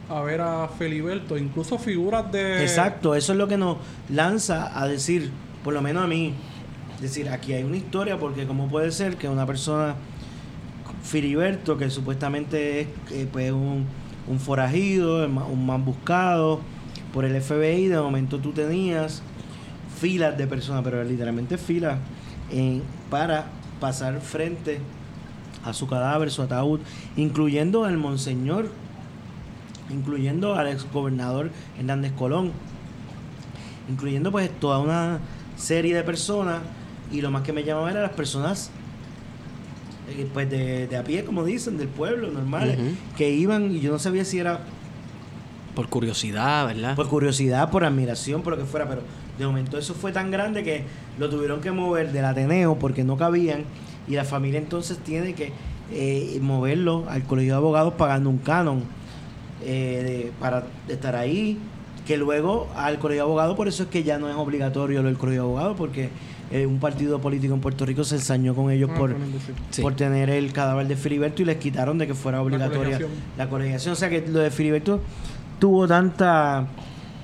a 0.09 0.23
ver 0.23 0.41
a 0.41 0.69
Feliberto, 0.69 1.37
incluso 1.37 1.79
figuras 1.79 2.31
de... 2.33 2.63
Exacto, 2.63 3.15
eso 3.15 3.33
es 3.33 3.39
lo 3.39 3.49
que 3.49 3.57
nos 3.59 3.77
lanza 4.09 4.79
a 4.81 4.87
decir, 4.87 5.31
por 5.65 5.75
lo 5.75 5.83
menos 5.83 6.05
a 6.05 6.07
mí, 6.07 6.33
decir, 7.03 7.29
aquí 7.29 7.53
hay 7.53 7.65
una 7.65 7.77
historia 7.77 8.19
porque 8.19 8.47
cómo 8.47 8.69
puede 8.69 8.91
ser 8.93 9.17
que 9.17 9.29
una 9.29 9.45
persona, 9.47 9.95
Filiberto, 11.03 11.77
que 11.77 11.91
supuestamente 11.91 12.81
es 12.83 12.87
eh, 13.11 13.29
pues 13.31 13.51
un, 13.53 13.87
forajido, 14.39 15.27
un 15.27 15.67
man 15.67 15.85
buscado 15.85 16.61
por 17.13 17.25
el 17.25 17.35
FBI, 17.41 17.89
de 17.89 18.01
momento 18.01 18.39
tú 18.39 18.53
tenías 18.53 19.23
filas 20.01 20.39
de 20.39 20.47
personas, 20.47 20.83
pero 20.85 21.03
literalmente 21.05 21.59
filas, 21.59 21.99
en- 22.51 22.83
para 23.11 23.47
pasar 23.81 24.21
frente 24.21 24.79
a 25.65 25.73
su 25.73 25.87
cadáver, 25.87 26.31
su 26.31 26.43
ataúd, 26.43 26.81
incluyendo 27.17 27.85
al 27.85 27.99
monseñor, 27.99 28.69
incluyendo 29.91 30.55
al 30.55 30.69
exgobernador 30.69 31.51
Hernández 31.79 32.13
Colón, 32.13 32.53
incluyendo 33.91 34.31
pues 34.33 34.51
toda 34.61 34.79
una 34.79 35.19
serie 35.57 35.95
de 35.95 36.03
personas 36.03 36.61
y 37.13 37.21
lo 37.21 37.31
más 37.31 37.43
que 37.43 37.53
me 37.53 37.63
llamaba 37.65 37.91
era 37.91 38.01
las 38.03 38.13
personas 38.13 38.71
eh, 40.11 40.27
pues 40.33 40.51
de, 40.51 40.87
de 40.89 40.97
a 40.97 41.05
pie 41.05 41.25
como 41.25 41.45
dicen 41.45 41.79
del 41.79 41.89
pueblo 41.89 42.31
normales 42.31 42.79
que 43.17 43.31
iban 43.31 43.71
y 43.75 43.81
yo 43.81 43.93
no 43.93 43.99
sabía 43.99 44.25
si 44.25 44.39
era 44.39 44.61
Por 45.75 45.89
curiosidad, 45.89 46.67
¿verdad? 46.67 46.97
por 46.97 47.09
curiosidad, 47.09 47.71
por 47.71 47.85
admiración, 47.85 48.43
por 48.43 48.55
lo 48.55 48.59
que 48.59 48.65
fuera, 48.67 48.89
pero 48.89 49.03
de 49.39 49.47
momento 49.47 49.79
eso 49.79 49.95
fue 49.95 50.13
tan 50.13 50.31
grande 50.31 50.63
que 50.63 50.83
lo 51.19 51.29
tuvieron 51.31 51.61
que 51.61 51.71
mover 51.71 52.13
del 52.13 52.25
Ateneo 52.25 52.79
porque 52.79 53.05
no 53.05 53.17
cabían 53.17 53.65
y 54.09 54.13
la 54.15 54.25
familia 54.25 54.59
entonces 54.59 54.99
tiene 54.99 55.35
que 55.35 55.53
eh, 55.93 56.39
moverlo 56.43 57.07
al 57.09 57.23
colegio 57.25 57.53
de 57.55 57.57
abogados 57.59 57.95
pagando 57.95 58.29
un 58.31 58.39
canon 58.39 58.83
eh, 59.65 60.25
de- 60.27 60.33
para 60.41 60.65
estar 60.89 61.15
ahí, 61.17 61.57
que 62.07 62.17
luego 62.17 62.69
al 62.75 62.99
colegio 62.99 63.23
de 63.23 63.29
abogados, 63.29 63.57
por 63.57 63.69
eso 63.69 63.85
es 63.85 63.89
que 63.89 64.03
ya 64.03 64.19
no 64.19 64.29
es 64.29 64.35
obligatorio 64.35 65.03
lo 65.03 65.09
del 65.09 65.17
colegio 65.19 65.43
de 65.43 65.47
abogados 65.49 65.77
porque 65.79 66.11
eh, 66.53 66.67
un 66.67 66.79
partido 66.79 67.21
político 67.21 67.55
en 67.55 67.61
Puerto 67.61 67.85
Rico 67.87 68.05
se 68.05 68.17
ensañó 68.17 68.55
con 68.55 68.71
ellos 68.71 68.91
Ah, 68.93 68.99
por, 68.99 69.17
sí. 69.71 69.81
Por 69.83 69.95
tener 69.97 70.29
el 70.31 70.53
cadáver 70.53 70.87
de 70.87 70.97
Filiberto 70.97 71.43
y 71.43 71.45
les 71.47 71.57
quitaron 71.57 71.97
de 71.99 72.07
que 72.07 72.15
fuera 72.15 72.43
obligatoria 72.43 72.79
colegiación. 72.79 73.11
la 73.39 73.49
colegiación. 73.49 73.93
O 73.93 73.97
sea 73.97 74.09
que 74.11 74.25
lo 74.29 74.41
de 74.41 74.51
Filiberto 74.51 75.01
tuvo 75.59 75.89
tanta, 75.89 76.67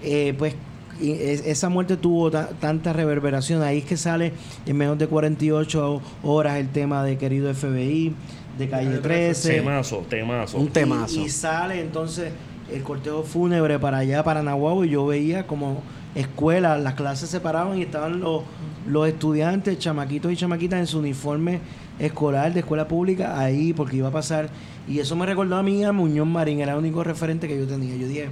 eh, 0.03 0.35
pues, 0.39 0.55
y 1.01 1.13
esa 1.13 1.69
muerte 1.69 1.97
tuvo 1.97 2.31
ta- 2.31 2.49
tanta 2.61 2.93
reverberación. 2.93 3.63
Ahí 3.63 3.79
es 3.79 3.85
que 3.85 3.97
sale 3.97 4.33
en 4.67 4.77
menos 4.77 4.99
de 4.99 5.07
48 5.07 6.01
horas 6.25 6.57
el 6.57 6.69
tema 6.71 7.05
de 7.05 7.17
querido 7.19 7.53
FBI, 7.55 8.15
de 8.59 8.69
Calle 8.69 8.87
Calle 8.89 8.99
13. 8.99 9.55
Temazo, 9.55 10.05
temazo. 10.09 10.59
Un 10.59 10.69
temazo. 10.69 11.21
Y, 11.21 11.25
y 11.25 11.29
sale 11.29 11.81
entonces 11.81 12.33
el 12.73 12.83
cortejo 12.83 13.23
fúnebre 13.23 13.79
para 13.79 13.99
allá, 13.99 14.25
para 14.25 14.43
Nahuatl, 14.43 14.87
y 14.87 14.91
yo 14.91 15.07
veía 15.07 15.47
como 15.47 15.83
escuelas, 16.21 16.81
las 16.83 16.95
clases 16.95 17.31
se 17.31 17.41
paraban 17.41 17.79
y 17.79 17.83
estaban 17.83 18.21
los, 18.21 18.43
los 18.87 19.09
estudiantes, 19.09 19.79
chamaquitos 19.79 20.33
y 20.33 20.37
chamaquitas 20.37 20.81
en 20.81 20.87
su 20.87 20.99
uniforme 20.99 21.61
escolar 21.99 22.53
de 22.53 22.61
escuela 22.61 22.89
pública 22.89 23.39
ahí, 23.39 23.73
porque 23.73 23.97
iba 23.97 24.09
a 24.09 24.13
pasar. 24.13 24.49
Y 24.89 24.99
eso 25.01 25.17
me 25.17 25.27
recordó 25.27 25.57
a 25.57 25.63
mí 25.63 25.85
a 25.85 25.93
Muñoz 25.93 26.27
Marín, 26.27 26.61
era 26.61 26.73
el 26.73 26.79
único 26.79 27.05
referente 27.05 27.47
que 27.49 27.59
yo 27.59 27.67
tenía. 27.67 27.95
Yo 27.97 28.09
dije, 28.09 28.29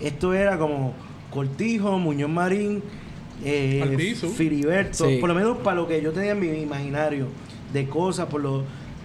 esto 0.00 0.32
era 0.34 0.58
como 0.58 0.92
Cortijo, 1.30 1.98
Muñoz 1.98 2.30
Marín, 2.30 2.82
eh. 3.44 4.14
Filiberto, 4.36 5.08
Sí. 5.08 5.18
por 5.18 5.28
lo 5.28 5.34
menos 5.34 5.58
para 5.58 5.76
lo 5.76 5.86
que 5.88 6.00
yo 6.00 6.12
tenía 6.12 6.32
en 6.32 6.40
mi 6.40 6.48
imaginario 6.48 7.26
de 7.72 7.88
cosas, 7.88 8.26
por 8.26 8.40
lo 8.40 8.62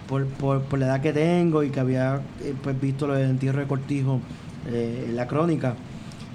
por, 0.08 0.26
por, 0.26 0.62
por 0.62 0.78
la 0.80 0.86
edad 0.86 1.00
que 1.00 1.12
tengo 1.12 1.62
y 1.62 1.70
que 1.70 1.78
había 1.78 2.20
eh, 2.42 2.52
pues, 2.60 2.80
visto 2.80 3.06
lo 3.06 3.14
del 3.14 3.30
entierro 3.30 3.60
de 3.60 3.66
Cortijo 3.68 4.20
eh, 4.68 5.06
en 5.08 5.14
la 5.16 5.28
crónica 5.28 5.74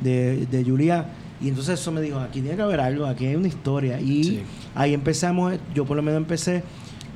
de, 0.02 0.46
de 0.46 0.64
Julia. 0.64 1.06
Y 1.46 1.50
entonces 1.50 1.80
eso 1.80 1.92
me 1.92 2.02
dijo, 2.02 2.20
aquí 2.20 2.42
tiene 2.42 2.56
que 2.58 2.64
haber 2.64 2.80
algo, 2.80 3.06
aquí 3.06 3.28
hay 3.28 3.36
una 3.36 3.48
historia. 3.48 4.00
Y 4.02 4.24
Sí. 4.24 4.44
ahí 4.74 4.94
empezamos, 4.94 5.54
yo 5.76 5.86
por 5.86 5.96
lo 5.96 6.02
menos 6.04 6.18
empecé 6.18 6.64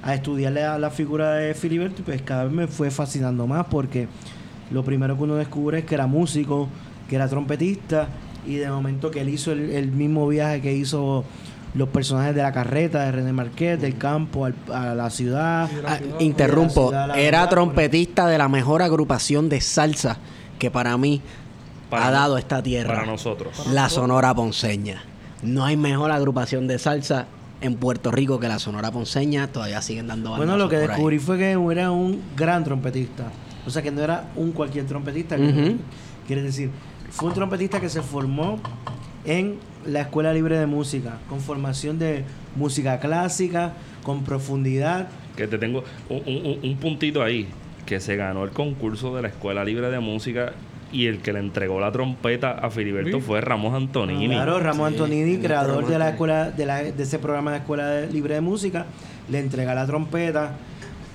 a 0.04 0.14
estudiar 0.14 0.54
la, 0.54 0.78
la 0.78 0.92
figura 0.92 1.34
de 1.34 1.54
Filiberto 1.56 2.02
y 2.02 2.04
pues 2.06 2.22
cada 2.22 2.44
vez 2.44 2.54
me 2.54 2.68
fue 2.68 2.92
fascinando 2.92 3.48
más 3.48 3.66
porque 3.70 4.08
lo 4.72 4.84
primero 4.84 5.18
que 5.18 5.24
uno 5.24 5.36
descubre 5.36 5.80
es 5.80 5.86
que 5.86 5.96
era 5.96 6.06
músico, 6.08 6.70
que 7.10 7.16
era 7.16 7.28
trompetista 7.28 8.08
y 8.48 8.56
de 8.58 8.70
momento 8.70 9.10
que 9.12 9.22
él 9.22 9.30
hizo 9.30 9.52
el, 9.52 9.72
el 9.72 9.92
mismo 9.92 10.28
viaje 10.28 10.62
que 10.62 10.74
hizo 10.74 11.26
los 11.74 11.90
personajes 11.90 12.34
de 12.36 12.42
la 12.44 12.52
carreta 12.52 13.04
de 13.06 13.12
René 13.12 13.34
Marquez, 13.34 13.80
del 13.82 13.98
campo 13.98 14.46
al- 14.46 14.56
a 14.74 14.96
la 14.96 15.10
ciudad. 15.10 15.70
Ah, 15.86 15.98
interrumpo. 16.20 16.92
De 16.92 16.96
la 16.96 17.04
ciudad, 17.04 17.08
la 17.08 17.20
Era 17.20 17.38
ciudad, 17.40 17.50
trompetista 17.50 18.28
de 18.28 18.38
la 18.38 18.48
mejor 18.48 18.82
agrupación 18.84 19.50
de 19.50 19.60
salsa 19.62 20.18
que 20.60 20.72
para 20.72 20.98
mí 20.98 21.22
Para- 21.90 22.08
ha 22.08 22.12
dado 22.12 22.38
esta 22.38 22.62
tierra. 22.64 22.94
Para 22.96 23.06
nosotros. 23.06 23.68
La 23.72 23.90
Sonora 23.90 24.34
Ponceña. 24.34 25.04
No 25.42 25.66
hay 25.66 25.78
mejor 25.78 26.12
agrupación 26.12 26.68
de 26.68 26.78
salsa 26.80 27.28
en 27.62 27.76
Puerto 27.76 28.12
Rico 28.12 28.40
que 28.40 28.48
la 28.48 28.60
Sonora 28.60 28.92
Ponceña. 28.92 29.48
Todavía 29.48 29.82
siguen 29.82 30.08
dando 30.08 30.36
Bueno, 30.36 30.58
lo 30.58 30.70
que 30.70 30.76
por 30.78 30.84
ahí. 30.84 30.88
descubrí 30.90 31.20
fue 31.20 31.38
que 31.38 31.52
era 31.52 31.92
un 31.92 32.22
gran 32.36 32.64
trompetista. 32.64 33.32
O 33.66 33.70
sea, 33.70 33.82
que 33.82 33.92
no 33.92 34.02
era 34.02 34.30
un 34.36 34.52
cualquier 34.52 34.86
trompetista. 34.86 35.36
Ujú. 35.36 35.78
Quiere 36.28 36.42
decir, 36.44 36.70
fue 37.12 37.30
un 37.30 37.34
trompetista 37.36 37.80
que 37.80 37.90
se 37.90 38.02
formó 38.02 38.60
en 39.26 39.58
la 39.86 40.02
Escuela 40.02 40.34
Libre 40.34 40.58
de 40.58 40.66
Música, 40.66 41.18
con 41.30 41.40
formación 41.42 42.00
de 42.00 42.24
música 42.56 43.00
clásica, 43.00 43.74
con 44.04 44.24
profundidad. 44.24 45.08
Que 45.36 45.48
te 45.48 45.58
tengo 45.58 45.84
un, 46.10 46.18
un- 46.26 46.60
un 46.64 46.78
puntito 46.78 47.24
ahí. 47.24 47.48
Que 47.86 48.00
se 48.00 48.16
ganó 48.16 48.44
el 48.44 48.52
concurso 48.52 49.16
de 49.16 49.24
la 49.24 49.28
Escuela 49.30 49.64
Libre 49.64 49.90
de 49.90 50.00
Música 50.00 50.54
y 50.92 51.06
el 51.08 51.20
que 51.20 51.34
le 51.34 51.40
entregó 51.40 51.80
la 51.80 51.92
trompeta 51.92 52.52
a 52.52 52.70
Filiberto 52.70 53.18
Sí. 53.18 53.24
fue 53.26 53.42
Ramos 53.42 53.74
Antonini. 53.76 54.28
Claro, 54.28 54.60
Ramón 54.60 54.90
Sí, 54.90 54.96
Antonini, 54.96 55.38
creador 55.38 55.86
de 55.88 56.00
la 56.00 56.10
escuela, 56.10 56.50
de, 56.52 56.66
la- 56.66 56.84
de 56.84 57.04
ese 57.04 57.20
programa 57.20 57.52
de 57.52 57.58
Escuela 57.58 57.88
de- 57.90 58.12
Libre 58.12 58.34
de 58.36 58.42
Música, 58.42 58.86
le 59.30 59.40
entrega 59.40 59.76
la 59.76 59.86
trompeta. 59.86 60.54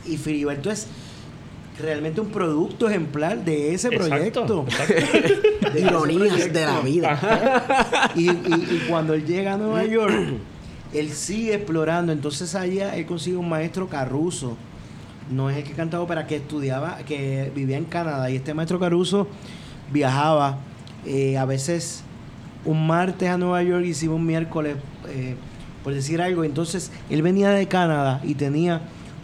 Y 0.06 0.16
Filiberto 0.16 0.70
es 0.70 0.86
realmente 1.82 2.20
un 2.20 2.28
producto 2.28 2.88
ejemplar 2.88 3.44
de 3.44 3.74
ese 3.74 3.88
Exacto, 3.88 4.08
proyecto. 4.08 4.64
exacto. 4.68 4.94
De 5.74 5.80
Ironías 5.80 6.52
de 6.52 6.66
la 6.66 6.80
vida. 6.80 8.12
Y, 8.14 8.30
y- 8.30 8.32
y 8.32 8.84
cuando 8.88 9.14
él 9.14 9.26
llega 9.26 9.54
a 9.54 9.56
Nueva 9.56 9.84
York, 9.84 10.14
él 10.92 11.10
sigue 11.10 11.54
explorando. 11.54 12.12
Entonces 12.12 12.54
allá 12.54 12.94
él 12.94 13.06
consigue 13.06 13.36
un 13.36 13.48
maestro 13.48 13.88
Caruso. 13.88 14.56
No 15.32 15.48
es 15.50 15.56
el 15.56 15.64
que 15.64 15.72
canta 15.72 16.00
ópera, 16.00 16.26
que 16.26 16.36
estudiaba, 16.36 16.98
que 16.98 17.50
vivía 17.56 17.78
en 17.78 17.86
Canadá. 17.86 18.30
Y 18.30 18.36
este 18.36 18.52
maestro 18.54 18.78
Caruso 18.78 19.26
viajaba 19.92 20.58
eh, 21.06 21.38
a 21.38 21.44
veces 21.44 22.02
un 22.64 22.86
martes 22.86 23.28
a 23.28 23.36
Nueva 23.36 23.62
York 23.62 23.84
y 23.84 24.04
iba 24.04 24.14
un 24.14 24.26
miércoles 24.26 24.76
eh, 25.08 25.36
por 25.82 25.92
decir 25.92 26.20
algo. 26.22 26.44
Entonces, 26.44 26.90
él 27.10 27.22
venía 27.22 27.50
de 27.50 27.66
Canadá 27.68 28.20
y 28.24 28.34
tenía 28.34 28.80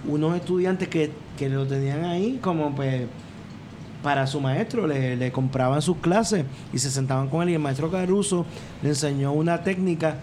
unos 0.07 0.37
estudiantes 0.37 0.89
que, 0.89 1.11
que 1.39 1.49
lo 1.49 1.67
tenían 1.67 2.05
ahí 2.05 2.39
como 2.43 2.75
pues 2.75 3.03
para 4.03 4.27
su 4.27 4.41
maestro, 4.41 4.87
le, 4.87 5.17
le 5.17 5.31
compraban 5.31 5.83
sus 5.83 5.99
clases 5.99 6.45
y 6.73 6.79
se 6.79 6.91
sentaban 6.91 7.29
con 7.29 7.43
él 7.43 7.51
y 7.51 7.55
el 7.55 7.59
maestro 7.59 7.91
Caruso 7.91 8.47
le 8.83 8.91
enseñó 8.91 9.33
una 9.33 9.63
técnica 9.63 10.17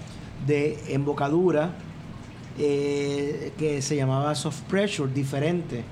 de 0.47 0.79
embocadura 0.89 1.71
eh, 2.59 3.53
que 3.57 3.83
se 3.83 3.95
llamaba 3.95 4.33
soft 4.33 4.61
pressure, 4.61 5.11
diferente. 5.13 5.83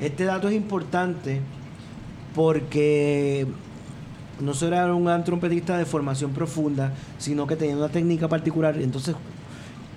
Este 0.00 0.24
dato 0.24 0.48
es 0.48 0.54
importante 0.56 1.40
porque 2.34 3.46
no 4.40 4.52
solo 4.54 4.76
era 4.76 4.94
un 4.94 5.04
gran 5.04 5.24
trompetista 5.24 5.78
de 5.78 5.84
formación 5.84 6.32
profunda, 6.32 6.92
sino 7.18 7.46
que 7.46 7.56
tenía 7.56 7.76
una 7.76 7.88
técnica 7.88 8.28
particular. 8.28 8.76
Entonces 8.80 9.14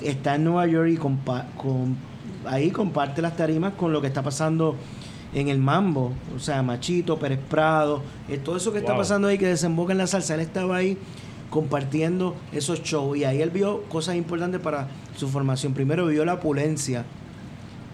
está 0.03 0.35
en 0.35 0.43
Nueva 0.43 0.67
York 0.67 0.89
y 0.91 0.97
compa- 0.97 1.45
con, 1.57 1.97
ahí 2.45 2.69
comparte 2.69 3.21
las 3.21 3.35
tarimas 3.35 3.73
con 3.73 3.91
lo 3.91 3.99
que 4.01 4.07
está 4.07 4.21
pasando 4.21 4.75
en 5.33 5.47
el 5.49 5.57
mambo. 5.57 6.13
O 6.35 6.39
sea, 6.39 6.61
Machito, 6.61 7.17
Pérez 7.17 7.39
Prado, 7.49 8.01
eh, 8.29 8.37
todo 8.37 8.57
eso 8.57 8.71
que 8.71 8.79
está 8.79 8.93
pasando 8.95 9.27
ahí 9.27 9.37
que 9.37 9.47
desemboca 9.47 9.91
en 9.91 9.97
la 9.97 10.07
salsa. 10.07 10.35
Él 10.35 10.41
estaba 10.41 10.77
ahí 10.77 10.97
compartiendo 11.49 12.35
esos 12.51 12.83
shows 12.83 13.17
y 13.17 13.23
ahí 13.23 13.41
él 13.41 13.49
vio 13.49 13.81
cosas 13.83 14.15
importantes 14.15 14.61
para 14.61 14.87
su 15.15 15.27
formación. 15.27 15.73
Primero 15.73 16.05
vio 16.05 16.23
la 16.25 16.35
opulencia. 16.35 17.05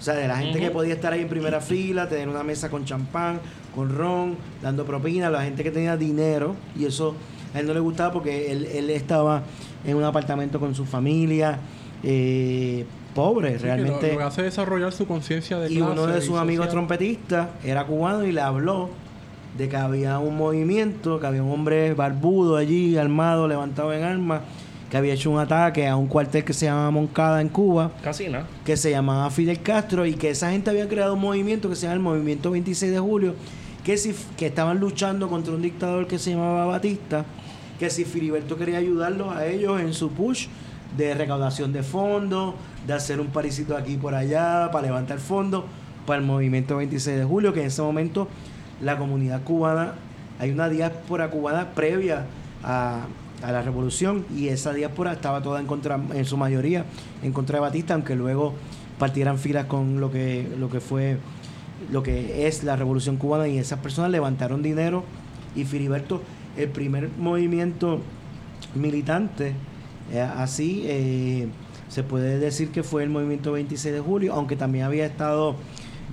O 0.04 0.06
sea, 0.06 0.16
de 0.16 0.28
la 0.28 0.36
gente 0.36 0.60
que 0.60 0.70
podía 0.70 0.96
estar 0.96 1.14
ahí 1.14 1.22
en 1.22 1.30
primera 1.30 1.62
fila, 1.62 2.10
tener 2.10 2.28
una 2.28 2.44
mesa 2.44 2.70
con 2.70 2.84
champán, 2.84 3.40
con 3.74 3.96
ron, 3.96 4.36
dando 4.62 4.84
propina, 4.84 5.30
la 5.30 5.44
gente 5.44 5.64
que 5.64 5.72
tenía 5.72 5.96
dinero, 5.96 6.58
y 6.78 6.84
eso 6.84 7.16
a 7.54 7.62
él 7.62 7.68
no 7.68 7.74
le 7.74 7.80
gustaba 7.80 8.12
porque 8.12 8.52
él, 8.52 8.66
él 8.66 8.90
estaba 8.90 9.44
en 9.86 9.96
un 9.96 10.04
apartamento 10.04 10.60
con 10.60 10.76
su 10.76 10.84
familia, 10.84 11.58
eh, 12.04 12.86
pobre, 13.16 13.58
Sí, 13.58 13.64
realmente. 13.64 14.14
Lo, 14.16 14.26
hace 14.26 14.42
es 14.42 14.48
desarrollar 14.48 14.92
su 14.92 15.08
conciencia 15.08 15.58
de 15.58 15.72
y 15.72 15.78
clase 15.78 15.92
uno 15.94 16.08
de 16.08 16.22
sus 16.22 16.38
amigos 16.38 16.68
trompetistas 16.68 17.48
era 17.64 17.86
cubano 17.86 18.26
y 18.26 18.34
le 18.34 18.42
habló 18.42 18.90
de 19.58 19.70
que 19.70 19.78
había 19.78 20.20
un 20.20 20.36
movimiento, 20.36 21.18
que 21.18 21.28
había 21.28 21.44
un 21.44 21.52
hombre 21.54 21.94
barbudo 21.94 22.58
allí, 22.58 22.98
armado, 22.98 23.48
levantado 23.48 23.94
en 23.94 24.04
armas, 24.04 24.42
que 24.94 24.98
había 24.98 25.16
hecho 25.16 25.32
un 25.32 25.40
ataque 25.40 25.88
a 25.88 25.96
un 25.96 26.06
cuartel 26.06 26.44
que 26.44 26.54
se 26.54 26.68
llama 26.68 26.92
Moncada 26.92 27.42
en 27.42 27.50
Cuba 27.50 27.94
Casi 28.04 28.30
nada. 28.30 28.46
que 28.64 28.78
se 28.78 28.92
llamaba 28.92 29.28
Fidel 29.32 29.60
Castro 29.64 30.06
y 30.06 30.14
que 30.14 30.30
esa 30.30 30.52
gente 30.52 30.70
había 30.70 30.88
creado 30.88 31.16
un 31.16 31.20
movimiento 31.20 31.68
que 31.68 31.76
se 31.76 31.88
llama 31.88 31.96
el 31.96 32.00
Movimiento 32.00 32.52
26 32.52 32.92
de 32.92 33.00
Julio, 33.00 33.34
que, 33.84 33.98
si, 33.98 34.14
que 34.38 34.46
estaban 34.46 34.80
luchando 34.80 35.30
contra 35.30 35.52
un 35.52 35.64
dictador 35.64 36.06
que 36.06 36.20
se 36.20 36.30
llamaba 36.30 36.68
Batista, 36.68 37.26
que 37.80 37.90
si 37.90 38.06
Filiberto 38.06 38.56
quería 38.56 38.78
ayudarlos 38.78 39.36
a 39.36 39.48
ellos 39.48 39.82
en 39.82 39.96
su 39.96 40.12
push 40.12 40.46
de 40.96 41.16
recaudación 41.16 41.74
de 41.74 41.82
fondos, 41.82 42.54
de 42.86 42.94
hacer 42.94 43.20
un 43.20 43.30
parisito 43.30 43.76
aquí 43.76 43.98
por 43.98 44.14
allá, 44.14 44.70
para 44.72 44.86
levantar 44.86 45.18
fondos 45.18 45.64
para 46.06 46.20
el 46.20 46.26
Movimiento 46.28 46.78
26 46.78 47.18
de 47.18 47.26
Julio, 47.26 47.52
que 47.52 47.62
en 47.62 47.66
ese 47.66 47.82
momento 47.82 48.28
la 48.80 49.00
comunidad 49.00 49.42
cubana, 49.42 49.94
hay 50.38 50.52
una 50.52 50.70
diáspora 50.70 51.32
cubana 51.32 51.72
previa 51.74 52.28
a, 52.64 53.08
a 53.44 53.52
la 53.52 53.62
revolución 53.62 54.26
y 54.36 54.48
esa 54.48 54.74
diáspora 54.74 55.14
estaba 55.14 55.42
toda 55.42 55.60
en 55.60 55.68
contra, 55.68 56.00
en 56.14 56.26
su 56.26 56.38
mayoría, 56.38 56.86
en 57.22 57.34
contra 57.34 57.58
de 57.58 57.62
Batista, 57.62 57.94
aunque 57.94 58.16
luego 58.16 58.54
partieran 58.98 59.38
filas 59.38 59.66
con 59.66 60.00
lo 60.00 60.12
que, 60.12 60.48
lo 60.58 60.70
que 60.70 60.80
fue, 60.80 61.18
lo 61.92 62.02
que 62.04 62.48
es 62.48 62.64
la 62.64 62.76
revolución 62.76 63.18
cubana 63.18 63.48
y 63.48 63.58
esas 63.58 63.80
personas 63.80 64.12
levantaron 64.12 64.64
dinero. 64.64 65.04
Y 65.56 65.66
Filiberto, 65.66 66.22
el 66.58 66.70
primer 66.70 67.10
movimiento 67.20 68.00
militante, 68.76 69.54
eh, 70.12 70.22
así 70.22 70.84
eh, 70.86 71.48
se 71.90 72.04
puede 72.04 72.40
decir 72.40 72.70
que 72.70 72.82
fue 72.82 73.04
el 73.04 73.10
movimiento 73.10 73.52
26 73.52 73.94
de 73.94 74.00
julio, 74.00 74.34
aunque 74.34 74.56
también 74.56 74.86
había 74.86 75.06
estado 75.06 75.56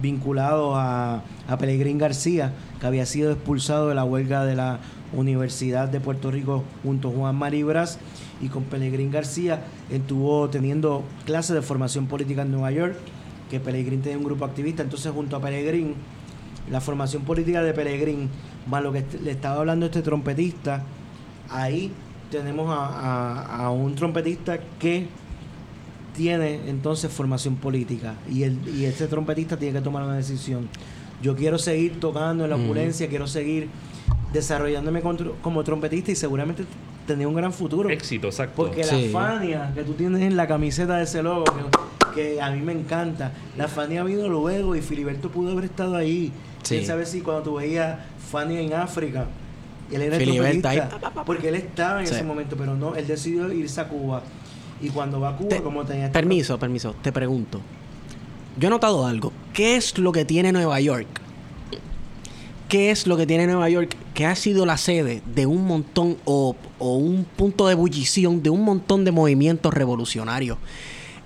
vinculado 0.02 0.74
a, 0.76 1.22
a 1.48 1.58
Pelegrín 1.58 1.98
García, 1.98 2.52
que 2.80 2.86
había 2.86 3.06
sido 3.06 3.30
expulsado 3.30 3.88
de 3.88 3.94
la 3.94 4.04
huelga 4.04 4.44
de 4.44 4.56
la 4.56 4.80
Universidad 5.12 5.88
de 5.88 6.00
Puerto 6.00 6.30
Rico 6.30 6.62
junto 6.82 7.08
a 7.08 7.12
Juan 7.12 7.36
Maribras 7.36 7.98
y 8.40 8.48
con 8.48 8.64
Pelegrín 8.64 9.10
García 9.10 9.64
estuvo 9.90 10.48
teniendo 10.50 11.02
clases 11.26 11.54
de 11.56 11.62
formación 11.62 12.06
política 12.06 12.42
en 12.42 12.52
Nueva 12.52 12.70
York, 12.70 12.96
que 13.50 13.58
Pelegrín 13.60 14.02
tenía 14.02 14.18
un 14.18 14.24
grupo 14.24 14.44
activista, 14.44 14.82
entonces 14.82 15.10
junto 15.12 15.36
a 15.36 15.40
Pelegrín, 15.40 15.94
la 16.70 16.80
formación 16.80 17.22
política 17.24 17.62
de 17.62 17.72
Pelegrín, 17.74 18.28
más 18.68 18.82
lo 18.82 18.92
que 18.92 19.04
le 19.22 19.32
estaba 19.32 19.56
hablando 19.60 19.86
este 19.86 20.02
trompetista, 20.02 20.84
ahí 21.50 21.90
tenemos 22.30 22.70
a, 22.70 22.86
a- 22.86 23.64
a 23.64 23.70
un 23.70 23.94
trompetista 23.96 24.58
que 24.78 25.08
tiene 26.16 26.60
entonces 26.68 27.10
formación 27.10 27.56
política 27.56 28.14
y, 28.30 28.42
el, 28.42 28.58
y 28.76 28.84
este 28.84 29.06
trompetista 29.06 29.56
tiene 29.56 29.78
que 29.78 29.82
tomar 29.84 30.02
una 30.02 30.14
decisión. 30.16 30.68
Yo 31.22 31.36
quiero 31.36 31.58
seguir 31.58 32.00
tocando 32.00 32.44
en 32.44 32.50
la 32.50 32.56
opulencia, 32.56 33.08
quiero 33.08 33.26
seguir 33.26 33.68
desarrollándome 34.32 35.02
como 35.42 35.64
trompetista 35.64 36.12
y 36.12 36.16
seguramente 36.16 36.64
tendría 37.06 37.28
un 37.28 37.34
gran 37.34 37.52
futuro. 37.52 37.88
Éxito, 37.90 38.28
exacto. 38.28 38.54
Porque 38.56 38.84
Sí. 38.84 39.08
la 39.12 39.20
Fania 39.20 39.72
que 39.74 39.82
tú 39.82 39.94
tienes 39.94 40.22
en 40.22 40.36
la 40.36 40.46
camiseta 40.46 40.96
de 40.98 41.04
ese 41.04 41.22
logo, 41.22 41.44
que, 42.14 42.34
que 42.34 42.40
a 42.40 42.50
mí 42.50 42.60
me 42.60 42.72
encanta, 42.72 43.32
la 43.56 43.66
Fania 43.68 44.04
vino 44.04 44.28
luego 44.28 44.76
y 44.76 44.80
Filiberto 44.82 45.30
pudo 45.30 45.52
haber 45.52 45.64
estado 45.64 45.96
ahí. 45.96 46.32
Sí. 46.62 46.76
Quién 46.76 46.86
sabe 46.86 47.06
si 47.06 47.20
cuando 47.22 47.42
tú 47.42 47.54
veías 47.56 47.98
Fania 48.30 48.60
en 48.60 48.72
África, 48.74 49.26
él 49.90 50.02
era 50.02 50.16
el 50.16 50.22
Filiberto 50.24 50.68
ahí, 50.68 50.76
trompetista, 50.78 51.10
pa. 51.12 51.24
porque 51.24 51.48
él 51.48 51.56
estaba 51.56 52.00
en 52.00 52.06
Sí. 52.06 52.14
ese 52.14 52.22
momento, 52.22 52.54
pero 52.56 52.76
no, 52.76 52.94
él 52.94 53.06
decidió 53.06 53.52
irse 53.52 53.80
a 53.80 53.88
Cuba. 53.88 54.22
Y 54.80 54.88
cuando 54.90 55.18
va 55.20 55.30
a 55.30 55.36
Cuba, 55.36 55.48
Te- 55.48 55.62
como 55.62 55.84
tenía... 55.84 56.06
este- 56.06 56.18
Permiso, 56.18 56.58
permiso, 56.58 56.94
te 57.02 57.10
pregunto. 57.12 57.60
Yo 58.58 58.68
he 58.68 58.70
notado 58.70 59.04
algo. 59.06 59.32
¿Qué 59.52 59.76
es 59.76 59.98
lo 59.98 60.12
que 60.12 60.24
tiene 60.24 60.52
Nueva 60.52 60.80
York? 60.80 61.06
¿Qué 62.68 62.90
es 62.90 63.06
lo 63.06 63.16
que 63.16 63.26
tiene 63.26 63.46
Nueva 63.46 63.68
York 63.68 63.96
que 64.20 64.26
ha 64.26 64.34
sido 64.36 64.66
la 64.66 64.76
sede 64.76 65.22
de 65.34 65.46
un 65.46 65.64
montón 65.66 66.18
o, 66.26 66.54
o 66.78 66.96
un 66.96 67.24
punto 67.24 67.66
de 67.68 67.72
ebullición 67.72 68.42
de 68.42 68.50
un 68.50 68.62
montón 68.62 69.02
de 69.06 69.12
movimientos 69.12 69.72
revolucionarios 69.72 70.58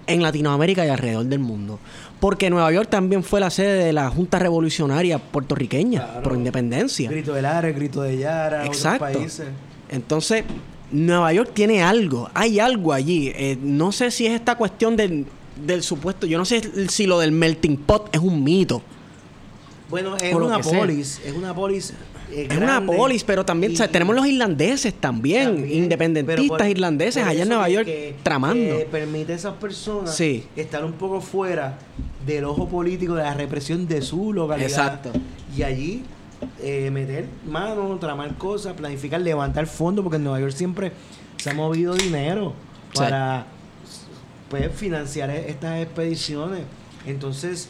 en 0.06 0.22
Latinoamérica 0.22 0.86
y 0.86 0.90
alrededor 0.90 1.24
del 1.24 1.40
mundo? 1.40 1.80
Porque 2.20 2.50
Nueva 2.50 2.70
York 2.70 2.88
también 2.88 3.24
fue 3.24 3.40
la 3.40 3.50
sede 3.50 3.82
de 3.86 3.92
la 3.92 4.08
Junta 4.10 4.38
Revolucionaria 4.38 5.18
puertorriqueña 5.18 6.04
Claro. 6.04 6.22
por 6.22 6.34
independencia. 6.34 7.10
Grito 7.10 7.34
de 7.34 7.42
Lara, 7.42 7.68
grito 7.72 8.00
de 8.02 8.16
Yara, 8.16 8.64
Exacto. 8.64 9.06
otros 9.06 9.18
países. 9.22 9.46
Entonces, 9.88 10.44
Nueva 10.92 11.32
York 11.32 11.50
tiene 11.52 11.82
algo, 11.82 12.30
hay 12.32 12.60
algo 12.60 12.92
allí. 12.92 13.32
Eh, 13.34 13.58
no 13.60 13.90
sé 13.90 14.12
si 14.12 14.24
es 14.26 14.34
esta 14.34 14.54
cuestión 14.54 14.94
del, 14.94 15.26
del 15.66 15.82
supuesto, 15.82 16.28
yo 16.28 16.38
no 16.38 16.44
sé 16.44 16.88
si 16.88 17.06
lo 17.06 17.18
del 17.18 17.32
melting 17.32 17.76
pot 17.76 18.14
es 18.14 18.20
un 18.20 18.44
mito. 18.44 18.82
Bueno, 19.90 20.16
es 20.16 20.32
una 20.32 20.62
sea. 20.62 20.78
polis, 20.78 21.20
es 21.24 21.32
una 21.34 21.52
polis 21.52 21.92
eh, 22.30 22.48
Es 22.50 22.56
una 22.56 22.84
polis, 22.84 23.22
pero 23.24 23.44
también 23.44 23.72
y- 23.72 23.74
o 23.74 23.78
sea, 23.78 23.88
tenemos 23.88 24.14
los 24.14 24.26
irlandeses 24.26 24.94
también, 24.94 25.70
independentistas 25.70 26.58
por- 26.58 26.66
irlandeses 26.68 27.22
por 27.22 27.30
allá 27.30 27.42
en 27.42 27.48
Nueva 27.48 27.68
York 27.68 27.86
que- 27.86 28.16
tramando. 28.22 28.78
que 28.78 28.84
permite 28.86 29.32
a 29.32 29.36
esas 29.36 29.54
personas 29.54 30.14
Sí. 30.16 30.46
estar 30.56 30.84
un 30.84 30.92
poco 30.92 31.20
fuera 31.20 31.78
del 32.26 32.44
ojo 32.44 32.68
político 32.68 33.14
de 33.14 33.22
la 33.22 33.34
represión 33.34 33.86
de 33.86 34.00
su 34.02 34.32
localidad. 34.32 34.68
Exacto. 34.68 35.10
Y 35.56 35.62
allí 35.62 36.02
eh, 36.62 36.90
meter 36.90 37.26
mano, 37.46 37.96
tramar 37.98 38.34
cosas, 38.36 38.74
planificar, 38.74 39.20
levantar 39.20 39.66
fondos, 39.66 40.02
porque 40.02 40.16
en 40.16 40.24
Nueva 40.24 40.40
York 40.40 40.52
siempre 40.52 40.92
se 41.38 41.50
ha 41.50 41.54
movido 41.54 41.94
dinero 41.94 42.52
Sí. 42.92 42.98
para 42.98 43.46
pues, 44.50 44.70
financiar 44.74 45.30
e- 45.30 45.50
estas 45.50 45.80
expediciones. 45.82 46.60
Entonces, 47.06 47.68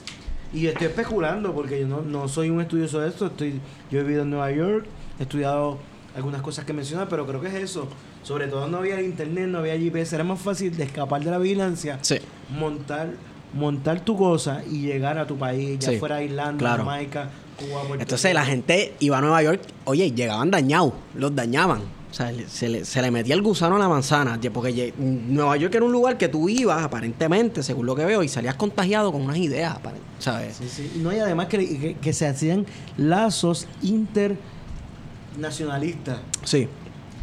y 0.54 0.66
estoy 0.68 0.86
especulando 0.86 1.52
porque 1.52 1.80
yo 1.80 1.86
no, 1.86 2.00
no 2.02 2.28
soy 2.28 2.48
un 2.50 2.60
estudioso 2.60 3.00
de 3.00 3.08
esto. 3.08 3.26
Estoy, 3.26 3.60
yo 3.90 4.00
he 4.00 4.02
vivido 4.02 4.22
en 4.22 4.30
Nueva 4.30 4.50
York, 4.52 4.86
he 5.18 5.22
estudiado 5.24 5.78
algunas 6.16 6.40
cosas 6.42 6.64
que 6.64 6.72
menciona, 6.72 7.08
pero 7.08 7.26
creo 7.26 7.40
que 7.40 7.48
es 7.48 7.54
eso. 7.54 7.88
Sobre 8.22 8.46
todo 8.46 8.68
no 8.68 8.78
había 8.78 9.02
internet, 9.02 9.48
no 9.48 9.58
había 9.58 9.76
GPS, 9.76 10.14
era 10.14 10.24
más 10.24 10.40
fácil 10.40 10.74
de 10.76 10.84
escapar 10.84 11.22
de 11.22 11.30
la 11.30 11.38
vigilancia, 11.38 11.98
Sí. 12.02 12.16
montar 12.56 13.08
montar 13.52 14.00
tu 14.00 14.16
cosa 14.16 14.62
y 14.68 14.80
llegar 14.80 15.16
a 15.16 15.26
tu 15.28 15.36
país, 15.36 15.78
ya 15.78 15.90
Sí, 15.90 15.98
fuera 15.98 16.20
Irlanda, 16.20 16.58
claro. 16.58 16.84
Jamaica, 16.84 17.30
Cuba, 17.56 17.82
Puerto 17.82 18.02
Entonces 18.02 18.30
Rico. 18.32 18.40
la 18.40 18.46
gente 18.46 18.94
iba 18.98 19.18
a 19.18 19.20
Nueva 19.20 19.42
York, 19.44 19.60
oye, 19.84 20.10
llegaban 20.10 20.50
dañados, 20.50 20.92
los 21.14 21.32
dañaban. 21.36 21.82
O 22.14 22.16
sea, 22.16 22.30
le- 22.30 22.46
se 22.48 22.68
le, 22.68 22.84
se 22.84 23.02
le 23.02 23.10
metía 23.10 23.34
el 23.34 23.42
gusano 23.42 23.74
a 23.74 23.78
la 23.80 23.88
manzana, 23.88 24.38
porque 24.52 24.94
Nueva 24.96 25.56
York 25.56 25.74
era 25.74 25.84
un 25.84 25.90
lugar 25.90 26.16
que 26.16 26.28
tú 26.28 26.48
ibas, 26.48 26.80
aparentemente, 26.84 27.60
según 27.64 27.86
lo 27.86 27.96
que 27.96 28.04
veo, 28.04 28.22
y 28.22 28.28
salías 28.28 28.54
contagiado 28.54 29.10
con 29.10 29.22
unas 29.22 29.36
ideas, 29.36 29.76
¿sabes? 30.20 30.58
Sí, 30.58 30.68
sí. 30.68 30.92
Y 30.94 30.98
No, 31.00 31.12
y 31.12 31.18
además 31.18 31.48
que, 31.48 31.58
que- 31.58 31.96
que 32.00 32.12
se 32.12 32.28
hacían 32.28 32.66
lazos 32.96 33.66
internacionalistas. 33.82 36.20
Sí. 36.44 36.68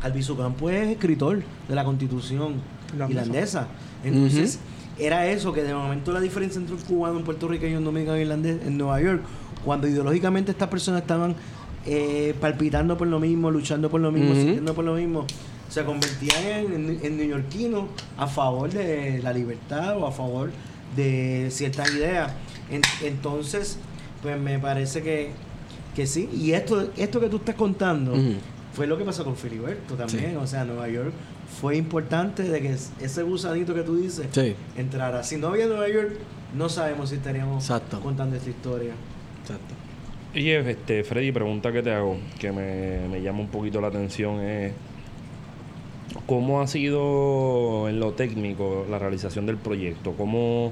Albizu 0.02 0.36
Campo 0.36 0.70
es 0.70 0.90
escritor 0.90 1.42
de 1.70 1.76
la 1.76 1.86
constitución 1.86 2.56
Irlandesa. 2.94 3.22
irlandesa. 3.22 3.68
Entonces, 4.04 4.60
era 5.00 5.26
eso, 5.28 5.54
que 5.54 5.64
de 5.64 5.74
momento 5.74 6.12
la 6.12 6.20
diferencia 6.20 6.60
entre 6.60 6.76
un 6.76 6.82
cubano, 6.82 7.16
un 7.18 7.24
puertorriqueño 7.24 7.76
y 7.76 7.78
un 7.78 7.86
dominicano 7.86 8.18
irlandés 8.18 8.60
en 8.66 8.78
Nueva 8.78 9.00
York, 9.02 9.22
cuando 9.64 9.88
ideológicamente 9.88 10.52
estas 10.52 10.68
personas 10.70 11.02
estaban 11.04 11.36
eh, 11.86 12.36
palpitando 12.40 12.98
por 12.98 13.08
lo 13.08 13.20
mismo, 13.20 13.50
luchando 13.52 13.90
por 13.90 14.02
lo 14.02 14.12
mismo, 14.12 14.34
sintiendo 14.34 14.74
por 14.74 14.86
lo 14.86 14.94
mismo, 14.96 15.26
se 15.70 15.84
convertían 15.84 16.44
en, 16.74 17.00
en 17.02 17.18
neoyorquinos 17.18 17.86
a 18.18 18.28
favor 18.28 18.70
de 18.72 19.20
la 19.24 19.32
libertad 19.34 19.98
o 19.98 20.06
a 20.06 20.12
favor 20.12 20.52
de 20.96 21.48
ciertas 21.52 21.90
ideas. 21.94 22.32
En- 22.70 22.82
entonces, 23.04 23.78
pues 24.22 24.40
me 24.40 24.60
parece 24.60 25.02
que, 25.02 25.32
que 25.96 26.06
sí. 26.08 26.30
Y 26.34 26.52
esto, 26.52 26.90
esto 26.98 27.20
que 27.20 27.28
tú 27.30 27.38
estás 27.38 27.56
contando 27.56 28.14
fue 28.74 28.86
lo 28.88 28.98
que 28.98 29.04
pasó 29.04 29.24
con 29.24 29.36
Filiberto 29.36 29.96
también. 29.96 30.32
Sí. 30.32 30.36
O 30.36 30.46
sea, 30.48 30.64
Nueva 30.66 30.88
York 30.90 31.14
fue 31.60 31.76
importante 31.78 32.44
de 32.44 32.62
que 32.62 32.74
ese 33.02 33.24
gusanito 33.24 33.74
que 33.74 33.82
tú 33.84 33.96
dices 33.98 34.28
Sí. 34.32 34.56
entrara. 34.78 35.24
Si 35.24 35.38
no 35.38 35.48
había 35.48 35.68
Nueva 35.68 35.88
York, 35.90 36.12
no 36.56 36.70
sabemos 36.70 37.10
si 37.10 37.16
estaríamos 37.16 37.64
Exacto. 37.64 38.00
contando 38.02 38.36
esta 38.36 38.50
historia. 38.50 38.94
Exacto. 39.42 39.74
Y 40.34 40.50
este, 40.50 41.04
Freddy, 41.04 41.32
pregunta 41.32 41.72
que 41.72 41.84
te 41.84 41.92
hago, 41.92 42.18
que 42.40 42.52
me, 42.52 43.08
me 43.10 43.22
llama 43.22 43.40
un 43.42 43.48
poquito 43.50 43.82
la 43.82 43.88
atención, 43.88 44.40
es 44.42 44.72
¿cómo 46.26 46.62
ha 46.62 46.68
sido 46.68 47.90
en 47.90 48.00
lo 48.00 48.14
técnico 48.14 48.86
la 48.90 48.98
realización 48.98 49.46
del 49.46 49.58
proyecto? 49.58 50.14
¿Cómo 50.14 50.72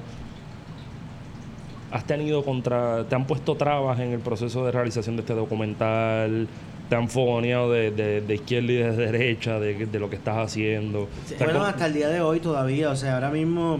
has 1.91 2.05
tenido 2.05 2.45
contra, 2.45 3.03
te 3.09 3.15
han 3.15 3.25
puesto 3.27 3.55
trabas 3.55 3.99
en 3.99 4.11
el 4.13 4.19
proceso 4.19 4.65
de 4.65 4.71
realización 4.71 5.17
de 5.17 5.21
este 5.23 5.33
documental? 5.33 6.47
¿Te 6.87 6.95
han 6.95 7.09
fogoneado 7.09 7.71
de, 7.71 7.91
de, 7.91 8.21
de 8.21 8.35
izquierda 8.35 8.71
y 8.71 8.75
de 8.77 8.91
derecha 8.95 9.59
de, 9.59 9.85
de 9.85 9.99
lo 9.99 10.09
que 10.09 10.15
estás 10.15 10.37
haciendo? 10.37 11.09
Bueno, 11.37 11.53
¿cómo- 11.53 11.65
hasta 11.65 11.85
el 11.85 11.93
día 11.93 12.07
de 12.07 12.21
hoy 12.21 12.39
todavía, 12.39 12.89
o 12.91 12.95
sea, 12.95 13.15
ahora 13.15 13.29
mismo 13.29 13.79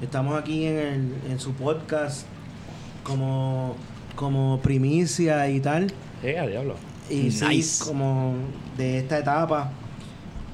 estamos 0.00 0.38
aquí 0.40 0.66
en, 0.66 0.76
el, 0.78 1.12
en 1.32 1.40
su 1.40 1.52
podcast 1.52 2.26
como, 3.02 3.74
como 4.16 4.60
primicia 4.62 5.48
y 5.48 5.60
tal. 5.60 5.92
Eh, 6.22 6.38
a 6.38 6.46
diablo. 6.46 6.74
Y 7.08 7.30
sí, 7.30 7.44
Nice. 7.46 7.84
como 7.84 8.34
de 8.76 8.98
esta 8.98 9.18
etapa. 9.18 9.72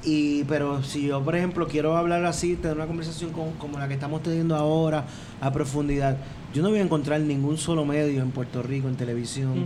Y, 0.03 0.43
pero 0.45 0.83
si 0.83 1.07
yo, 1.07 1.21
por 1.23 1.35
ejemplo, 1.35 1.67
quiero 1.67 1.97
hablar 1.97 2.23
así, 2.25 2.55
tener 2.55 2.77
una 2.77 2.87
conversación 2.87 3.31
con- 3.31 3.53
como 3.53 3.77
la 3.77 3.87
que 3.87 3.95
estamos 3.95 4.23
teniendo 4.23 4.55
ahora, 4.55 5.05
a 5.41 5.51
profundidad, 5.51 6.17
yo 6.53 6.61
no 6.63 6.69
voy 6.69 6.79
a 6.79 6.81
encontrar 6.83 7.19
ningún 7.21 7.57
solo 7.57 7.83
medio 7.83 8.21
en 8.21 8.31
Puerto 8.31 8.63
Rico, 8.63 8.87
en 8.87 8.95
televisión, 8.95 9.65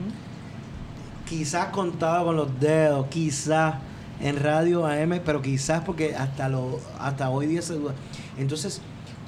quizás 1.28 1.68
contado 1.68 2.26
con 2.26 2.36
los 2.36 2.60
dedos, 2.60 3.08
quizás 3.08 3.76
en 4.20 4.38
radio 4.38 4.86
AM, 4.86 5.20
pero 5.24 5.42
quizás 5.42 5.82
porque 5.84 6.16
hasta 6.16 6.50
lo 6.50 6.80
hasta 7.00 7.30
hoy 7.30 7.48
día 7.48 7.62
se 7.62 7.74
duda. 7.76 7.94
Entonces, 8.38 8.82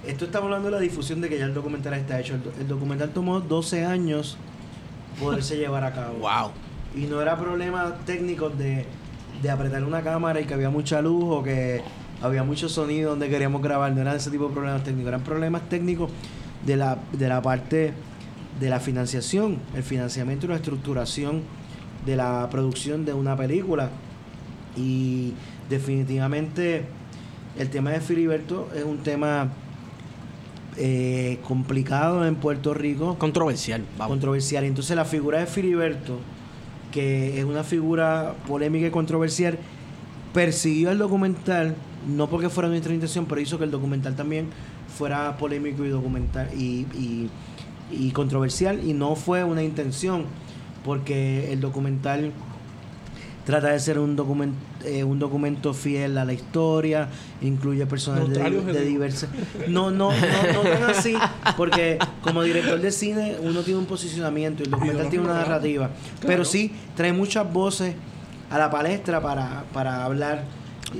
esto 0.05 0.25
estamos 0.25 0.45
hablando 0.45 0.67
de 0.69 0.75
la 0.75 0.79
difusión 0.81 1.21
de 1.21 1.29
que 1.29 1.37
ya 1.37 1.45
el 1.45 1.53
documental 1.53 1.93
está 1.93 2.19
hecho. 2.19 2.35
El 2.59 2.67
documental 2.67 3.09
tomó 3.11 3.39
12 3.39 3.85
años 3.85 4.37
poderse 5.19 5.57
llevar 5.57 5.83
a 5.83 5.93
cabo. 5.93 6.19
Wow. 6.19 6.51
Y 6.95 7.07
no 7.07 7.21
era 7.21 7.37
problema 7.37 7.95
técnico 8.05 8.49
de, 8.49 8.85
de 9.41 9.49
apretar 9.49 9.83
una 9.83 10.01
cámara 10.01 10.41
y 10.41 10.45
que 10.45 10.53
había 10.53 10.69
mucha 10.69 11.01
luz 11.01 11.25
o 11.27 11.43
que 11.43 11.81
había 12.21 12.43
mucho 12.43 12.69
sonido 12.69 13.11
donde 13.11 13.29
queríamos 13.29 13.61
grabar. 13.61 13.91
No 13.91 14.01
eran 14.01 14.15
ese 14.15 14.31
tipo 14.31 14.47
de 14.47 14.53
problemas 14.53 14.83
técnicos. 14.83 15.07
Eran 15.07 15.21
problemas 15.21 15.69
técnicos 15.69 16.11
de 16.65 16.77
la, 16.77 16.97
de 17.11 17.27
la 17.27 17.41
parte 17.41 17.93
de 18.59 18.69
la 18.69 18.79
financiación, 18.79 19.59
el 19.75 19.83
financiamiento 19.83 20.45
y 20.45 20.49
la 20.49 20.55
estructuración 20.55 21.41
de 22.05 22.15
la 22.15 22.47
producción 22.49 23.05
de 23.05 23.13
una 23.13 23.35
película. 23.35 23.89
Y 24.75 25.33
definitivamente 25.69 26.85
el 27.57 27.69
tema 27.69 27.91
de 27.91 28.01
Filiberto 28.01 28.69
es 28.75 28.83
un 28.83 28.99
tema 28.99 29.49
eh, 30.77 31.39
complicado 31.47 32.25
en 32.25 32.35
Puerto 32.35 32.73
Rico 32.73 33.15
Controversial. 33.19 33.83
Vamos. 33.97 34.09
controversial. 34.13 34.63
Entonces 34.63 34.95
la 34.95 35.05
figura 35.05 35.39
de 35.39 35.45
Filiberto, 35.45 36.19
que 36.91 37.39
es 37.39 37.45
una 37.45 37.63
figura 37.63 38.33
polémica 38.47 38.87
y 38.87 38.91
controversial, 38.91 39.57
persiguió 40.33 40.91
el 40.91 40.97
documental, 40.97 41.75
no 42.07 42.27
porque 42.29 42.49
fuera 42.49 42.69
nuestra 42.69 42.93
intención, 42.93 43.25
pero 43.25 43.39
hizo 43.41 43.57
que 43.57 43.65
el 43.65 43.71
documental 43.71 44.15
también 44.15 44.47
fuera 44.97 45.37
polémico 45.37 45.85
y 45.85 45.89
documental 45.89 46.49
y, 46.57 46.85
y- 46.97 47.29
y 47.91 48.11
controversial 48.11 48.79
y 48.87 48.93
no 48.93 49.15
fue 49.15 49.43
una 49.43 49.61
intención 49.63 50.25
porque 50.83 51.51
el 51.53 51.59
documental 51.61 52.31
trata 53.45 53.69
de 53.69 53.79
ser 53.79 53.99
un 53.99 54.15
documento 54.15 54.57
un 55.05 55.19
documento 55.19 55.73
fiel 55.73 56.17
a 56.17 56.25
la 56.25 56.33
historia 56.33 57.07
incluye 57.41 57.85
personas 57.85 58.29
de, 58.29 58.39
de 58.39 58.85
diversas 58.85 59.29
no 59.67 59.91
no 59.91 60.11
no 60.11 60.53
no 60.53 60.61
tan 60.61 60.83
así 60.83 61.15
porque 61.57 61.97
como 62.21 62.43
director 62.43 62.79
de 62.79 62.91
cine 62.91 63.37
uno 63.41 63.61
tiene 63.61 63.79
un 63.79 63.85
posicionamiento 63.85 64.63
y 64.63 64.65
el 64.65 64.71
documental 64.71 65.09
tiene 65.09 65.25
una 65.25 65.35
narrativa 65.35 65.89
pero 66.25 66.45
sí 66.45 66.73
trae 66.95 67.13
muchas 67.13 67.51
voces 67.51 67.95
a 68.53 68.59
la 68.59 68.69
palestra 68.69 69.19
para, 69.19 69.63
para 69.73 70.05
hablar. 70.05 70.43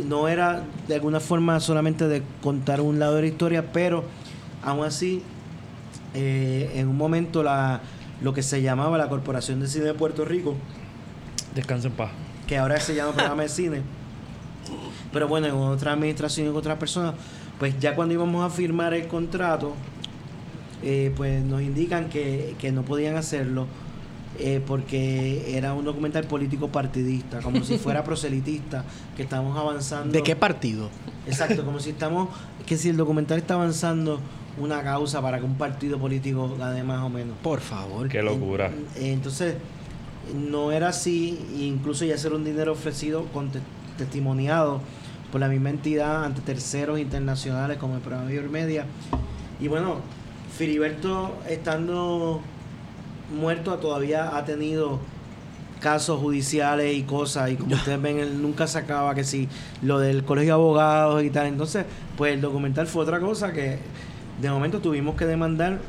No 0.06 0.28
era 0.28 0.64
de 0.88 0.96
alguna 0.96 1.20
forma 1.20 1.60
solamente 1.60 2.08
de 2.08 2.24
contar 2.41 2.82
un 2.82 2.98
lado 2.98 3.16
de 3.16 3.22
la 3.22 3.28
historia 3.28 3.72
pero 3.72 4.04
aún 4.64 4.84
así 4.84 5.22
eh, 6.16 6.72
en 6.74 6.88
un 6.88 6.98
momento 6.98 7.44
la 7.44 7.82
lo 8.22 8.34
que 8.34 8.41
se 8.41 8.62
llamaba 8.62 8.98
la 8.98 9.08
Corporación 9.08 9.60
de 9.60 9.68
Cine 9.68 9.86
de 9.86 9.94
Puerto 9.94 10.26
Rico 10.26 10.56
Descansa 11.54 11.89
en 11.89 11.94
paz. 11.94 12.10
Que 12.48 12.58
ahora 12.58 12.80
se 12.80 12.96
llama 12.96 13.12
programa 13.14 13.44
de 13.44 13.50
cine. 13.50 13.82
Pero 15.12 15.28
bueno, 15.28 15.48
en 15.48 15.54
otra 15.54 15.94
administración 15.94 16.48
y 16.48 16.50
con 16.50 16.58
otras 16.60 16.78
personas, 16.78 17.14
pues 17.60 17.78
ya 17.80 17.96
cuando 17.96 18.14
íbamos 18.14 18.44
a 18.46 18.50
firmar 18.54 18.94
el 18.94 19.08
contrato, 19.08 19.74
eh, 20.82 21.14
pues 21.16 21.44
nos 21.44 21.62
indican 21.62 22.10
que, 22.10 22.56
que 22.60 22.72
no 22.72 22.84
podían 22.84 23.16
hacerlo 23.16 23.68
eh, 24.39 24.62
porque 24.66 25.56
era 25.56 25.74
un 25.74 25.86
documental 25.86 26.26
político 26.26 26.70
partidista, 26.70 27.39
como 27.41 27.64
si 27.64 27.78
fuera 27.78 28.04
proselitista, 28.06 28.84
que 29.16 29.24
estamos 29.24 29.58
avanzando. 29.58 30.12
¿De 30.12 30.24
qué 30.24 30.36
partido? 30.36 30.89
Exacto, 31.28 31.64
como 31.64 31.80
si 31.80 31.91
estamos, 31.91 32.30
que 32.66 32.76
si 32.78 32.89
el 32.89 32.98
documental 32.98 33.38
está 33.38 33.54
avanzando 33.54 34.20
una 34.58 34.82
causa 34.84 35.22
para 35.22 35.38
que 35.39 35.46
un 35.46 35.56
partido 35.56 35.98
político 36.00 36.56
gane 36.58 36.84
más 36.84 37.02
o 37.04 37.10
menos. 37.10 37.36
Por 37.44 37.60
favor. 37.60 38.10
Qué 38.10 38.22
locura. 38.24 38.72
En- 38.98 39.06
Entonces, 39.14 39.56
no 40.34 40.72
era 40.72 40.90
así, 40.90 41.40
incluso 41.60 42.06
ya 42.06 42.18
ser 42.18 42.34
un 42.34 42.44
dinero 42.44 42.72
ofrecido 42.72 43.26
con 43.34 43.50
te- 43.50 43.60
testimoniado 43.98 44.82
por 45.32 45.42
la 45.42 45.48
misma 45.48 45.70
entidad 45.72 46.24
ante 46.26 46.42
terceros 46.42 47.00
internacionales 47.00 47.78
como 47.78 47.96
el 47.96 48.02
programa 48.02 48.26
Mayor 48.26 48.50
Media. 48.50 48.86
Y 49.60 49.68
bueno, 49.68 49.98
Filiberto 50.58 51.36
estando 51.50 52.42
muerto 53.36 53.74
todavía 53.80 54.36
ha 54.38 54.46
tenido 54.46 55.00
casos 55.80 56.20
judiciales 56.20 56.96
y 56.96 57.04
cosas 57.04 57.52
y 57.52 57.56
como 57.56 57.74
ustedes 57.76 58.02
ven 58.02 58.20
él 58.20 58.42
nunca 58.42 58.68
sacaba 58.68 59.16
que 59.16 59.24
si 59.24 59.50
lo 59.82 60.00
del 60.00 60.24
colegio 60.24 60.54
de 60.54 60.62
abogados 60.62 61.24
y 61.24 61.30
tal 61.30 61.48
entonces 61.48 61.86
pues 62.16 62.34
el 62.34 62.42
documental 62.42 62.88
fue 62.88 63.02
otra 63.04 63.20
cosa 63.20 63.52
que 63.52 63.80
de 64.42 64.50
momento 64.52 64.80
tuvimos 64.80 65.16
que 65.16 65.26
demandar 65.26 65.80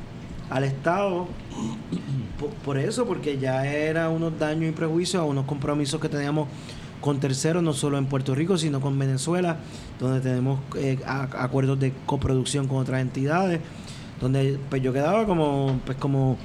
al 0.50 0.64
Estado 0.64 1.28
por, 2.38 2.50
por 2.50 2.78
eso, 2.78 3.06
porque 3.06 3.38
ya 3.38 3.66
era 3.66 4.08
unos 4.08 4.38
daños 4.38 4.68
y 4.70 4.72
prejuicios 4.72 5.20
a 5.22 5.24
unos 5.24 5.44
compromisos 5.46 6.00
que 6.00 6.08
teníamos 6.08 6.48
con 7.00 7.20
terceros, 7.20 7.62
no 7.62 7.72
solo 7.74 7.98
en 7.98 8.06
Puerto 8.06 8.34
Rico, 8.34 8.56
sino 8.56 8.80
con 8.80 8.98
Venezuela, 8.98 9.58
donde 10.00 10.20
tenemos 10.20 10.58
eh, 10.76 10.98
a- 11.06 11.28
acuerdos 11.44 11.78
de 11.78 11.92
coproducción 12.06 12.66
con 12.66 12.78
otras 12.78 13.00
entidades, 13.02 13.60
donde 14.20 14.58
pues 14.70 14.82
yo 14.82 14.92
quedaba 14.92 15.26
como 15.26 15.78
pues 15.84 15.98
como 15.98 16.38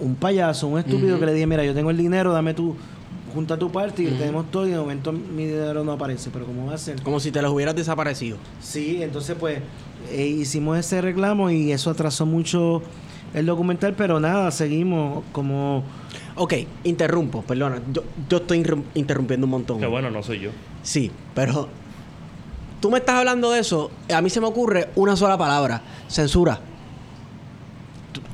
un 0.00 0.14
payaso, 0.16 0.66
un 0.66 0.78
estúpido 0.78 1.18
que 1.20 1.26
le 1.26 1.32
dije, 1.34 1.46
mira, 1.46 1.64
yo 1.64 1.72
tengo 1.72 1.90
el 1.90 1.96
dinero, 1.96 2.32
dame 2.32 2.52
tu, 2.52 2.74
junta 3.32 3.56
tu 3.58 3.70
parte 3.70 4.02
y 4.02 4.06
tenemos 4.08 4.50
todo 4.50 4.66
y 4.66 4.70
de 4.72 4.78
momento 4.78 5.12
mi 5.12 5.46
dinero 5.46 5.84
no 5.84 5.92
aparece, 5.92 6.30
pero 6.32 6.46
¿cómo 6.46 6.66
va 6.66 6.74
a 6.74 6.78
ser? 6.78 7.00
Como 7.02 7.20
si 7.20 7.30
te 7.30 7.40
los 7.40 7.52
hubieras 7.52 7.76
desaparecido. 7.76 8.38
Sí, 8.60 9.02
entonces 9.02 9.36
pues 9.38 9.60
eh, 10.10 10.26
hicimos 10.26 10.76
ese 10.78 11.00
reclamo 11.00 11.50
y 11.50 11.70
eso 11.72 11.90
atrasó 11.90 12.26
mucho 12.26 12.82
el 13.34 13.46
documental, 13.46 13.94
pero 13.94 14.20
nada, 14.20 14.50
seguimos 14.50 15.24
como... 15.32 15.82
Ok, 16.36 16.54
interrumpo, 16.84 17.42
perdona. 17.42 17.80
Yo, 17.92 18.02
yo 18.28 18.36
estoy 18.38 18.64
interrumpiendo 18.94 19.46
un 19.46 19.50
montón. 19.50 19.80
Que 19.80 19.86
bueno, 19.86 20.10
no 20.10 20.22
soy 20.22 20.40
yo. 20.40 20.50
Sí, 20.82 21.10
pero 21.34 21.68
tú 22.80 22.90
me 22.90 22.98
estás 22.98 23.16
hablando 23.16 23.50
de 23.50 23.60
eso, 23.60 23.90
a 24.14 24.20
mí 24.20 24.28
se 24.30 24.40
me 24.40 24.46
ocurre 24.46 24.90
una 24.96 25.16
sola 25.16 25.38
palabra, 25.38 25.80
censura. 26.08 26.60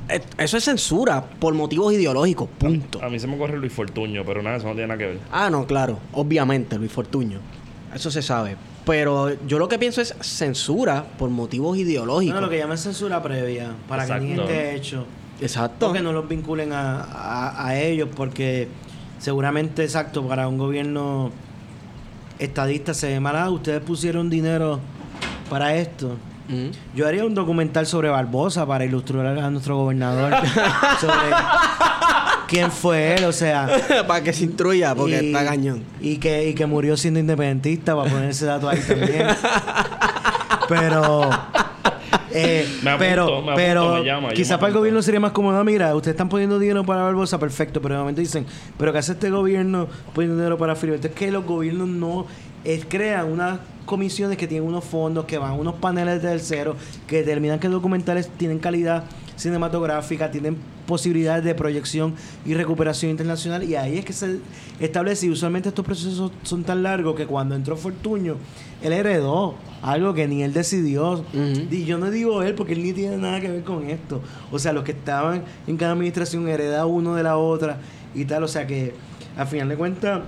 Eh, 0.09 0.21
Eso 0.37 0.57
es 0.57 0.63
censura 0.65 1.23
por 1.39 1.53
motivos 1.53 1.93
ideológicos, 1.93 2.49
punto. 2.57 3.01
A 3.01 3.09
mí 3.09 3.19
se 3.19 3.27
me 3.27 3.37
corre 3.37 3.57
Luis 3.57 3.71
Fortuño, 3.71 4.23
pero 4.25 4.41
nada, 4.43 4.57
eso 4.57 4.67
no 4.67 4.73
tiene 4.73 4.87
nada 4.87 4.97
que 4.97 5.05
ver. 5.05 5.19
Ah, 5.31 5.49
no, 5.49 5.65
claro, 5.65 5.97
obviamente, 6.11 6.77
Luis 6.77 6.91
Fortuño. 6.91 7.39
Eso 7.93 8.11
se 8.11 8.21
sabe. 8.21 8.57
Pero 8.85 9.31
yo 9.47 9.59
lo 9.59 9.67
que 9.69 9.79
pienso 9.79 10.01
es 10.01 10.13
censura 10.21 11.05
por 11.17 11.29
motivos 11.29 11.77
ideológicos. 11.77 12.35
No, 12.35 12.41
lo 12.41 12.49
que 12.49 12.57
llaman 12.57 12.77
censura 12.77 13.21
previa, 13.23 13.71
para 13.87 14.05
que 14.05 14.19
ni 14.19 14.31
Exacto. 14.31 14.51
esté 14.51 14.75
hecho. 14.75 15.05
Exacto. 15.39 15.89
O 15.89 15.93
que 15.93 16.01
no 16.01 16.11
los 16.11 16.27
vinculen 16.27 16.73
a, 16.73 17.01
a- 17.01 17.67
a 17.67 17.79
ellos, 17.79 18.09
porque 18.15 18.67
seguramente, 19.19 19.83
exacto, 19.83 20.27
para 20.27 20.47
un 20.49 20.57
gobierno 20.57 21.31
estadista 22.39 22.93
se 22.93 23.07
ve 23.07 23.19
mal, 23.19 23.35
"Ah, 23.37 23.49
ustedes 23.49 23.81
pusieron 23.81 24.29
dinero 24.29 24.79
para 25.49 25.75
esto. 25.75 26.17
Yo 26.93 27.07
haría 27.07 27.25
un 27.25 27.33
documental 27.33 27.87
sobre 27.87 28.09
Barbosa 28.09 28.65
para 28.67 28.83
ilustrar 28.85 29.25
a 29.39 29.49
nuestro 29.49 29.77
gobernador 29.77 30.33
sobre 30.99 31.15
quién 32.53 32.71
fue 32.71 33.15
él, 33.15 33.25
o 33.25 33.31
sea. 33.31 33.67
para 34.07 34.23
que 34.23 34.31
se 34.33 34.43
instruya, 34.45 34.93
porque 34.95 35.21
y- 35.21 35.27
está 35.27 35.43
cañón. 35.45 35.83
Y 36.01 36.17
que, 36.17 36.47
y 36.49 36.53
que 36.53 36.65
murió 36.65 36.95
siendo 36.97 37.19
independentista, 37.19 37.95
para 37.95 38.09
poner 38.11 38.29
ese 38.29 38.45
dato 38.45 38.69
ahí 38.69 38.79
también. 38.79 39.27
pero. 40.69 41.29
eh, 42.31 42.67
Me 42.83 42.91
apunto, 42.91 42.99
pero, 42.99 43.41
me 43.41 43.55
pero 43.55 43.93
me 43.95 44.03
llama, 44.05 44.29
yo 44.29 44.35
quizá 44.35 44.55
me 44.55 44.59
para 44.59 44.69
el 44.71 44.77
gobierno 44.77 45.01
sería 45.01 45.19
más 45.19 45.31
cómodo. 45.31 45.57
"Ah, 45.59 45.63
Mira, 45.63 45.95
ustedes 45.95 46.13
están 46.13 46.29
poniendo 46.29 46.59
dinero 46.59 46.83
para 46.85 47.03
Barbosa, 47.03 47.39
perfecto. 47.39 47.81
Pero 47.81 47.95
de 47.95 47.99
momento 47.99 48.21
dicen, 48.21 48.45
¿pero 48.77 48.91
qué 48.91 48.99
hace 48.99 49.13
este 49.13 49.29
gobierno 49.29 49.87
poniendo 50.13 50.37
dinero 50.37 50.57
para 50.57 50.75
Filiberto? 50.75 51.07
Es 51.07 51.13
que 51.13 51.31
los 51.31 51.45
gobiernos 51.45 51.87
no 51.87 52.25
es, 52.63 52.85
crean 52.87 53.31
unas 53.31 53.59
comisiones 53.85 54.37
que 54.37 54.47
tienen 54.47 54.67
unos 54.67 54.83
fondos, 54.85 55.25
que 55.25 55.37
van 55.37 55.51
a 55.51 55.53
unos 55.55 55.75
paneles 55.75 56.21
de 56.21 56.29
terceros, 56.29 56.77
que 57.07 57.17
determinan 57.17 57.59
que 57.59 57.67
los 57.67 57.75
documentales 57.75 58.29
tienen 58.37 58.59
calidad 58.59 59.03
cinematográfica, 59.35 60.31
tienen 60.31 60.57
posibilidades 60.85 61.43
de 61.43 61.55
proyección 61.55 62.13
y 62.45 62.53
recuperación 62.53 63.11
internacional. 63.11 63.63
Y 63.63 63.75
ahí 63.75 63.97
es 63.97 64.05
que 64.05 64.13
se 64.13 64.39
establece. 64.79 65.27
Y 65.27 65.29
usualmente 65.29 65.69
estos 65.69 65.85
procesos 65.85 66.31
son 66.43 66.63
tan 66.63 66.83
largos 66.83 67.15
que 67.15 67.25
cuando 67.25 67.55
entró 67.55 67.75
Fortuño, 67.75 68.35
él 68.81 68.93
heredó 68.93 69.55
algo 69.81 70.13
que 70.13 70.27
ni 70.27 70.43
él 70.43 70.53
decidió. 70.53 71.23
Y 71.33 71.85
yo 71.85 71.97
no 71.97 72.11
digo 72.11 72.43
él 72.43 72.55
porque 72.55 72.73
él 72.73 72.83
ni 72.83 72.93
tiene 72.93 73.17
nada 73.17 73.39
que 73.41 73.49
ver 73.49 73.63
con 73.63 73.89
esto. 73.89 74.21
O 74.51 74.59
sea, 74.59 74.73
los 74.73 74.83
que 74.83 74.91
estaban 74.91 75.43
en 75.67 75.77
cada 75.77 75.93
administración 75.93 76.47
heredaban 76.47 76.91
uno 76.91 77.15
de 77.15 77.23
la 77.23 77.37
otra 77.37 77.79
y 78.13 78.25
tal. 78.25 78.43
O 78.43 78.47
sea 78.47 78.67
que, 78.67 78.93
a 79.37 79.45
final 79.45 79.69
de 79.69 79.77
cuentas, 79.77 80.21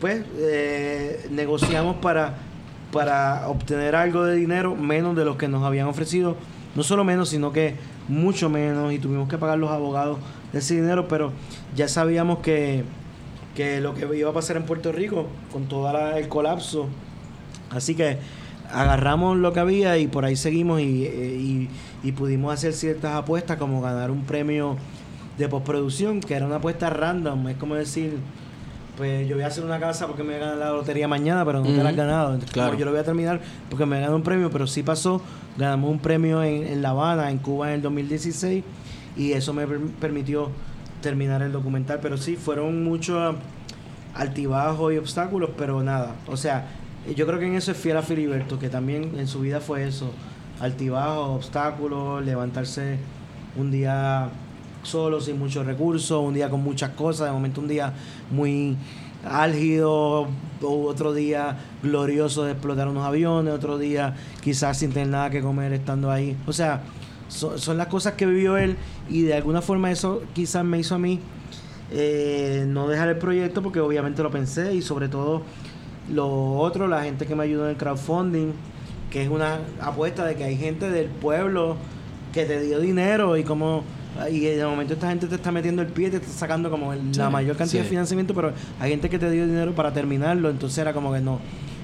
pues 0.00 0.24
eh, 0.38 1.26
negociamos 1.30 1.96
para, 1.96 2.34
para 2.92 3.48
obtener 3.48 3.94
algo 3.94 4.24
de 4.24 4.36
dinero 4.36 4.74
menos 4.74 5.16
de 5.16 5.24
lo 5.24 5.38
que 5.38 5.48
nos 5.48 5.62
habían 5.64 5.86
ofrecido. 5.86 6.36
No 6.74 6.82
solo 6.82 7.04
menos, 7.04 7.28
sino 7.28 7.52
que 7.52 7.74
mucho 8.08 8.48
menos. 8.48 8.92
Y 8.92 8.98
tuvimos 8.98 9.28
que 9.28 9.38
pagar 9.38 9.58
los 9.58 9.70
abogados 9.70 10.18
ese 10.52 10.74
dinero. 10.74 11.06
Pero 11.08 11.32
ya 11.76 11.88
sabíamos 11.88 12.38
que, 12.38 12.84
que 13.54 13.80
lo 13.80 13.94
que 13.94 14.08
iba 14.16 14.30
a 14.30 14.32
pasar 14.32 14.56
en 14.56 14.64
Puerto 14.64 14.92
Rico 14.92 15.26
con 15.52 15.66
todo 15.66 15.90
el 16.16 16.28
colapso. 16.28 16.86
Así 17.70 17.94
que 17.94 18.18
agarramos 18.70 19.36
lo 19.36 19.52
que 19.52 19.60
había 19.60 19.98
y 19.98 20.06
por 20.06 20.24
ahí 20.24 20.34
seguimos 20.36 20.80
eh, 20.80 20.84
y- 20.84 21.68
y 22.02 22.12
pudimos 22.12 22.52
hacer 22.54 22.72
ciertas 22.72 23.14
apuestas 23.14 23.58
como 23.58 23.80
ganar 23.82 24.10
un 24.10 24.24
premio 24.24 24.76
de 25.38 25.48
postproducción, 25.48 26.20
que 26.20 26.34
era 26.34 26.46
una 26.46 26.56
apuesta 26.56 26.90
random, 26.90 27.48
es 27.48 27.56
como 27.56 27.74
decir, 27.74 28.16
pues 28.96 29.26
yo 29.28 29.36
voy 29.36 29.44
a 29.44 29.46
hacer 29.46 29.64
una 29.64 29.80
casa 29.80 30.06
porque 30.06 30.22
me 30.22 30.34
voy 30.34 30.36
a 30.42 30.46
ganar 30.46 30.56
la 30.58 30.70
lotería 30.70 31.08
mañana, 31.08 31.44
pero 31.44 31.60
no 31.60 31.66
te 31.66 31.82
la 31.82 31.88
has 31.90 31.96
ganado. 31.96 32.34
Entonces, 32.34 32.52
como 32.52 32.66
Claro. 32.66 32.78
yo 32.78 32.84
lo 32.84 32.90
voy 32.90 33.00
a 33.00 33.04
terminar 33.04 33.40
porque 33.70 33.86
me 33.86 34.00
gané 34.00 34.14
un 34.14 34.22
premio, 34.22 34.50
pero 34.50 34.66
sí 34.66 34.82
pasó, 34.82 35.22
ganamos 35.56 35.90
un 35.90 35.98
premio 35.98 36.42
en, 36.42 36.66
en 36.66 36.82
La 36.82 36.90
Habana, 36.90 37.30
en 37.30 37.38
Cuba 37.38 37.68
en 37.68 37.74
el 37.76 37.82
2016, 37.82 38.62
y 39.16 39.32
eso 39.32 39.52
me 39.54 39.66
per- 39.66 39.80
permitió 40.00 40.50
terminar 41.00 41.42
el 41.42 41.52
documental, 41.52 41.98
pero 42.02 42.16
sí, 42.16 42.36
fueron 42.36 42.84
muchos 42.84 43.34
altibajos 44.14 44.92
y 44.92 44.98
obstáculos, 44.98 45.50
pero 45.56 45.82
nada, 45.82 46.14
o 46.26 46.36
sea, 46.36 46.68
yo 47.16 47.26
creo 47.26 47.38
que 47.38 47.46
en 47.46 47.54
eso 47.54 47.72
es 47.72 47.78
fiel 47.78 47.96
a 47.96 48.02
Filiberto, 48.02 48.58
que 48.58 48.68
también 48.68 49.12
en 49.18 49.26
su 49.26 49.40
vida 49.40 49.60
fue 49.60 49.86
eso, 49.88 50.10
altibajos, 50.60 51.28
obstáculos, 51.36 52.24
levantarse 52.24 52.98
un 53.56 53.70
día 53.70 54.28
solo, 54.82 55.20
sin 55.20 55.38
muchos 55.38 55.64
recursos, 55.66 56.22
un 56.22 56.34
día 56.34 56.50
con 56.50 56.62
muchas 56.62 56.90
cosas, 56.90 57.26
de 57.28 57.32
momento 57.32 57.60
un 57.60 57.68
día 57.68 57.92
muy 58.30 58.76
álgido, 59.24 60.26
otro 60.60 61.12
día 61.14 61.56
glorioso 61.82 62.44
de 62.44 62.52
explotar 62.52 62.88
unos 62.88 63.06
aviones, 63.06 63.52
otro 63.54 63.78
día 63.78 64.14
quizás 64.42 64.78
sin 64.78 64.92
tener 64.92 65.08
nada 65.08 65.30
que 65.30 65.40
comer 65.40 65.72
estando 65.72 66.10
ahí. 66.10 66.36
O 66.46 66.52
sea, 66.52 66.82
so- 67.28 67.56
son 67.58 67.78
las 67.78 67.86
cosas 67.86 68.14
que 68.14 68.26
vivió 68.26 68.56
él 68.56 68.76
y 69.08 69.22
de 69.22 69.34
alguna 69.34 69.62
forma 69.62 69.90
eso 69.90 70.22
quizás 70.34 70.64
me 70.64 70.78
hizo 70.78 70.94
a 70.96 70.98
mí 70.98 71.20
eh, 71.92 72.64
no 72.66 72.88
dejar 72.88 73.08
el 73.08 73.18
proyecto 73.18 73.62
porque 73.62 73.80
obviamente 73.80 74.22
lo 74.22 74.30
pensé 74.30 74.74
y 74.74 74.82
sobre 74.82 75.08
todo 75.08 75.42
lo 76.12 76.54
otro, 76.58 76.88
la 76.88 77.02
gente 77.04 77.26
que 77.26 77.36
me 77.36 77.44
ayudó 77.44 77.64
en 77.64 77.70
el 77.70 77.76
crowdfunding, 77.76 78.52
que 79.10 79.22
es 79.22 79.28
una 79.28 79.60
apuesta 79.80 80.24
de 80.24 80.34
que 80.34 80.44
hay 80.44 80.56
gente 80.56 80.90
del 80.90 81.06
pueblo 81.06 81.76
que 82.32 82.44
te 82.44 82.60
dio 82.60 82.80
dinero 82.80 83.36
y 83.36 83.44
como 83.44 83.84
y 84.30 84.40
de 84.40 84.64
momento 84.66 84.94
esta 84.94 85.08
gente 85.08 85.26
te 85.26 85.34
está 85.36 85.50
metiendo 85.52 85.82
el 85.82 85.88
pie, 85.88 86.10
te 86.10 86.16
está 86.18 86.28
sacando 86.30 86.70
como 86.70 86.92
el- 86.92 87.12
la 87.16 87.30
mayor 87.30 87.56
cantidad 87.56 87.80
sí. 87.80 87.84
de 87.84 87.88
financiamiento, 87.90 88.34
pero 88.34 88.52
hay 88.78 88.90
gente 88.90 89.08
que 89.08 89.18
te 89.18 89.30
dio 89.30 89.46
dinero 89.46 89.74
para 89.74 89.92
terminarlo, 89.92 90.50
entonces 90.50 90.78
era 90.78 90.92
como 90.92 91.12
que 91.12 91.20
no, 91.20 91.40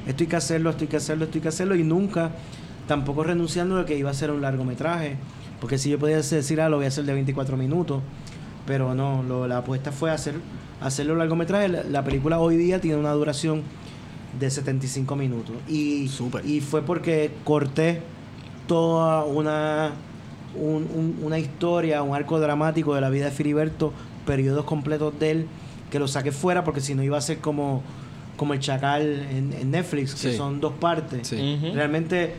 esto 0.07 0.23
hay 0.25 0.29
que 0.29 0.37
hacerlo, 0.37 0.71
esto 0.71 0.85
hay 0.85 0.89
que 0.89 0.97
hacerlo, 0.99 1.25
esto 1.25 1.39
hay 1.39 1.43
que 1.43 1.49
hacerlo 1.49 1.75
y 1.75 1.85
nunca 1.85 2.31
tampoco 2.87 3.25
renunciando 3.25 3.77
de 3.77 3.85
que 3.85 3.97
iba 3.99 4.11
a 4.11 4.15
ser 4.15 4.31
un 4.31 4.41
largometraje, 4.43 5.17
porque 5.61 5.79
si 5.79 5.91
yo 5.91 5.99
podía 5.99 6.17
decir, 6.17 6.61
ah, 6.61 6.69
lo 6.69 6.77
voy 6.77 6.85
a 6.85 6.89
hacer 6.89 7.05
de 7.05 7.13
24 7.15 7.57
minutos, 7.57 8.03
pero 8.67 8.95
no, 8.95 9.23
lo- 9.23 9.47
la 9.49 9.59
apuesta 9.59 9.91
fue 9.93 10.11
hacer 10.11 10.35
hacerlo 10.81 11.17
largometraje. 11.17 11.69
La, 11.69 11.83
la 11.83 12.05
película 12.05 12.39
hoy 12.39 12.57
día 12.57 12.81
tiene 12.81 12.97
una 12.99 13.11
duración 13.13 13.63
de 14.39 14.49
75 14.51 15.17
minutos. 15.17 15.57
Y, 15.69 16.09
y 16.45 16.61
fue 16.61 16.83
porque 16.83 17.31
corté 17.45 18.03
toda 18.67 19.25
una, 19.25 19.93
un- 20.61 20.89
un- 20.95 21.19
una 21.23 21.39
historia, 21.39 22.03
un 22.03 22.15
arco 22.15 22.39
dramático 22.41 22.95
de 22.95 23.01
la 23.01 23.11
vida 23.11 23.27
de 23.27 23.31
Filiberto, 23.31 23.93
periodos 24.27 24.65
completos 24.65 25.19
de 25.19 25.31
él, 25.31 25.47
que 25.91 25.99
lo 25.99 26.07
saqué 26.09 26.33
fuera 26.33 26.65
porque 26.65 26.81
si 26.81 26.95
no 26.95 27.03
iba 27.03 27.17
a 27.17 27.21
ser 27.21 27.39
como, 27.39 27.83
como 28.37 28.53
el 28.55 28.61
Chacal 28.61 29.03
en, 29.31 29.53
en 29.53 29.71
Netflix, 29.71 30.15
que 30.15 30.31
Sí. 30.33 30.37
son 30.37 30.61
dos 30.61 30.73
partes. 30.75 31.29
Sí. 31.29 31.59
Realmente, 31.75 32.35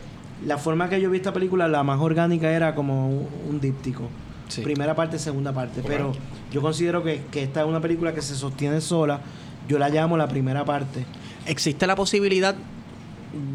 la 0.46 0.56
forma 0.56 0.88
que 0.88 1.00
yo 1.00 1.10
vi 1.10 1.18
esta 1.18 1.32
película, 1.32 1.68
la 1.68 1.82
más 1.82 2.00
orgánica 2.00 2.50
era 2.52 2.74
como 2.74 3.08
un, 3.08 3.26
un 3.50 3.60
díptico. 3.60 4.04
Sí. 4.48 4.62
Primera 4.62 4.94
parte, 4.96 5.18
segunda 5.18 5.52
parte. 5.52 5.82
Pero 5.86 6.12
yo 6.52 6.60
considero 6.62 7.02
que, 7.04 7.22
que 7.30 7.42
esta 7.42 7.60
es 7.60 7.66
una 7.66 7.80
película 7.80 8.14
que 8.14 8.22
se 8.22 8.34
sostiene 8.34 8.80
sola. 8.80 9.20
Yo 9.68 9.78
la 9.78 9.88
llamo 9.90 10.16
la 10.16 10.26
primera 10.28 10.64
parte. 10.64 11.04
¿Existe 11.46 11.86
la 11.86 11.94
posibilidad 11.94 12.54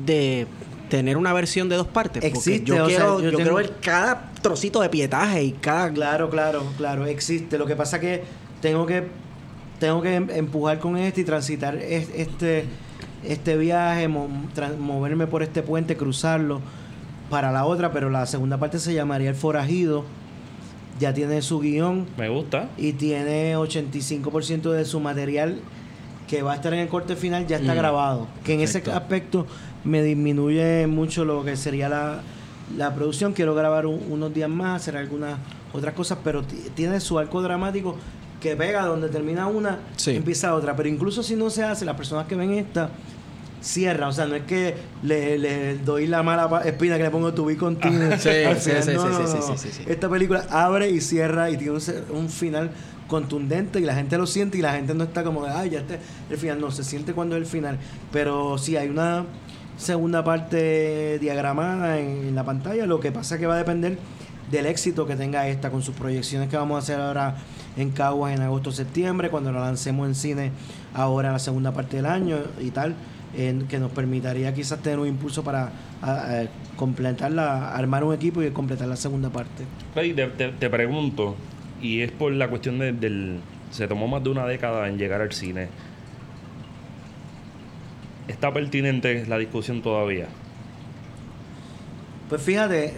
de 0.05 0.47
tener 0.89 1.17
una 1.17 1.33
versión 1.33 1.69
de 1.69 1.75
dos 1.75 1.87
partes? 1.87 2.21
Porque 2.21 2.27
Existe, 2.37 2.65
yo 2.65 2.75
o 2.75 2.77
sea, 2.77 2.97
quiero, 2.97 3.17
yo 3.19 3.23
yo 3.23 3.29
tengo- 3.37 3.37
quiero 3.37 3.55
ver 3.55 3.73
cada 3.81 4.31
trocito 4.41 4.81
de 4.81 4.89
pietaje 4.89 5.43
y 5.43 5.51
cada... 5.53 5.91
Claro, 5.91 6.29
claro, 6.29 6.63
claro, 6.77 7.05
existe. 7.05 7.57
Lo 7.57 7.65
que 7.65 7.75
pasa 7.75 7.99
que 7.99 8.23
tengo 8.61 8.85
que 8.85 9.03
tengo 9.79 10.01
que 10.01 10.15
em- 10.15 10.29
empujar 10.29 10.79
con 10.79 10.95
este 10.97 11.21
y 11.21 11.23
transitar 11.25 11.75
es- 11.75 12.09
este 12.15 12.65
este 13.23 13.57
viaje, 13.57 14.07
mo- 14.07 14.29
tra- 14.55 14.77
moverme 14.77 15.25
por 15.27 15.41
este 15.43 15.63
puente, 15.63 15.97
cruzarlo 15.97 16.61
para 17.29 17.51
la 17.51 17.65
otra, 17.65 17.91
pero 17.91 18.09
la 18.11 18.25
segunda 18.27 18.57
parte 18.59 18.77
se 18.79 18.93
llamaría 18.93 19.29
El 19.31 19.35
Forajido. 19.35 20.05
Ya 20.99 21.13
tiene 21.13 21.41
su 21.41 21.59
guion 21.59 22.05
Me 22.17 22.29
gusta. 22.29 22.69
y 22.77 22.93
tiene 22.93 23.57
85% 23.57 24.71
de 24.71 24.85
su 24.85 24.99
material 25.01 25.59
que 26.27 26.41
va 26.41 26.53
a 26.53 26.55
estar 26.55 26.73
en 26.73 26.79
el 26.79 26.87
corte 26.87 27.15
final 27.15 27.45
ya 27.47 27.57
está 27.57 27.73
Mm. 27.73 27.77
grabado. 27.77 28.27
Que 28.43 28.53
en 28.55 28.61
ese 28.61 28.83
aspecto 28.91 29.45
me 29.83 30.01
disminuye 30.03 30.87
mucho 30.87 31.23
lo 31.25 31.43
que 31.43 31.55
sería 31.55 31.87
la, 31.89 32.21
la 32.77 32.95
producción. 32.95 33.33
Quiero 33.33 33.53
grabar 33.53 33.85
un- 33.85 34.01
unos 34.09 34.33
días 34.33 34.49
más, 34.49 34.81
hacer 34.81 34.97
algunas 34.97 35.37
otras 35.73 35.93
cosas, 35.93 36.17
pero 36.23 36.41
ti- 36.43 36.63
tiene 36.73 36.99
su 36.99 37.19
arco 37.19 37.41
dramático 37.41 37.95
que 38.41 38.55
pega 38.55 38.85
donde 38.85 39.09
termina 39.09 39.47
una, 39.47 39.79
Sí. 39.97 40.15
empieza 40.15 40.53
otra. 40.55 40.75
Pero 40.75 40.89
incluso 40.89 41.21
si 41.23 41.35
no 41.35 41.49
se 41.49 41.63
hace, 41.63 41.85
las 41.85 41.95
personas 41.95 42.25
que 42.27 42.35
ven 42.35 42.53
esta 42.53 42.89
cierran. 43.61 44.09
O 44.09 44.13
sea, 44.13 44.25
no 44.25 44.35
es 44.35 44.43
que 44.43 44.75
le, 45.03 45.37
le 45.39 45.77
doy 45.79 46.05
la 46.07 46.21
mala 46.23 46.61
espina 46.65 46.97
que 46.97 47.03
le 47.03 47.09
pongo 47.09 47.33
continued. 47.57 48.11
Ah, 48.13 48.17
Sí, 48.19 48.29
sí, 48.61 49.57
sí, 49.57 49.69
sí. 49.71 49.83
Esta 49.87 50.07
película 50.09 50.45
abre 50.49 50.89
y 50.89 51.01
cierra 51.01 51.49
y 51.49 51.57
tiene 51.57 51.77
un 52.13 52.29
final 52.29 52.69
contundente 53.07 53.79
y 53.79 53.83
la 53.83 53.93
gente 53.95 54.17
lo 54.17 54.25
siente 54.27 54.57
y 54.57 54.61
la 54.61 54.73
gente 54.73 54.93
no 54.93 55.03
está 55.03 55.23
como 55.23 55.45
de, 55.45 55.51
ay, 55.51 55.69
ya 55.71 55.79
está 55.79 55.97
el 56.29 56.37
final. 56.37 56.59
No, 56.59 56.71
se 56.71 56.83
siente 56.83 57.13
cuando 57.13 57.35
es 57.35 57.41
el 57.41 57.47
final. 57.47 57.77
Pero 58.11 58.57
sí, 58.57 58.77
hay 58.77 58.89
una 58.89 59.25
segunda 59.77 60.23
parte 60.23 61.19
diagramada 61.19 61.99
en, 61.99 62.33
la 62.35 62.43
pantalla. 62.43 62.85
Lo 62.85 62.99
que 62.99 63.11
pasa 63.11 63.35
es 63.35 63.41
que 63.41 63.47
va 63.47 63.55
a 63.55 63.57
depender 63.57 63.97
del 64.51 64.65
éxito 64.67 65.05
que 65.07 65.15
tenga 65.15 65.47
esta 65.47 65.71
con 65.71 65.81
sus 65.81 65.95
proyecciones 65.95 66.49
que 66.49 66.57
vamos 66.57 66.75
a 66.75 66.79
hacer 66.79 66.99
ahora 67.01 67.35
en 67.77 67.89
Caguas 67.91 68.33
en 68.35 68.41
agosto 68.41 68.71
septiembre 68.71 69.29
cuando 69.29 69.51
la 69.51 69.59
lancemos 69.61 70.07
en 70.07 70.13
cine 70.15 70.51
ahora 70.93 71.31
la 71.31 71.39
segunda 71.39 71.71
parte 71.73 71.97
del 71.97 72.05
año 72.05 72.37
y 72.61 72.69
tal 72.71 72.93
que 73.35 73.79
nos 73.79 73.91
permitiría 73.91 74.53
quizás 74.53 74.79
tener 74.81 74.97
un 74.99 75.07
impulso 75.07 75.43
para 75.43 75.71
a- 76.01 76.43
armar 77.75 78.03
un 78.03 78.13
equipo 78.13 78.41
y 78.43 78.49
completar 78.51 78.87
la 78.87 78.95
segunda 78.95 79.29
parte 79.29 79.63
te, 80.13 80.27
te- 80.27 80.49
te 80.49 80.69
pregunto, 80.69 81.35
y 81.85 82.01
es 82.01 82.11
por 82.11 82.31
la 82.31 82.47
cuestión 82.49 82.79
de- 82.79 82.93
del... 82.93 83.39
Se 83.71 83.87
tomó 83.87 84.07
más 84.07 84.23
de 84.23 84.29
una 84.29 84.45
década 84.45 84.87
en 84.87 84.97
llegar 84.97 85.21
al 85.21 85.31
cine. 85.33 85.67
¿Está 88.27 88.51
pertinente 88.53 89.25
la 89.27 89.37
discusión 89.37 89.81
todavía? 89.81 90.27
Pues 92.29 92.41
fíjate, 92.41 92.93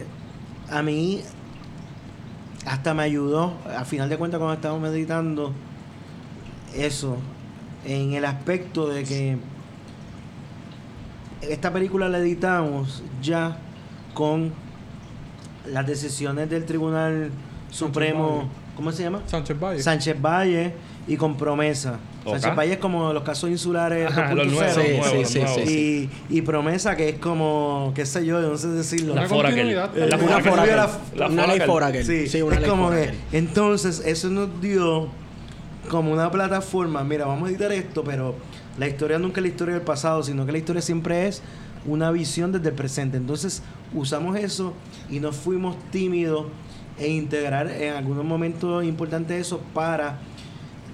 a 0.69 0.81
mí 0.81 1.21
hasta 2.65 2.93
me 2.93 3.03
ayudó, 3.03 3.53
a 3.75 3.83
final 3.85 4.07
de 4.09 4.17
cuentas 4.17 4.38
cuando 4.39 4.53
estábamos 4.55 4.89
meditando, 4.89 5.53
eso, 6.75 7.17
en 7.85 8.13
el 8.13 8.23
aspecto 8.25 8.88
de 8.88 9.03
que 9.03 9.38
esta 11.41 11.71
película 11.73 12.09
la 12.09 12.19
editamos 12.19 13.03
ya 13.21 13.57
con 14.13 14.51
las 15.65 15.85
decisiones 15.88 16.49
del 16.49 16.65
Tribunal 16.65 17.31
Supremo 17.70 18.47
¿cómo 18.76 18.91
se 18.91 19.03
llama? 19.03 19.22
Sánchez 19.26 19.59
Valle. 19.59 19.82
Sánchez 19.82 20.22
Valle 20.22 20.74
y 21.07 21.15
con 21.18 21.36
Promesa. 21.38 21.99
Sánchez 22.26 22.55
Valle 22.55 22.74
es 22.74 22.78
como 22.80 23.13
los 23.13 23.24
casos 23.24 23.49
insulares 23.49 24.09
Ajá, 24.11 24.34
los 24.36 24.47
2.0. 24.47 24.51
nuevos, 24.51 24.74
Sí, 24.76 24.82
nuevos, 24.97 25.30
sí, 25.30 25.39
nuevos. 25.39 25.61
sí, 25.65 26.09
y, 26.30 26.38
y 26.38 26.41
Promesa 26.41 26.95
que 26.95 27.09
es 27.09 27.20
como, 27.20 27.91
qué 27.95 28.05
sé 28.05 28.26
yo, 28.26 28.41
yo 28.41 28.49
no 28.49 28.57
sé 28.57 28.68
decirlo. 28.70 29.15
La 29.15 29.22
Una 29.22 29.30
Forakel. 29.30 29.76
La. 29.76 29.88
Forakel. 29.88 30.76
La 31.15 31.28
una 31.28 31.47
ley 31.47 31.59
Forakel. 31.59 31.65
Forakel. 31.65 32.05
Sí, 32.05 32.28
Sí, 32.28 32.41
una 32.41 32.55
es 32.55 32.61
ley 32.61 32.70
como 32.70 32.89
que, 32.91 33.11
entonces 33.32 34.01
eso 34.05 34.30
nos 34.30 34.61
dio 34.61 35.07
como 35.89 36.11
una 36.11 36.30
plataforma, 36.30 37.03
mira, 37.05 37.26
vamos 37.26 37.47
a 37.47 37.51
editar 37.51 37.72
esto, 37.72 38.03
pero 38.03 38.36
la 38.78 38.88
historia 38.88 39.18
nunca 39.18 39.39
es 39.39 39.43
la 39.43 39.47
historia 39.47 39.74
del 39.76 39.84
pasado, 39.84 40.22
sino 40.22 40.45
que 40.45 40.51
la 40.51 40.57
historia 40.57 40.82
siempre 40.82 41.28
es 41.28 41.41
una 41.86 42.11
visión 42.11 42.51
desde 42.51 42.68
el 42.70 42.76
presente. 42.76 43.15
Entonces 43.15 43.63
usamos 43.93 44.36
eso 44.38 44.74
y 45.09 45.22
nos 45.22 45.38
fuimos 45.38 45.78
tímidos 45.91 46.47
e 47.00 47.08
integrar 47.10 47.70
en 47.70 47.93
algunos 47.93 48.26
momentos 48.26 48.84
importantes 48.84 49.39
eso 49.39 49.62
para 49.74 50.18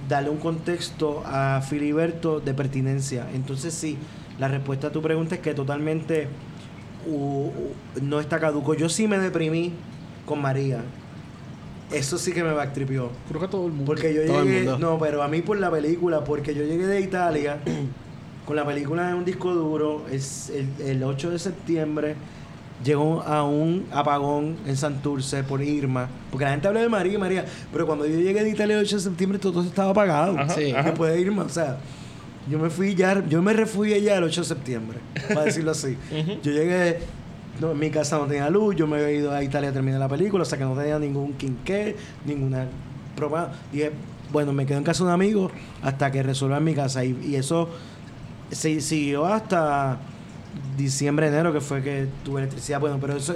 darle 0.09 0.29
un 0.29 0.37
contexto 0.37 1.23
a 1.25 1.61
Filiberto 1.61 2.39
de 2.39 2.53
pertinencia. 2.53 3.27
Entonces 3.33 3.73
sí, 3.73 3.97
la 4.39 4.47
respuesta 4.47 4.87
a 4.87 4.91
tu 4.91 5.01
pregunta 5.01 5.35
es 5.35 5.41
que 5.41 5.53
totalmente 5.53 6.27
u- 7.07 7.45
u- 7.47 7.51
no 8.01 8.19
está 8.19 8.39
caduco. 8.39 8.73
Yo 8.73 8.89
sí 8.89 9.07
me 9.07 9.17
deprimí 9.17 9.71
con 10.25 10.41
María. 10.41 10.81
Eso 11.91 12.17
sí 12.17 12.31
que 12.31 12.43
me 12.43 12.51
backtripió. 12.53 13.09
Creo 13.29 13.39
que 13.39 13.47
todo 13.47 13.65
el 13.67 13.71
mundo. 13.73 13.85
Porque 13.85 14.13
yo 14.13 14.25
Todo 14.25 14.41
el 14.41 14.47
llegué, 14.47 14.63
mundo. 14.69 14.79
no, 14.79 14.99
pero 14.99 15.21
a 15.21 15.27
mí 15.27 15.41
por 15.41 15.57
la 15.59 15.69
película, 15.69 16.23
porque 16.23 16.55
yo 16.55 16.63
llegué 16.63 16.87
de 16.87 17.01
Italia 17.01 17.59
con 18.45 18.55
la 18.55 18.65
película 18.65 19.09
en 19.09 19.15
un 19.17 19.25
disco 19.25 19.53
duro, 19.53 20.05
es 20.11 20.49
el, 20.49 20.67
el 20.85 21.03
8 21.03 21.29
de 21.31 21.39
septiembre 21.39 22.15
llegó 22.83 23.21
a 23.21 23.43
un 23.43 23.85
apagón 23.91 24.57
en 24.65 24.75
Santurce 24.77 25.43
por 25.43 25.61
Irma, 25.61 26.07
porque 26.31 26.45
la 26.45 26.51
gente 26.51 26.67
habla 26.67 26.81
de 26.81 26.89
María 26.89 27.13
y 27.13 27.17
María, 27.17 27.45
pero 27.71 27.85
cuando 27.85 28.05
yo 28.05 28.19
llegué 28.19 28.43
de 28.43 28.49
Italia 28.49 28.75
el 28.77 28.83
8 28.85 28.97
de 28.97 29.01
septiembre 29.01 29.39
todo 29.39 29.61
estaba 29.63 29.91
apagado. 29.91 30.37
Ajá, 30.37 30.53
Sí. 30.53 30.71
ajá. 30.71 30.89
Después 30.89 31.13
de 31.13 31.21
Irma, 31.21 31.43
o 31.43 31.49
sea, 31.49 31.77
yo 32.49 32.59
me 32.59 32.69
fui 32.69 32.93
ya, 32.95 33.23
yo 33.27 33.41
me 33.41 33.53
refugié 33.53 34.01
ya 34.01 34.17
el 34.17 34.23
8 34.23 34.41
de 34.41 34.47
septiembre, 34.47 34.97
para 35.29 35.43
decirlo 35.45 35.71
así. 35.71 35.97
Yo 36.43 36.51
llegué, 36.51 36.99
no, 37.61 37.71
en 37.71 37.79
mi 37.79 37.89
casa 37.89 38.17
no 38.17 38.25
tenía 38.25 38.49
luz, 38.49 38.75
yo 38.75 38.87
me 38.87 38.97
había 38.97 39.11
ido 39.11 39.31
a 39.31 39.43
Italia 39.43 39.69
a 39.69 39.73
terminar 39.73 39.99
la 39.99 40.09
película, 40.09 40.41
o 40.41 40.45
sea 40.45 40.57
que 40.57 40.65
no 40.65 40.73
tenía 40.75 40.97
ningún 40.99 41.33
quinqué, 41.33 41.95
ninguna 42.25 42.65
prueba. 43.15 43.53
Dije, 43.71 43.91
bueno, 44.31 44.51
me 44.51 44.65
quedo 44.65 44.79
en 44.79 44.83
casa 44.83 45.03
de 45.03 45.09
un 45.09 45.13
amigo 45.13 45.51
hasta 45.83 46.11
que 46.11 46.23
resuelvan 46.23 46.63
mi 46.63 46.73
casa. 46.73 47.05
Y, 47.05 47.15
y 47.23 47.35
eso 47.35 47.69
se 48.51 48.81
siguió 48.81 49.25
hasta 49.27 49.99
diciembre, 50.77 51.27
enero, 51.27 51.53
que 51.53 51.61
fue 51.61 51.81
que 51.81 52.07
tuve 52.23 52.41
electricidad. 52.41 52.79
Bueno, 52.79 52.97
pero 52.99 53.17
eso, 53.17 53.35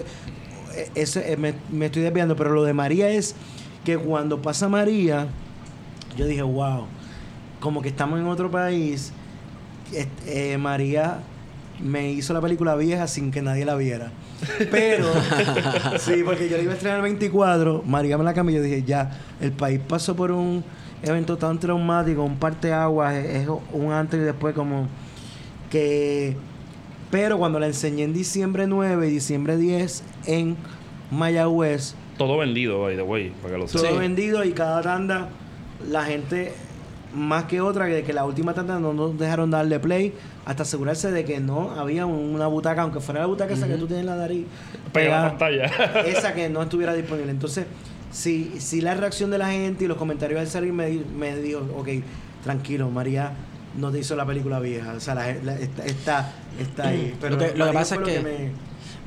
eso 0.95 1.19
eh, 1.19 1.37
me, 1.37 1.53
me 1.71 1.87
estoy 1.87 2.01
desviando, 2.01 2.35
pero 2.35 2.51
lo 2.51 2.63
de 2.63 2.73
María 2.73 3.09
es 3.09 3.35
que 3.83 3.97
cuando 3.97 4.41
pasa 4.41 4.67
María, 4.67 5.27
yo 6.17 6.25
dije, 6.25 6.41
wow, 6.41 6.85
como 7.59 7.81
que 7.81 7.89
estamos 7.89 8.19
en 8.19 8.27
otro 8.27 8.51
país. 8.51 9.11
Eh, 10.25 10.57
María 10.57 11.19
me 11.79 12.11
hizo 12.11 12.33
la 12.33 12.41
película 12.41 12.75
vieja 12.75 13.07
sin 13.07 13.31
que 13.31 13.41
nadie 13.41 13.65
la 13.65 13.75
viera. 13.75 14.11
Pero, 14.71 15.07
sí, 15.99 16.23
porque 16.25 16.49
yo 16.49 16.57
la 16.57 16.63
iba 16.63 16.71
a 16.73 16.75
estrenar 16.75 16.97
el 16.97 17.03
24, 17.03 17.83
María 17.85 18.17
me 18.17 18.23
la 18.23 18.33
cambió 18.33 18.55
y 18.55 18.57
yo 18.57 18.63
dije, 18.63 18.83
ya, 18.83 19.19
el 19.39 19.51
país 19.51 19.79
pasó 19.87 20.15
por 20.15 20.31
un 20.31 20.63
evento 21.01 21.37
tan 21.37 21.59
traumático, 21.59 22.23
un 22.23 22.37
parteaguas, 22.37 23.15
es 23.15 23.47
un 23.71 23.91
antes 23.91 24.19
y 24.19 24.23
después 24.23 24.53
como 24.53 24.87
que... 25.69 26.35
Pero 27.11 27.37
cuando 27.37 27.59
la 27.59 27.67
enseñé 27.67 28.03
en 28.03 28.13
diciembre 28.13 28.67
9 28.67 29.07
y 29.07 29.11
diciembre 29.11 29.57
10 29.57 30.03
en 30.25 30.57
Mayagüez, 31.11 31.95
Todo 32.17 32.37
vendido, 32.37 32.81
by 32.81 32.95
the 32.95 33.01
way, 33.03 33.31
para 33.41 33.53
que 33.53 33.59
lo 33.59 33.65
todo. 33.67 33.85
Sí. 33.85 33.97
vendido 33.97 34.43
y 34.43 34.51
cada 34.51 34.81
tanda, 34.81 35.29
la 35.89 36.03
gente, 36.03 36.51
más 37.13 37.45
que 37.45 37.61
otra, 37.61 37.87
que, 37.87 38.03
que 38.03 38.11
la 38.11 38.25
última 38.25 38.53
tanda 38.53 38.79
no 38.79 38.93
nos 38.93 39.17
dejaron 39.17 39.51
darle 39.51 39.79
play 39.79 40.13
hasta 40.45 40.63
asegurarse 40.63 41.11
de 41.11 41.23
que 41.25 41.39
no 41.39 41.71
había 41.71 42.05
una 42.05 42.47
butaca, 42.47 42.81
aunque 42.81 42.99
fuera 42.99 43.21
la 43.21 43.27
butaca 43.27 43.53
esa 43.53 43.67
que 43.67 43.75
tú 43.75 43.85
tienes 43.85 44.01
en 44.01 44.05
la 44.07 44.15
nariz, 44.15 44.45
Pega 44.91 45.21
la 45.21 45.29
pantalla. 45.29 45.65
esa 46.05 46.33
que 46.33 46.49
no 46.49 46.61
estuviera 46.63 46.93
disponible. 46.93 47.31
Entonces, 47.31 47.65
si, 48.11 48.55
si 48.59 48.81
la 48.81 48.95
reacción 48.95 49.29
de 49.29 49.37
la 49.37 49.51
gente 49.51 49.85
y 49.85 49.87
los 49.87 49.97
comentarios 49.97 50.39
al 50.39 50.47
salir 50.47 50.73
me, 50.73 50.89
me 51.17 51.35
dijo, 51.37 51.59
ok, 51.77 51.89
tranquilo, 52.43 52.89
María 52.89 53.33
no 53.75 53.91
te 53.91 53.99
hizo 53.99 54.15
la 54.15 54.25
película 54.25 54.59
vieja, 54.59 54.93
o 54.93 54.99
sea, 54.99 55.15
la, 55.15 55.33
la- 55.43 55.55
está, 55.59 55.85
está, 55.85 56.31
está 56.59 56.87
ahí. 56.89 57.15
Pero 57.19 57.35
Lo 57.35 57.39
que- 57.39 57.47
lo 57.49 57.53
que 57.53 57.59
María 57.59 57.79
pasa 57.79 57.95
es 57.95 58.01
que- 58.01 58.19
me- 58.21 58.51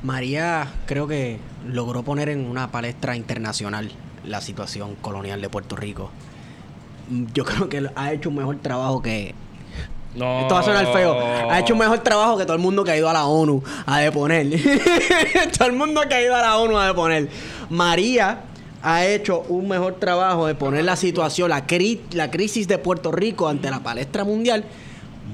María 0.03 0.67
creo 0.85 1.07
que 1.07 1.39
logró 1.67 2.03
poner 2.03 2.29
en 2.29 2.45
una 2.49 2.71
palestra 2.71 3.15
internacional 3.15 3.91
la 4.25 4.41
situación 4.41 4.95
colonial 4.95 5.41
de 5.41 5.49
Puerto 5.49 5.75
Rico. 5.75 6.09
Yo 7.33 7.43
creo 7.45 7.67
que 7.69 7.89
ha 7.95 8.13
hecho 8.13 8.29
un 8.29 8.35
mejor 8.35 8.57
trabajo 8.57 9.01
que... 9.01 9.35
No. 10.15 10.41
Esto 10.41 10.55
va 10.55 10.59
a 10.59 10.63
sonar 10.63 10.85
feo. 10.91 11.17
Ha 11.49 11.59
hecho 11.59 11.73
un 11.73 11.79
mejor 11.79 11.99
trabajo 11.99 12.37
que 12.37 12.43
todo 12.45 12.55
el 12.55 12.61
mundo 12.61 12.83
que 12.83 12.91
ha 12.91 12.97
ido 12.97 13.09
a 13.09 13.13
la 13.13 13.25
ONU 13.25 13.63
a 13.85 13.99
deponer. 13.99 14.47
todo 15.57 15.67
el 15.69 15.73
mundo 15.73 16.01
que 16.07 16.15
ha 16.15 16.21
ido 16.21 16.35
a 16.35 16.41
la 16.41 16.57
ONU 16.57 16.77
a 16.77 16.87
deponer. 16.87 17.29
María 17.69 18.41
ha 18.83 19.05
hecho 19.05 19.41
un 19.49 19.67
mejor 19.67 19.95
trabajo 19.95 20.47
de 20.47 20.55
poner 20.55 20.83
la 20.85 20.95
situación, 20.95 21.49
la, 21.49 21.67
cri- 21.67 21.99
la 22.13 22.31
crisis 22.31 22.67
de 22.67 22.77
Puerto 22.77 23.11
Rico 23.11 23.47
ante 23.47 23.69
la 23.69 23.81
palestra 23.83 24.23
mundial, 24.23 24.63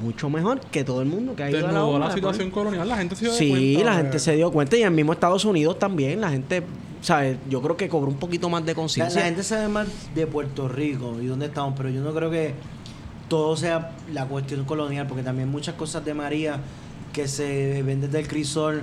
mucho 0.01 0.29
mejor 0.29 0.59
que 0.59 0.83
todo 0.83 1.01
el 1.01 1.07
mundo 1.07 1.35
que 1.35 1.43
ha 1.43 1.49
ido 1.49 1.59
a 1.67 1.71
la 1.71 1.79
la 1.79 1.85
deponer. 1.85 2.13
situación 2.13 2.51
colonial. 2.51 2.87
La 2.87 2.97
gente 2.97 3.15
se 3.15 3.25
dio 3.25 3.33
Sí, 3.33 3.49
cuenta 3.49 3.83
la 3.85 3.91
de- 3.97 4.01
gente 4.03 4.19
se 4.19 4.35
dio 4.35 4.51
cuenta 4.51 4.75
y 4.77 4.81
en 4.81 4.87
el 4.87 4.93
mismo 4.93 5.13
Estados 5.13 5.45
Unidos 5.45 5.79
también, 5.79 6.19
la 6.21 6.29
gente, 6.29 6.63
¿sabes? 7.01 7.37
Yo 7.49 7.61
creo 7.61 7.77
que 7.77 7.87
cobró 7.89 8.09
un 8.11 8.17
poquito 8.17 8.49
más 8.49 8.63
de 8.65 8.71
La, 8.71 8.75
conciencia. 8.75 9.19
la 9.21 9.25
gente 9.27 9.43
sabe 9.43 9.67
más 9.69 9.87
de 10.13 10.27
Puerto 10.27 10.67
Rico 10.67 11.15
y 11.21 11.25
dónde 11.27 11.45
estamos, 11.47 11.73
pero 11.77 11.89
yo 11.89 12.01
no 12.01 12.13
creo 12.13 12.29
que 12.29 12.53
todo 13.29 13.55
sea 13.57 13.91
la 14.13 14.25
cuestión 14.25 14.65
colonial, 14.65 15.07
porque 15.07 15.23
también 15.23 15.49
muchas 15.49 15.75
cosas 15.75 16.03
de 16.05 16.13
María 16.13 16.59
que 17.13 17.27
se 17.27 17.81
ven 17.83 18.01
desde 18.01 18.19
el 18.19 18.27
crisol, 18.27 18.81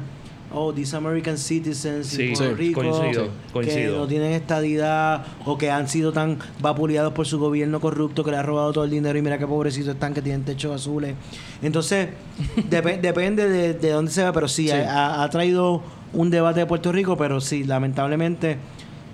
oh, 0.55 0.73
these 0.73 0.95
American 0.97 1.37
citizens 1.39 2.07
Sí, 2.07 2.23
en 2.29 2.35
Puerto 2.35 2.55
Rico, 2.57 2.81
coincido, 2.81 3.31
que 3.63 3.87
no 3.99 4.07
tienen 4.07 4.33
estadidad 4.33 5.25
o 5.45 5.59
que 5.59 5.71
han 5.71 5.89
sido 5.89 6.13
tan 6.13 6.39
vapuleados 6.61 7.13
por 7.13 7.27
su 7.27 7.39
gobierno 7.39 7.81
corrupto 7.81 8.25
que 8.25 8.31
le 8.31 8.37
ha 8.37 8.43
robado 8.43 8.73
todo 8.73 8.85
el 8.85 8.91
dinero 8.91 9.19
y 9.19 9.23
mira 9.23 9.39
qué 9.39 9.47
pobrecitos 9.47 9.95
están 9.95 10.15
que 10.15 10.23
tienen 10.23 10.43
techos 10.45 10.73
azules. 10.75 11.15
Entonces, 11.63 12.09
depe- 12.71 13.01
depende 13.01 13.49
de, 13.49 13.75
de 13.75 13.91
dónde 13.91 14.11
se 14.11 14.23
va, 14.23 14.33
pero 14.33 14.49
sí, 14.49 14.69
Sí. 14.69 14.73
Ha, 14.73 15.23
ha 15.23 15.31
traído 15.31 15.83
un 16.13 16.31
debate 16.31 16.61
de 16.61 16.67
Puerto 16.67 16.93
Rico, 16.93 17.17
pero 17.17 17.41
sí, 17.41 17.65
lamentablemente 17.65 18.59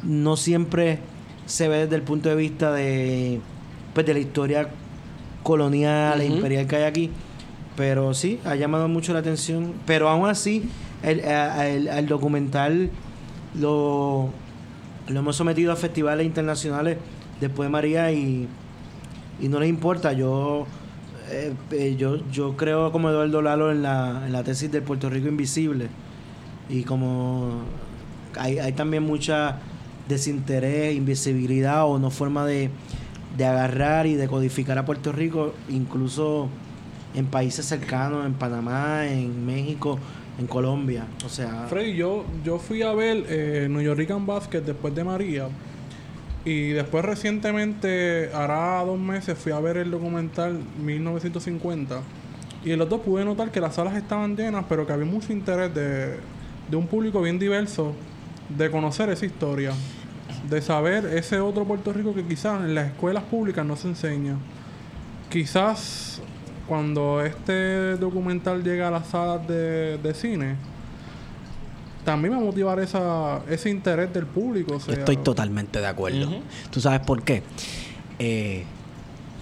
no 0.03 0.37
siempre 0.37 0.99
se 1.47 1.69
ve 1.69 1.79
desde 1.79 1.97
el 1.97 2.03
punto 2.03 2.29
de 2.29 2.37
vista 2.37 2.73
de, 2.73 3.41
pues, 3.95 4.07
de 4.07 4.13
la 4.15 4.21
historia 4.21 4.69
colonial 5.43 6.21
e 6.21 6.27
Ujú. 6.27 6.37
imperial 6.37 6.67
que 6.67 6.77
hay 6.77 6.83
aquí. 6.85 7.11
Pero 7.77 8.13
sí, 8.15 8.39
ha 8.45 8.55
llamado 8.57 8.89
mucho 8.89 9.13
la 9.13 9.21
atención. 9.21 9.73
Pero 9.87 10.09
aún 10.09 10.29
así, 10.29 10.69
el, 11.03 11.21
a- 11.25 11.67
el- 11.69 11.89
al 11.89 12.07
documental 12.07 12.91
lo, 13.59 14.29
lo 15.09 15.21
hemos 15.21 15.37
sometido 15.37 15.73
a 15.73 15.77
festivales 15.77 16.27
internacionales 16.27 16.99
después 17.41 17.67
de 17.69 17.71
María 17.71 18.13
y, 18.13 18.49
y 19.41 19.49
no 19.49 19.61
les 19.61 19.69
importa. 19.69 20.13
Yo, 20.13 20.67
eh, 21.31 21.53
eh, 21.73 21.97
yo, 21.99 22.19
yo 22.31 22.57
creo 22.57 22.93
como 22.93 23.11
Eduardo 23.11 23.43
Lalo 23.43 23.71
en 23.73 23.83
la, 23.83 24.23
en 24.27 24.33
la 24.33 24.43
tesis 24.45 24.71
del 24.71 24.83
Puerto 24.83 25.11
Rico 25.11 25.29
Invisible. 25.29 25.89
Y 26.69 26.85
como 26.85 27.63
hay, 28.39 28.59
hay 28.59 28.73
también 28.73 29.03
mucha 29.03 29.59
desinterés, 30.09 30.95
invisibilidad 30.95 31.87
o 31.87 31.99
no 31.99 32.11
forma 32.11 32.45
de, 32.47 32.71
de 33.37 33.45
agarrar 33.45 34.07
y 34.07 34.15
de 34.15 34.29
codificar 34.29 34.79
a 34.79 34.85
Puerto 34.85 35.13
Rico, 35.13 35.55
incluso 35.69 36.49
en 37.15 37.27
países 37.27 37.67
cercanos, 37.67 38.25
en 38.27 38.35
Panamá, 38.35 39.07
en 39.07 39.45
México, 39.47 39.99
en 40.41 40.47
Colombia. 40.47 41.07
O 41.25 41.29
sea, 41.29 41.67
Freddy, 41.69 41.95
yo, 41.95 42.25
yo 42.45 42.59
fui 42.59 42.83
a 42.83 42.93
ver 42.93 43.25
eh, 43.29 43.69
New 43.71 43.83
York 43.83 44.09
Basket 44.27 44.61
después 44.61 44.95
de 44.95 45.05
María. 45.05 45.49
Y 46.45 46.71
después 46.71 47.05
recientemente, 47.05 48.31
hará 48.33 48.83
dos 48.83 48.99
meses, 48.99 49.37
fui 49.39 49.53
a 49.53 49.61
ver 49.61 49.77
el 49.77 49.91
documental 49.91 50.59
1950. 50.83 52.01
Y 52.65 52.73
en 52.73 52.79
los 52.79 52.89
dos 52.89 53.03
pude 53.03 53.25
notar 53.25 53.51
que 53.51 53.61
las 53.61 53.75
salas 53.75 53.95
estaban 53.95 54.37
llenas, 54.37 54.65
pero 54.69 54.87
que 54.87 54.93
había 54.95 55.05
mucho 55.05 55.33
interés 55.33 55.75
de, 55.75 56.17
de 56.71 56.77
un 56.77 56.87
público 56.87 57.21
bien 57.21 57.39
diverso 57.39 57.95
de 58.49 58.71
conocer 58.71 59.11
esa 59.11 59.27
historia. 59.27 59.73
De 60.49 60.63
saber 60.63 61.05
ese 61.05 61.39
otro 61.41 61.67
Puerto 61.67 61.93
Rico 61.93 62.15
que 62.15 62.25
quizás 62.25 62.65
en 62.65 62.75
las 62.75 62.87
escuelas 62.87 63.25
públicas 63.25 63.65
no 63.67 63.77
se 63.77 63.89
enseña. 63.89 64.37
Quizás 65.29 66.23
cuando 66.71 67.21
este 67.21 67.97
documental 67.97 68.63
llega 68.63 68.87
a 68.87 68.91
las 68.93 69.09
salas 69.09 69.45
de, 69.49 69.99
de 69.99 70.15
cine, 70.15 70.55
también 72.05 72.33
va 72.35 72.39
a 72.39 72.41
motivar 72.41 72.79
esa, 72.79 73.41
ese 73.51 73.71
interés 73.71 74.13
del 74.15 74.25
público. 74.25 74.77
o 74.77 74.81
sea, 74.81 74.95
Estoy 74.95 75.17
totalmente 75.17 75.81
de 75.81 75.87
acuerdo. 75.89 76.31
¿Tú 76.71 76.81
sabes 76.81 77.01
por 77.01 77.23
qué? 77.25 77.43
Eh, 78.21 78.65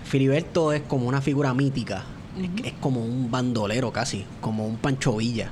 Filiberto 0.05 0.73
es 0.73 0.81
como 0.81 1.07
una 1.07 1.21
figura 1.21 1.53
mítica. 1.53 2.05
Es- 2.39 2.65
es, 2.69 2.73
como 2.81 3.05
un 3.05 3.31
bandolero 3.31 3.93
casi, 3.93 4.25
como 4.41 4.67
un 4.67 4.79
Pancho 4.79 5.15
Villa. 5.19 5.51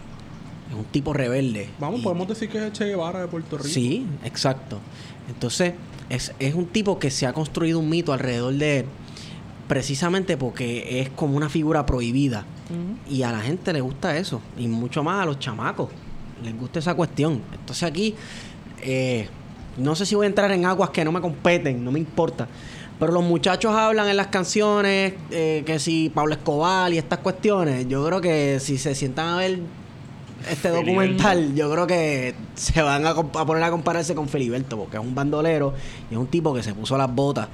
Es 0.70 0.74
un 0.76 0.84
tipo 0.86 1.12
rebelde. 1.12 1.68
Vamos, 1.78 2.00
Y- 2.00 2.04
podemos 2.04 2.26
decir 2.26 2.48
que 2.48 2.56
es 2.56 2.64
el 2.64 2.72
Che 2.72 2.86
Guevara 2.86 3.20
de 3.20 3.28
Puerto 3.28 3.58
Rico. 3.58 3.68
Sí, 3.68 4.06
exacto. 4.24 4.78
Entonces, 5.28 5.74
es, 6.08 6.32
es 6.38 6.54
un 6.54 6.64
tipo 6.64 6.98
que 6.98 7.10
se 7.10 7.26
ha 7.26 7.34
construido 7.34 7.80
un 7.80 7.90
mito 7.90 8.14
alrededor 8.14 8.54
de 8.54 8.78
él 8.80 8.86
precisamente 9.68 10.36
porque 10.36 11.00
es 11.00 11.10
como 11.10 11.36
una 11.36 11.48
figura 11.48 11.86
prohibida. 11.86 12.44
Y 13.08 13.22
a 13.22 13.30
la 13.30 13.40
gente 13.40 13.72
le 13.72 13.80
gusta 13.80 14.16
eso. 14.16 14.40
Y 14.58 14.66
mucho 14.66 15.04
más 15.04 15.22
a 15.22 15.26
los 15.26 15.38
chamacos. 15.38 15.90
Les 16.42 16.58
gusta 16.58 16.80
esa 16.80 16.94
cuestión. 16.94 17.42
Entonces 17.52 17.84
aquí, 17.84 18.14
eh, 18.82 19.28
no 19.76 19.94
sé 19.94 20.04
si 20.04 20.14
voy 20.14 20.26
a 20.26 20.28
entrar 20.28 20.50
en 20.50 20.66
aguas 20.66 20.90
que 20.90 21.04
no 21.04 21.12
me 21.12 21.20
competen, 21.20 21.84
no 21.84 21.92
me 21.92 21.98
importa. 21.98 22.48
Pero 22.98 23.12
los 23.12 23.22
muchachos 23.22 23.72
hablan 23.74 24.08
en 24.08 24.16
las 24.16 24.28
canciones 24.28 25.14
eh, 25.30 25.62
que 25.66 25.78
si 25.78 26.10
Pablo 26.10 26.34
Escobar 26.34 26.92
y 26.92 26.98
estas 26.98 27.20
cuestiones. 27.20 27.86
Yo 27.88 28.04
creo 28.06 28.20
que 28.20 28.58
si 28.58 28.78
se 28.78 28.94
sientan 28.94 29.28
a 29.28 29.36
ver 29.36 29.60
este 30.50 30.70
documental, 30.70 31.54
yo 31.54 31.70
creo 31.70 31.86
que 31.86 32.34
se 32.54 32.80
van 32.82 33.06
a, 33.06 33.10
a 33.10 33.46
poner 33.46 33.62
a 33.62 33.70
compararse 33.70 34.14
con 34.14 34.28
Filiberto, 34.28 34.76
porque 34.78 34.96
es 34.96 35.02
un 35.02 35.14
bandolero 35.14 35.74
y 36.10 36.14
es 36.14 36.18
un 36.18 36.26
tipo 36.26 36.54
que 36.54 36.62
se 36.62 36.74
puso 36.74 36.96
las 36.96 37.12
botas 37.14 37.48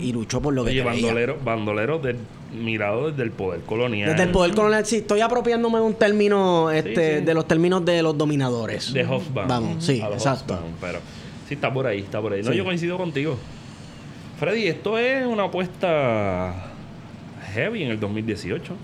y 0.00 0.12
luchó 0.12 0.40
por 0.40 0.54
lo 0.54 0.64
que 0.64 0.70
Oye, 0.70 0.82
creía. 0.82 0.92
bandolero, 0.92 1.38
bandolero 1.44 1.98
del- 1.98 2.16
mirado 2.58 3.10
desde 3.10 3.22
el 3.24 3.30
poder 3.30 3.60
colonial. 3.62 4.08
Desde 4.10 4.22
el 4.22 4.30
poder 4.30 4.54
colonial, 4.54 4.86
sí, 4.86 4.96
estoy 4.96 5.20
apropiándome 5.20 5.78
de 5.78 5.84
un 5.84 5.94
término, 5.94 6.70
este, 6.70 7.18
sí. 7.18 7.24
de 7.24 7.34
los 7.34 7.46
términos 7.46 7.84
de 7.84 8.02
los 8.02 8.16
dominadores. 8.16 8.92
De 8.94 9.04
Hofbauer. 9.04 9.48
Vamos, 9.48 9.84
sí, 9.84 10.00
exacto. 10.00 10.58
Pero 10.80 11.00
sí, 11.48 11.54
está 11.54 11.72
por 11.72 11.86
ahí, 11.86 12.00
está 12.00 12.20
por 12.22 12.32
ahí. 12.32 12.42
No, 12.42 12.52
Sí. 12.52 12.56
yo 12.56 12.64
coincido 12.64 12.96
contigo. 12.96 13.36
Freddy, 14.38 14.66
esto 14.68 14.96
es 14.96 15.26
una 15.26 15.44
apuesta 15.44 16.72
heavy 17.54 17.82
en 17.82 17.90
el 17.90 18.00
2018. 18.00 18.74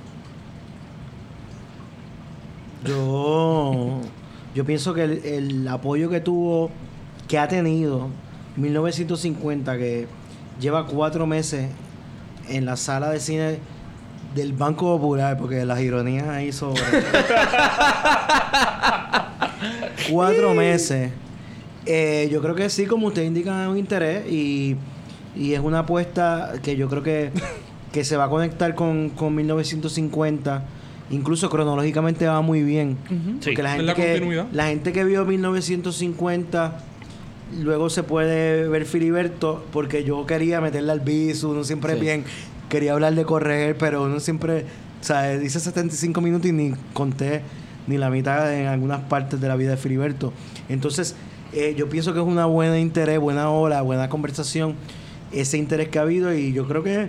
Yo, 2.86 4.00
yo 4.54 4.64
pienso 4.64 4.92
que 4.94 5.04
el, 5.04 5.24
el 5.24 5.68
apoyo 5.68 6.10
que 6.10 6.20
tuvo, 6.20 6.70
que 7.28 7.38
ha 7.38 7.46
tenido 7.48 8.08
1950, 8.56 9.78
que 9.78 10.06
lleva 10.60 10.86
cuatro 10.86 11.26
meses 11.26 11.68
en 12.48 12.64
la 12.64 12.76
sala 12.76 13.10
de 13.10 13.20
cine 13.20 13.58
del 14.34 14.52
Banco 14.52 14.96
Popular, 14.98 15.36
porque 15.38 15.64
las 15.64 15.80
ironías 15.80 16.28
ahí 16.28 16.52
sobre. 16.52 16.80
cuatro 20.10 20.54
meses. 20.54 21.10
Eh, 21.86 22.28
yo 22.30 22.40
creo 22.40 22.54
que 22.54 22.68
sí, 22.70 22.86
como 22.86 23.08
usted 23.08 23.22
indica, 23.24 23.64
es 23.64 23.68
un 23.68 23.76
interés 23.78 24.24
y, 24.30 24.76
y 25.36 25.54
es 25.54 25.60
una 25.60 25.80
apuesta 25.80 26.52
que 26.62 26.76
yo 26.76 26.88
creo 26.88 27.02
que, 27.02 27.30
que 27.92 28.04
se 28.04 28.16
va 28.16 28.24
a 28.24 28.28
conectar 28.28 28.74
con, 28.74 29.10
con 29.10 29.34
1950. 29.34 30.64
Incluso 31.10 31.50
cronológicamente 31.50 32.26
va 32.26 32.40
muy 32.40 32.62
bien. 32.62 32.96
Sí. 33.40 33.50
Porque 33.50 33.62
la 33.62 33.70
Es 33.70 33.76
gente, 33.76 33.86
la 33.86 33.94
que, 33.94 34.10
continuidad. 34.12 34.46
la 34.52 34.66
gente 34.68 34.92
que 34.92 35.04
vio 35.04 35.24
1950 35.26 36.72
luego 37.60 37.90
se 37.90 38.02
puede 38.02 38.68
ver 38.68 38.84
Filiberto 38.86 39.64
porque 39.72 40.04
yo 40.04 40.24
quería 40.26 40.60
meterle 40.60 40.92
al 40.92 41.00
bisu, 41.00 41.50
uno 41.50 41.64
siempre 41.64 41.94
Sí. 41.94 42.00
bien 42.00 42.24
quería 42.68 42.92
hablar 42.94 43.14
de 43.14 43.24
correr, 43.24 43.76
pero 43.76 44.04
uno 44.04 44.18
siempre, 44.20 44.64
o 45.00 45.04
sea, 45.04 45.28
dice 45.38 45.60
75 45.60 46.20
minutos 46.20 46.46
y 46.48 46.52
ni 46.52 46.72
conté 46.94 47.42
ni 47.86 47.98
la 47.98 48.08
mitad 48.10 48.52
en 48.54 48.66
algunas 48.66 49.00
partes 49.00 49.40
de 49.40 49.48
la 49.48 49.56
vida 49.56 49.72
de 49.72 49.76
Filiberto. 49.76 50.32
Entonces, 50.68 51.14
eh, 51.52 51.74
yo 51.76 51.88
pienso 51.90 52.14
que 52.14 52.20
es 52.20 52.24
una 52.26 52.46
buena 52.46 52.78
interés, 52.78 53.18
buena 53.18 53.50
ola, 53.50 53.82
buena 53.82 54.08
conversación, 54.08 54.74
ese 55.32 55.58
interés 55.58 55.88
que 55.88 55.98
ha 55.98 56.02
habido 56.02 56.32
y 56.34 56.52
yo 56.54 56.66
creo 56.66 56.82
que, 56.82 57.08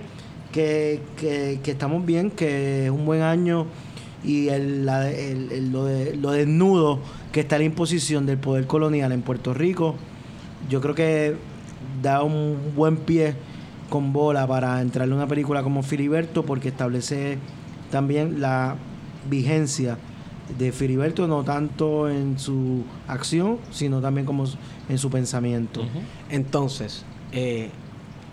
que, 0.52 1.00
que, 1.18 1.60
que 1.64 1.72
estamos 1.72 2.06
bien, 2.06 2.30
que 2.30 2.86
es 2.86 2.92
un 2.92 3.06
buen 3.06 3.22
año 3.22 3.68
y 4.24 4.50
el, 4.50 4.86
la- 4.86 5.10
el- 5.10 5.52
el- 5.52 5.72
lo, 5.72 5.86
de, 5.86 6.16
lo 6.18 6.32
desnudo 6.32 7.00
que 7.32 7.40
está 7.42 7.58
la 7.58 7.64
imposición 7.64 8.26
del 8.26 8.38
poder 8.38 8.68
colonial 8.68 9.12
en 9.14 9.22
Puerto 9.22 9.54
Rico, 9.54 9.96
yo 10.70 10.82
creo 10.82 10.96
que 10.96 11.36
da 12.02 12.24
un 12.24 12.74
buen 12.76 12.98
pie 12.98 13.36
con 13.90 14.14
bola 14.14 14.48
para 14.48 14.82
entrarle 14.82 15.14
a 15.14 15.18
una 15.18 15.28
película 15.28 15.64
como 15.64 15.84
Filiberto 15.84 16.44
porque 16.44 16.70
establece 16.70 17.38
también 17.92 18.42
la 18.42 18.76
vigencia 19.30 19.98
de 20.58 20.72
Filiberto 20.72 21.28
no 21.28 21.44
tanto 21.44 22.10
en 22.10 22.40
su 22.40 22.84
acción 23.08 23.60
sino 23.72 24.02
también 24.02 24.26
como 24.26 24.46
en 24.90 24.98
su 24.98 25.10
pensamiento. 25.10 25.86
Entonces, 26.30 27.06
eh, 27.32 27.70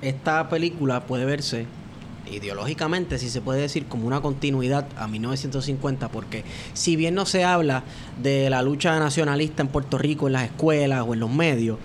esta 0.03 0.49
película 0.49 1.07
puede 1.07 1.25
verse 1.25 1.67
ideológicamente, 2.31 3.19
si 3.19 3.29
se 3.29 3.41
puede 3.41 3.61
decir, 3.61 3.87
como 3.87 4.07
una 4.07 4.21
continuidad 4.21 4.87
a 4.97 5.09
1950, 5.09 6.09
porque 6.09 6.45
si 6.75 6.97
bien 6.97 7.15
no 7.15 7.27
se 7.27 7.45
habla 7.45 7.83
de 8.23 8.51
la 8.51 8.63
lucha 8.63 8.99
nacionalista 8.99 9.63
en 9.63 9.69
Puerto 9.69 9.99
Rico 9.99 10.27
en 10.27 10.35
las 10.35 10.45
escuelas 10.45 11.05
o 11.07 11.15
en 11.15 11.21
los 11.21 11.31
medios, 11.31 11.79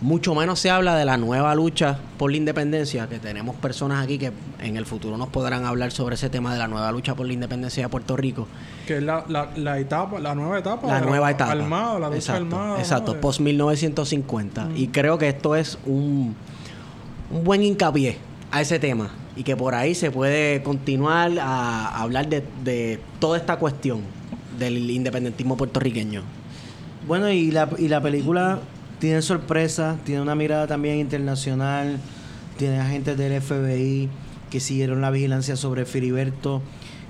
mucho 0.00 0.34
menos 0.34 0.58
se 0.58 0.70
habla 0.70 0.96
de 0.96 1.04
la 1.04 1.16
nueva 1.18 1.54
lucha 1.54 1.98
por 2.18 2.30
la 2.30 2.38
independencia, 2.38 3.06
que 3.08 3.18
tenemos 3.18 3.54
personas 3.56 4.02
aquí 4.02 4.18
que 4.18 4.32
en 4.60 4.76
el 4.76 4.86
futuro 4.86 5.18
nos 5.18 5.28
podrán 5.28 5.64
hablar 5.66 5.92
sobre 5.92 6.14
ese 6.14 6.30
tema 6.30 6.52
de 6.52 6.58
la 6.58 6.68
nueva 6.68 6.90
lucha 6.90 7.14
por 7.14 7.26
la 7.26 7.32
independencia 7.34 7.82
de 7.82 7.88
Puerto 7.88 8.16
Rico. 8.16 8.48
Que 8.86 8.96
es 8.98 9.02
la, 9.02 9.24
la, 9.28 9.50
la 9.56 9.78
etapa, 9.78 10.18
la 10.18 10.34
nueva 10.34 10.58
etapa. 10.58 10.86
La 10.86 11.00
nueva 11.00 11.30
etapa. 11.30 11.52
Armada, 11.52 11.98
la 11.98 12.08
lucha 12.08 12.38
exacto. 12.38 12.78
Exacto, 12.78 13.20
post 13.20 13.40
1950. 13.40 14.70
Y 14.74 14.88
creo 14.88 15.18
que 15.18 15.28
esto 15.28 15.54
es 15.54 15.78
un, 15.84 16.34
un 17.30 17.44
buen 17.44 17.62
hincapié 17.62 18.18
a 18.50 18.62
ese 18.62 18.78
tema. 18.78 19.10
Y 19.36 19.44
que 19.44 19.56
por 19.56 19.74
ahí 19.74 19.94
se 19.94 20.10
puede 20.10 20.62
continuar 20.62 21.32
a 21.38 22.00
hablar 22.00 22.28
de, 22.28 22.42
de 22.64 22.98
toda 23.20 23.36
esta 23.36 23.56
cuestión 23.56 24.00
del 24.58 24.90
independentismo 24.90 25.56
puertorriqueño. 25.56 26.22
Bueno, 27.06 27.30
y 27.30 27.50
la, 27.50 27.68
y 27.78 27.88
la 27.88 28.00
película 28.00 28.58
tiene 29.00 29.22
sorpresa, 29.22 29.96
tiene 30.04 30.20
una 30.20 30.34
mirada 30.34 30.66
también 30.66 30.98
internacional, 30.98 31.98
tiene 32.58 32.78
agentes 32.78 33.16
del 33.16 33.40
FBI 33.40 34.08
que 34.50 34.60
siguieron 34.60 35.00
la 35.00 35.10
vigilancia 35.10 35.56
sobre 35.56 35.86
Filiberto. 35.86 36.60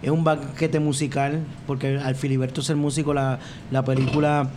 Es 0.01 0.11
un 0.11 0.25
banquete 0.25 0.79
musical, 0.79 1.45
porque 1.67 1.99
al 1.99 2.15
Filiberto 2.15 2.63
ser 2.63 2.77
músico, 2.77 3.13
la, 3.13 3.41
la 3.71 3.85
película 3.85 4.49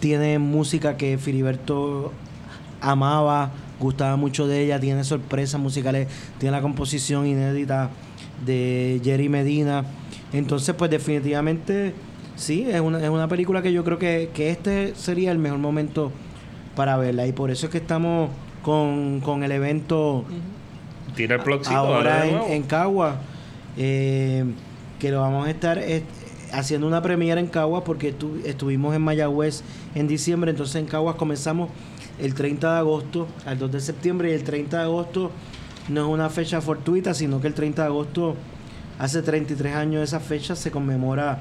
tiene 0.00 0.38
música 0.38 0.96
que 0.96 1.16
Filiberto 1.16 2.12
amaba, 2.80 3.52
gustaba 3.80 4.16
mucho 4.16 4.46
de 4.46 4.62
ella, 4.62 4.78
tiene 4.78 5.02
sorpresas 5.02 5.60
musicales, 5.60 6.08
tiene 6.38 6.54
la 6.54 6.62
composición 6.62 7.26
inédita 7.26 7.90
de 8.44 9.00
Jerry 9.02 9.30
Medina. 9.30 9.84
Entonces, 10.32 10.74
pues 10.74 10.90
definitivamente, 10.90 11.94
sí, 12.36 12.66
es 12.68 12.80
una, 12.80 13.02
es 13.02 13.08
una 13.08 13.28
película 13.28 13.62
que 13.62 13.72
yo 13.72 13.82
creo 13.82 13.98
que, 13.98 14.30
que 14.34 14.50
este 14.50 14.94
sería 14.94 15.32
el 15.32 15.38
mejor 15.38 15.58
momento 15.58 16.12
para 16.76 16.96
verla. 16.96 17.26
Y 17.26 17.32
por 17.32 17.50
eso 17.50 17.66
es 17.66 17.72
que 17.72 17.78
estamos 17.78 18.30
con, 18.62 19.20
con 19.20 19.42
el 19.42 19.52
evento 19.52 20.24
Tira 21.16 21.36
el 21.36 21.42
plugcito, 21.42 21.76
ahora 21.76 22.26
en, 22.26 22.52
en 22.52 22.62
Cagua. 22.62 23.16
eh, 23.76 24.44
que 24.98 25.10
lo 25.10 25.20
vamos 25.20 25.46
a 25.46 25.50
estar 25.50 25.78
eh, 25.78 26.04
haciendo 26.52 26.86
una 26.86 27.02
premiera 27.02 27.40
en 27.40 27.48
Caguas 27.48 27.82
porque 27.84 28.16
estu- 28.16 28.40
estuvimos 28.44 28.94
en 28.94 29.02
Mayagüez 29.02 29.62
en 29.96 30.06
diciembre, 30.06 30.50
entonces 30.52 30.76
en 30.76 30.86
Caguas 30.86 31.16
comenzamos 31.16 31.70
el 32.20 32.34
30 32.34 32.72
de 32.72 32.78
agosto 32.78 33.26
al 33.46 33.58
2 33.58 33.72
de 33.72 33.80
septiembre 33.80 34.30
y 34.30 34.34
el 34.34 34.44
30 34.44 34.76
de 34.78 34.82
agosto 34.84 35.30
no 35.88 36.02
es 36.02 36.06
una 36.06 36.30
fecha 36.30 36.60
fortuita, 36.60 37.14
sino 37.14 37.40
que 37.40 37.48
el 37.48 37.54
30 37.54 37.82
de 37.82 37.88
agosto, 37.88 38.36
hace 39.00 39.22
33 39.22 39.74
años 39.74 39.96
de 39.98 40.04
esa 40.04 40.20
fecha, 40.20 40.54
se 40.54 40.70
conmemora 40.70 41.40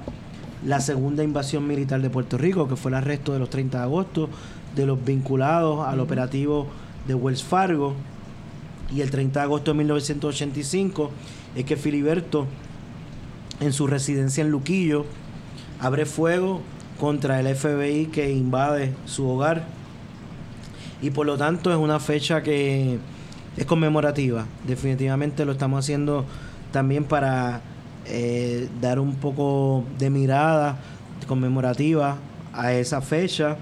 la 0.66 0.80
segunda 0.80 1.24
invasión 1.24 1.68
militar 1.68 2.02
de 2.02 2.10
Puerto 2.10 2.38
Rico, 2.40 2.68
que 2.68 2.76
fue 2.76 2.90
el 2.90 2.96
arresto 2.96 3.34
de 3.34 3.40
los 3.40 3.50
30 3.52 3.78
de 3.78 3.84
agosto, 3.84 4.30
de 4.76 4.86
los 4.86 5.04
vinculados 5.04 5.88
al 5.88 6.00
operativo 6.00 6.68
de 7.08 7.16
Wells 7.16 7.44
Fargo. 7.44 7.94
Y 8.94 9.02
el 9.02 9.10
30 9.10 9.40
de 9.40 9.44
agosto 9.44 9.72
de 9.72 9.78
1985 9.78 11.12
es 11.56 11.66
que 11.66 11.78
Filiberto, 11.78 12.48
en 13.60 13.74
su 13.74 13.88
residencia 13.88 14.44
en 14.44 14.52
Luquillo, 14.52 15.06
abre 15.80 16.06
fuego 16.06 16.62
contra 17.00 17.40
el 17.40 17.56
FBI 17.56 18.08
que 18.08 18.32
invade 18.32 18.94
su 19.06 19.28
hogar. 19.28 19.64
Y 21.02 21.10
por 21.10 21.26
lo 21.26 21.38
tanto 21.38 21.72
es 21.72 21.78
una 21.78 22.00
fecha 22.00 22.44
que 22.44 23.00
es 23.58 23.66
conmemorativa. 23.66 24.46
Definitivamente 24.68 25.46
lo 25.46 25.54
estamos 25.54 25.84
haciendo 25.84 26.26
también 26.72 27.04
para 27.04 27.62
eh, 28.06 28.70
dar 28.80 29.00
un 29.00 29.16
poco 29.16 29.84
de 29.98 30.10
mirada 30.10 30.78
conmemorativa 31.28 32.18
a 32.54 32.74
esa 32.74 33.02
fecha. 33.02 33.58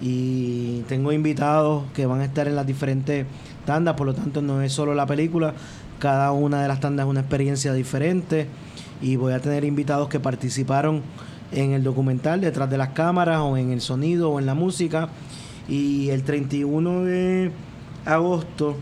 Y 0.00 0.80
tengo 0.88 1.12
invitados 1.12 1.84
que 1.94 2.06
van 2.06 2.20
a 2.20 2.24
estar 2.24 2.48
en 2.48 2.56
las 2.56 2.66
diferentes 2.66 3.26
tandas, 3.66 3.94
por 3.94 4.06
lo 4.06 4.14
tanto 4.14 4.40
no 4.40 4.62
es 4.62 4.72
solo 4.72 4.94
la 4.94 5.06
película, 5.06 5.54
cada 5.98 6.32
una 6.32 6.62
de 6.62 6.68
las 6.68 6.80
tandas 6.80 7.04
es 7.04 7.10
una 7.10 7.20
experiencia 7.20 7.72
diferente. 7.72 8.46
Y 9.02 9.16
voy 9.16 9.32
a 9.32 9.40
tener 9.40 9.64
invitados 9.64 10.08
que 10.08 10.20
participaron 10.20 11.02
en 11.52 11.72
el 11.72 11.82
documental, 11.82 12.40
detrás 12.40 12.70
de 12.70 12.78
las 12.78 12.90
cámaras, 12.90 13.40
o 13.40 13.56
en 13.56 13.70
el 13.70 13.80
sonido, 13.80 14.30
o 14.30 14.38
en 14.38 14.46
la 14.46 14.54
música. 14.54 15.08
Y 15.68 16.08
el 16.10 16.22
31 16.22 17.04
de 17.04 17.52
agosto 18.04 18.76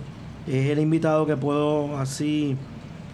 es 0.47 0.71
el 0.71 0.79
invitado 0.79 1.27
que 1.27 1.37
puedo 1.37 1.99
así 1.99 2.57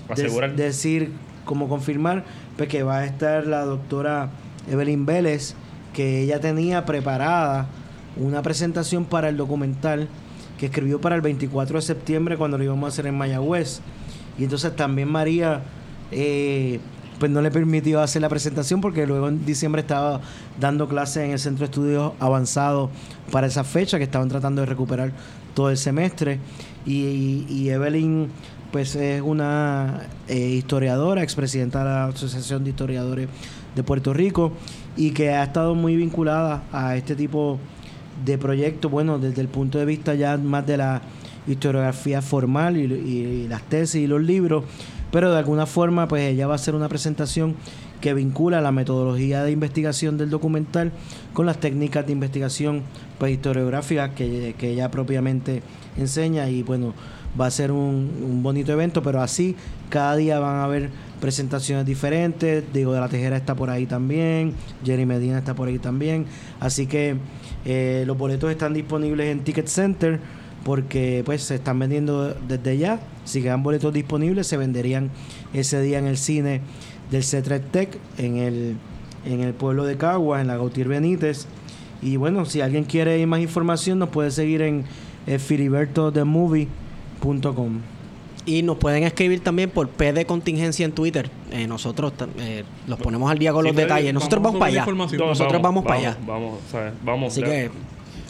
Asegurar. 0.08 0.54
decir, 0.54 1.12
como 1.44 1.68
confirmar, 1.68 2.24
pues 2.56 2.68
que 2.68 2.82
va 2.82 2.98
a 2.98 3.04
estar 3.04 3.46
la 3.46 3.64
doctora 3.64 4.30
Evelyn 4.70 5.06
Vélez, 5.06 5.54
que 5.92 6.22
ella 6.22 6.40
tenía 6.40 6.84
preparada 6.84 7.68
una 8.16 8.42
presentación 8.42 9.04
para 9.04 9.28
el 9.28 9.36
documental 9.36 10.08
que 10.58 10.66
escribió 10.66 11.00
para 11.00 11.16
el 11.16 11.20
24 11.20 11.76
de 11.76 11.82
septiembre 11.82 12.36
cuando 12.36 12.58
lo 12.58 12.64
íbamos 12.64 12.86
a 12.86 12.88
hacer 12.88 13.06
en 13.06 13.16
Mayagüez. 13.16 13.80
Y 14.38 14.44
entonces 14.44 14.74
también 14.76 15.08
María 15.08 15.62
eh, 16.10 16.80
pues 17.18 17.30
no 17.30 17.40
le 17.40 17.50
permitió 17.50 18.00
hacer 18.00 18.22
la 18.22 18.28
presentación 18.28 18.80
porque 18.80 19.06
luego 19.06 19.28
en 19.28 19.44
diciembre 19.44 19.82
estaba 19.82 20.20
dando 20.58 20.88
clases 20.88 21.24
en 21.24 21.30
el 21.32 21.38
Centro 21.38 21.60
de 21.60 21.70
Estudios 21.70 22.12
Avanzados 22.20 22.90
para 23.30 23.46
esa 23.46 23.64
fecha 23.64 23.98
que 23.98 24.04
estaban 24.04 24.28
tratando 24.28 24.62
de 24.62 24.66
recuperar 24.66 25.12
todo 25.54 25.70
el 25.70 25.76
semestre. 25.76 26.38
Y, 26.86 27.68
Evelyn 27.68 28.28
pues 28.72 28.96
es 28.96 29.22
una 29.22 30.08
eh, 30.28 30.36
historiadora, 30.36 31.22
expresidenta 31.22 31.78
de 31.78 31.84
la 31.84 32.04
Asociación 32.06 32.64
de 32.64 32.70
Historiadores 32.70 33.28
de 33.76 33.82
Puerto 33.84 34.12
Rico 34.12 34.52
y 34.96 35.12
que 35.12 35.30
ha 35.30 35.44
estado 35.44 35.74
muy 35.76 35.96
vinculada 35.96 36.64
a 36.72 36.96
este 36.96 37.14
tipo 37.14 37.52
de 37.52 37.73
proyectos, 38.38 38.90
bueno, 38.90 39.18
desde 39.18 39.40
el 39.40 39.48
punto 39.48 39.78
de 39.78 39.84
vista 39.84 40.14
ya 40.14 40.36
más 40.36 40.66
de 40.66 40.76
la 40.76 41.02
historiografía 41.46 42.22
formal 42.22 42.76
y, 42.76 42.84
y 42.84 43.48
las 43.48 43.62
tesis 43.62 44.02
y 44.02 44.06
los 44.06 44.22
libros, 44.22 44.64
pero 45.10 45.30
de 45.30 45.38
alguna 45.38 45.66
forma 45.66 46.08
pues 46.08 46.22
ella 46.22 46.46
va 46.46 46.54
a 46.54 46.56
hacer 46.56 46.74
una 46.74 46.88
presentación 46.88 47.54
que 48.00 48.12
vincula 48.12 48.60
la 48.60 48.72
metodología 48.72 49.44
de 49.44 49.50
investigación 49.50 50.18
del 50.18 50.28
documental 50.28 50.92
con 51.32 51.46
las 51.46 51.58
técnicas 51.58 52.04
de 52.04 52.12
investigación 52.12 52.82
pues, 53.18 53.32
historiográficas 53.32 54.10
que, 54.10 54.54
que 54.58 54.70
ella 54.70 54.90
propiamente 54.90 55.62
enseña 55.96 56.50
y 56.50 56.62
bueno, 56.62 56.92
va 57.40 57.46
a 57.46 57.50
ser 57.50 57.72
un, 57.72 58.10
un, 58.22 58.42
bonito 58.42 58.72
evento, 58.72 59.02
pero 59.02 59.22
así 59.22 59.56
cada 59.88 60.16
día 60.16 60.38
van 60.38 60.56
a 60.56 60.64
haber 60.64 60.90
presentaciones 61.20 61.86
diferentes. 61.86 62.64
Diego 62.74 62.92
de 62.92 63.00
la 63.00 63.08
Tejera 63.08 63.38
está 63.38 63.54
por 63.54 63.70
ahí 63.70 63.86
también, 63.86 64.52
Jerry 64.84 65.06
Medina 65.06 65.38
está 65.38 65.54
por 65.54 65.68
ahí 65.68 65.78
también. 65.78 66.26
Así 66.60 66.86
que 66.86 67.16
eh, 67.64 68.02
los 68.06 68.18
boletos 68.18 68.50
están 68.50 68.74
disponibles 68.74 69.28
en 69.28 69.44
Ticket 69.44 69.68
Center 69.68 70.18
porque 70.64 71.22
pues 71.24 71.42
se 71.42 71.54
están 71.56 71.78
vendiendo 71.78 72.34
desde 72.34 72.78
ya. 72.78 73.00
Si 73.24 73.42
quedan 73.42 73.62
boletos 73.62 73.92
disponibles, 73.92 74.46
se 74.46 74.56
venderían 74.56 75.10
ese 75.52 75.82
día 75.82 75.98
en 75.98 76.06
el 76.06 76.16
cine 76.16 76.62
del 77.10 77.22
C3 77.22 77.60
Tech 77.70 77.98
en 78.18 78.38
el, 78.38 78.76
en 79.26 79.40
el 79.40 79.52
pueblo 79.54 79.84
de 79.84 79.96
Caguas, 79.96 80.40
en 80.40 80.46
la 80.48 80.56
Gautier 80.56 80.88
Benítez. 80.88 81.46
Y 82.02 82.16
bueno, 82.16 82.44
si 82.44 82.60
alguien 82.60 82.82
quiere 82.84 83.24
más 83.26 83.40
información, 83.40 83.98
nos 83.98 84.10
puede 84.10 84.30
seguir 84.30 84.62
en 84.62 84.84
eh, 85.26 85.38
filibertothemovie.com. 85.38 87.93
Y 88.46 88.62
nos 88.62 88.76
pueden 88.76 89.04
escribir 89.04 89.40
también 89.40 89.70
por 89.70 89.88
P 89.88 90.12
de 90.12 90.26
contingencia 90.26 90.84
en 90.84 90.92
Twitter. 90.92 91.30
Eh, 91.50 91.66
nosotros 91.66 92.12
eh, 92.38 92.64
los 92.86 92.98
ponemos 92.98 93.30
al 93.30 93.38
día 93.38 93.52
con 93.52 93.62
Sí, 93.64 93.68
los 93.68 93.76
detalles. 93.76 94.12
Nosotros 94.12 94.42
vamos 94.42 94.60
vamos, 94.60 94.70
para 94.74 94.82
allá. 94.82 94.92
Nosotros 95.26 95.62
vamos, 95.62 95.84
para 95.84 95.98
allá. 96.00 96.16
Vamos, 96.26 96.58
¿sabes? 96.70 96.92
Vamos. 97.02 97.32
Así 97.32 97.40
ya. 97.40 97.46
que, 97.46 97.70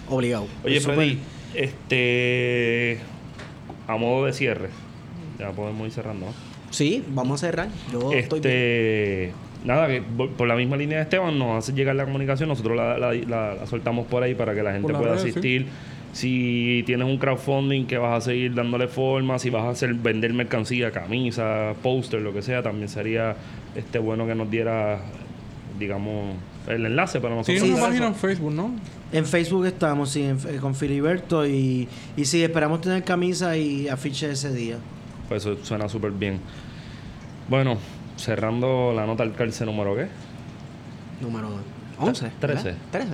obligado. 0.09 0.47
Oye. 0.65 0.81
Freddy, 0.81 1.19
este. 1.55 2.99
A 3.89 3.97
modo 3.97 4.27
de 4.27 4.33
cierre. 4.33 4.69
Ya 5.39 5.51
podemos 5.51 5.87
ir 5.87 5.93
cerrando. 5.93 6.27
Sí, 6.71 7.05
vamos 7.09 7.43
a 7.43 7.47
cerrar. 7.47 7.69
Yo 7.93 8.13
estoy 8.13 8.41
bien. 8.41 8.53
Este. 8.55 9.33
Nada, 9.65 9.89
que 9.89 10.03
por 10.03 10.47
la 10.47 10.57
misma 10.57 10.77
línea 10.77 10.99
de 10.99 11.05
Esteban 11.05 11.39
nos 11.39 11.57
hace 11.59 11.73
llegar 11.73 11.97
la 11.97 12.05
comunicación, 12.05 12.49
nosotros 12.51 12.77
la, 12.77 12.99
la- 12.99 13.15
la- 13.15 13.55
la 13.55 13.67
soltamos 13.67 14.07
por 14.07 14.23
ahí 14.23 14.35
para 14.35 14.55
que 14.55 14.63
la 14.63 14.73
gente 14.73 14.93
pueda 14.93 15.15
redes, 15.15 15.35
sí. 15.35 15.67
Si 16.15 16.83
tienes 16.87 17.07
un 17.09 17.19
crowdfunding 17.19 17.87
que 17.87 17.99
vas 17.99 18.17
a 18.17 18.21
seguir 18.31 18.55
dándole 18.55 18.87
forma, 18.89 19.39
si 19.41 19.51
vas 19.51 19.65
a 19.65 19.71
hacer 19.71 19.93
vender 19.95 20.33
mercancía, 20.33 20.91
camisa, 20.93 21.75
póster, 21.83 22.23
lo 22.23 22.33
que 22.33 22.41
sea, 22.41 22.63
también 22.63 22.89
sería 22.89 23.35
este 23.75 23.99
bueno 23.99 24.25
que 24.27 24.35
nos 24.37 24.49
diera, 24.49 25.01
digamos, 25.79 26.37
el 26.69 26.87
enlace 26.87 27.21
para 27.21 27.35
nosotros. 27.35 27.61
Tiene 27.61 27.75
una 27.75 27.83
hacer 27.83 27.91
página 27.91 28.07
en. 28.07 28.15
Facebook, 28.15 28.53
¿no? 28.53 28.71
En 29.13 29.27
Facebook 29.27 29.67
estamos, 29.67 30.11
sí, 30.11 30.23
en- 30.23 30.39
eh, 30.49 30.59
con 30.61 30.75
Filiberto 30.77 31.45
y, 31.47 31.89
y 32.17 32.25
sí, 32.25 32.43
esperamos 32.45 32.81
tener 32.81 33.03
camisa 33.03 33.57
y 33.57 33.89
afiche 33.89 34.31
ese 34.31 34.53
día. 34.55 34.77
Pues 35.29 35.45
eso 35.45 35.57
suena 35.65 35.89
súper 35.89 36.13
bien. 36.13 36.39
Bueno, 37.49 37.77
cerrando 38.17 38.93
la 38.95 39.05
nota 39.05 39.25
al 39.25 39.35
cárcel 39.35 39.67
número 39.67 39.97
¿qué? 39.97 40.07
Número 41.21 41.49
11. 41.99 42.31
Trece. 42.41 42.63
¿verdad? 42.65 42.77
13. 42.93 43.09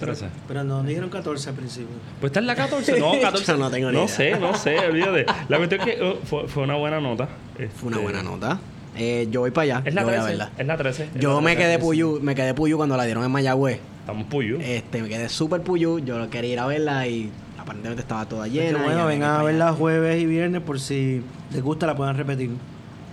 13. 0.00 0.26
Pero 0.48 0.64
nos 0.64 0.86
dijeron 0.86 1.10
14 1.10 1.50
al 1.50 1.54
principio. 1.54 1.88
Pues 2.20 2.30
está 2.30 2.40
en 2.40 2.46
la 2.46 2.56
14. 2.56 2.98
No, 2.98 3.12
14. 3.20 3.52
Yo 3.52 3.58
no 3.58 3.70
tengo 3.70 3.88
ni 3.90 3.96
No 3.96 4.04
idea. 4.04 4.14
sé, 4.14 4.38
no 4.38 4.54
sé, 4.54 4.78
olvídate. 4.88 5.26
La 5.48 5.56
cuestión 5.58 5.80
es 5.82 5.86
que 5.96 6.02
oh, 6.02 6.18
fue, 6.24 6.48
fue 6.48 6.62
una 6.64 6.74
buena 6.76 7.00
nota. 7.00 7.28
Fue 7.54 7.88
una 7.88 7.96
Este, 7.96 8.02
buena 8.02 8.22
nota. 8.22 8.58
Eh, 8.96 9.28
yo 9.30 9.40
voy 9.40 9.50
para 9.52 9.62
allá. 9.76 9.82
Es 9.84 9.94
la 9.94 10.00
yo 10.02 10.06
voy 10.08 10.16
a 10.16 10.22
13. 10.22 10.28
verla. 10.38 10.50
Es 10.58 10.66
la 10.66 10.76
13. 10.76 11.02
es 11.04 11.10
Yo 11.20 11.34
la 11.36 11.40
me 11.42 11.54
13. 11.54 11.58
quedé 11.62 11.78
puyú, 11.78 12.18
me 12.20 12.34
quedé 12.34 12.54
puyú 12.54 12.76
cuando 12.76 12.96
la 12.96 13.04
dieron 13.04 13.24
en 13.24 13.30
Mayagüez. 13.30 13.78
Estamos 14.00 14.26
puyo. 14.26 14.58
Este, 14.60 15.00
me 15.02 15.08
quedé 15.08 15.28
súper 15.28 15.60
puyú. 15.62 16.00
Yo 16.00 16.28
quería 16.28 16.52
ir 16.54 16.58
a 16.58 16.66
verla 16.66 17.06
y 17.06 17.30
aparentemente 17.58 18.02
estaba 18.02 18.26
toda 18.26 18.44
Así 18.46 18.54
llena. 18.54 18.82
bueno, 18.82 19.06
vengan 19.06 19.40
a 19.40 19.42
verla 19.44 19.72
jueves 19.72 20.20
y 20.20 20.26
viernes 20.26 20.62
por 20.62 20.80
si 20.80 21.22
les 21.52 21.62
gusta 21.62 21.86
la 21.86 21.94
puedan 21.94 22.16
repetir. 22.16 22.50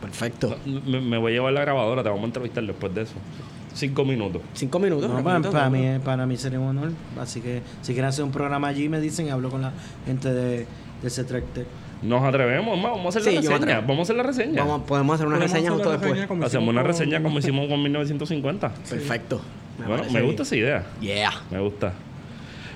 Perfecto. 0.02 0.58
Me, 0.66 1.00
me 1.02 1.18
voy 1.18 1.32
a 1.34 1.36
llevar 1.36 1.54
la 1.54 1.62
grabadora, 1.62 2.02
te 2.04 2.10
vamos 2.10 2.24
a 2.24 2.28
entrevistar 2.28 2.64
después 2.64 2.94
de 2.96 3.02
eso. 3.04 3.14
Cinco 3.78 4.04
minutos. 4.04 4.42
Cinco 4.54 4.80
minutos. 4.80 5.08
No, 5.08 5.24
para, 5.24 5.70
mí, 5.70 6.00
para 6.04 6.26
mí 6.26 6.36
sería 6.36 6.60
un 6.60 6.70
honor. 6.70 6.92
Así 7.20 7.42
que 7.42 7.62
si 7.84 7.94
quieren 7.94 8.10
hacer 8.10 8.24
un 8.24 8.32
programa 8.32 8.70
allí, 8.70 8.90
me 8.90 9.00
dicen 9.00 9.28
y 9.28 9.30
hablo 9.30 9.52
con 9.52 9.62
la 9.62 9.72
gente 10.04 10.34
de, 10.34 10.66
de. 11.04 11.66
Nos 12.02 12.24
atrevemos, 12.24 12.76
ma, 12.80 12.90
vamos 12.90 13.16
a 13.16 13.20
hacer 13.20 13.22
Sí, 13.22 13.36
la 13.36 13.42
me 13.42 13.58
reseña. 13.60 13.82
Vamos 13.82 14.00
a 14.00 14.02
hacer 14.02 14.16
la 14.16 14.24
reseña. 14.24 14.64
Vamos, 14.64 14.82
podemos 14.88 15.14
hacer 15.14 15.28
una 15.28 15.36
Podemos 15.36 15.54
reseña 15.54 15.70
hacer 15.76 15.86
justo 15.86 16.16
después. 16.18 16.44
Hacemos 16.46 16.70
una 16.70 16.82
reseña 16.84 17.22
como 17.22 17.38
hicimos 17.38 17.68
con 17.68 17.84
1950. 17.84 18.70
Perfecto. 18.90 19.42
bueno, 19.78 19.96
parece 19.98 20.12
me 20.12 20.20
bien. 20.22 20.26
gusta 20.26 20.42
esa 20.42 20.56
idea. 20.56 20.84
Yeah. 21.00 21.32
Me 21.52 21.60
gusta. 21.60 21.94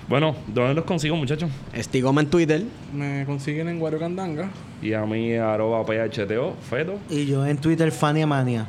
Bueno, 0.08 0.36
¿dónde 0.48 0.76
los 0.76 0.86
consigo, 0.86 1.16
muchachos? 1.16 1.50
Estigoma 1.74 2.22
en 2.22 2.28
Twitter. 2.30 2.64
Me 2.94 3.26
consiguen 3.26 3.70
en 3.70 3.80
Guario 3.80 3.98
Candanga. 3.98 4.52
Y 4.84 4.94
a 4.94 5.04
mí, 5.06 5.34
arroba 5.34 5.84
PHTO, 5.84 6.56
Feto, 6.70 7.00
Y 7.10 7.26
yo 7.26 7.44
en 7.46 7.58
Twitter, 7.58 7.92
Fania 7.92 8.28
Mania. 8.28 8.68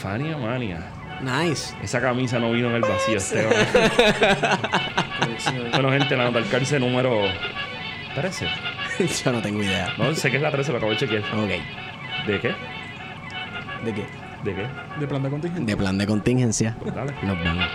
Fania 0.00 0.38
Mania. 0.38 0.95
Nice. 1.22 1.74
Esa 1.82 2.00
camisa 2.00 2.38
no 2.38 2.52
vino 2.52 2.68
en 2.68 2.76
el 2.76 2.82
vacío, 2.82 3.16
Esteban. 3.16 3.52
bueno, 5.72 5.90
gente, 5.90 6.16
la 6.16 6.24
nota 6.24 6.38
al 6.38 6.48
cárcel 6.48 6.80
número 6.80 7.22
13. 8.14 8.46
Yo 9.24 9.32
no 9.32 9.40
tengo 9.40 9.62
idea. 9.62 9.94
No, 9.98 10.14
sé 10.14 10.30
que 10.30 10.36
es 10.36 10.42
la 10.42 10.50
13, 10.50 10.72
lo 10.72 10.78
acabo 10.78 10.92
de 10.92 10.98
chequear. 10.98 11.22
Ok. 11.34 11.50
¿De 12.26 12.40
qué? 12.40 12.54
¿De 13.84 13.94
qué? 13.94 14.06
¿De 14.44 14.54
qué? 14.54 14.66
De 15.00 15.06
plan 15.06 15.22
de 15.22 15.30
contingente. 15.30 15.70
De 15.70 15.76
plan 15.76 15.98
de 15.98 16.06
contingencia. 16.06 16.76
Pues 16.80 16.94
dale. 16.94 17.12
Nos 17.22 17.38
vemos. 17.38 17.66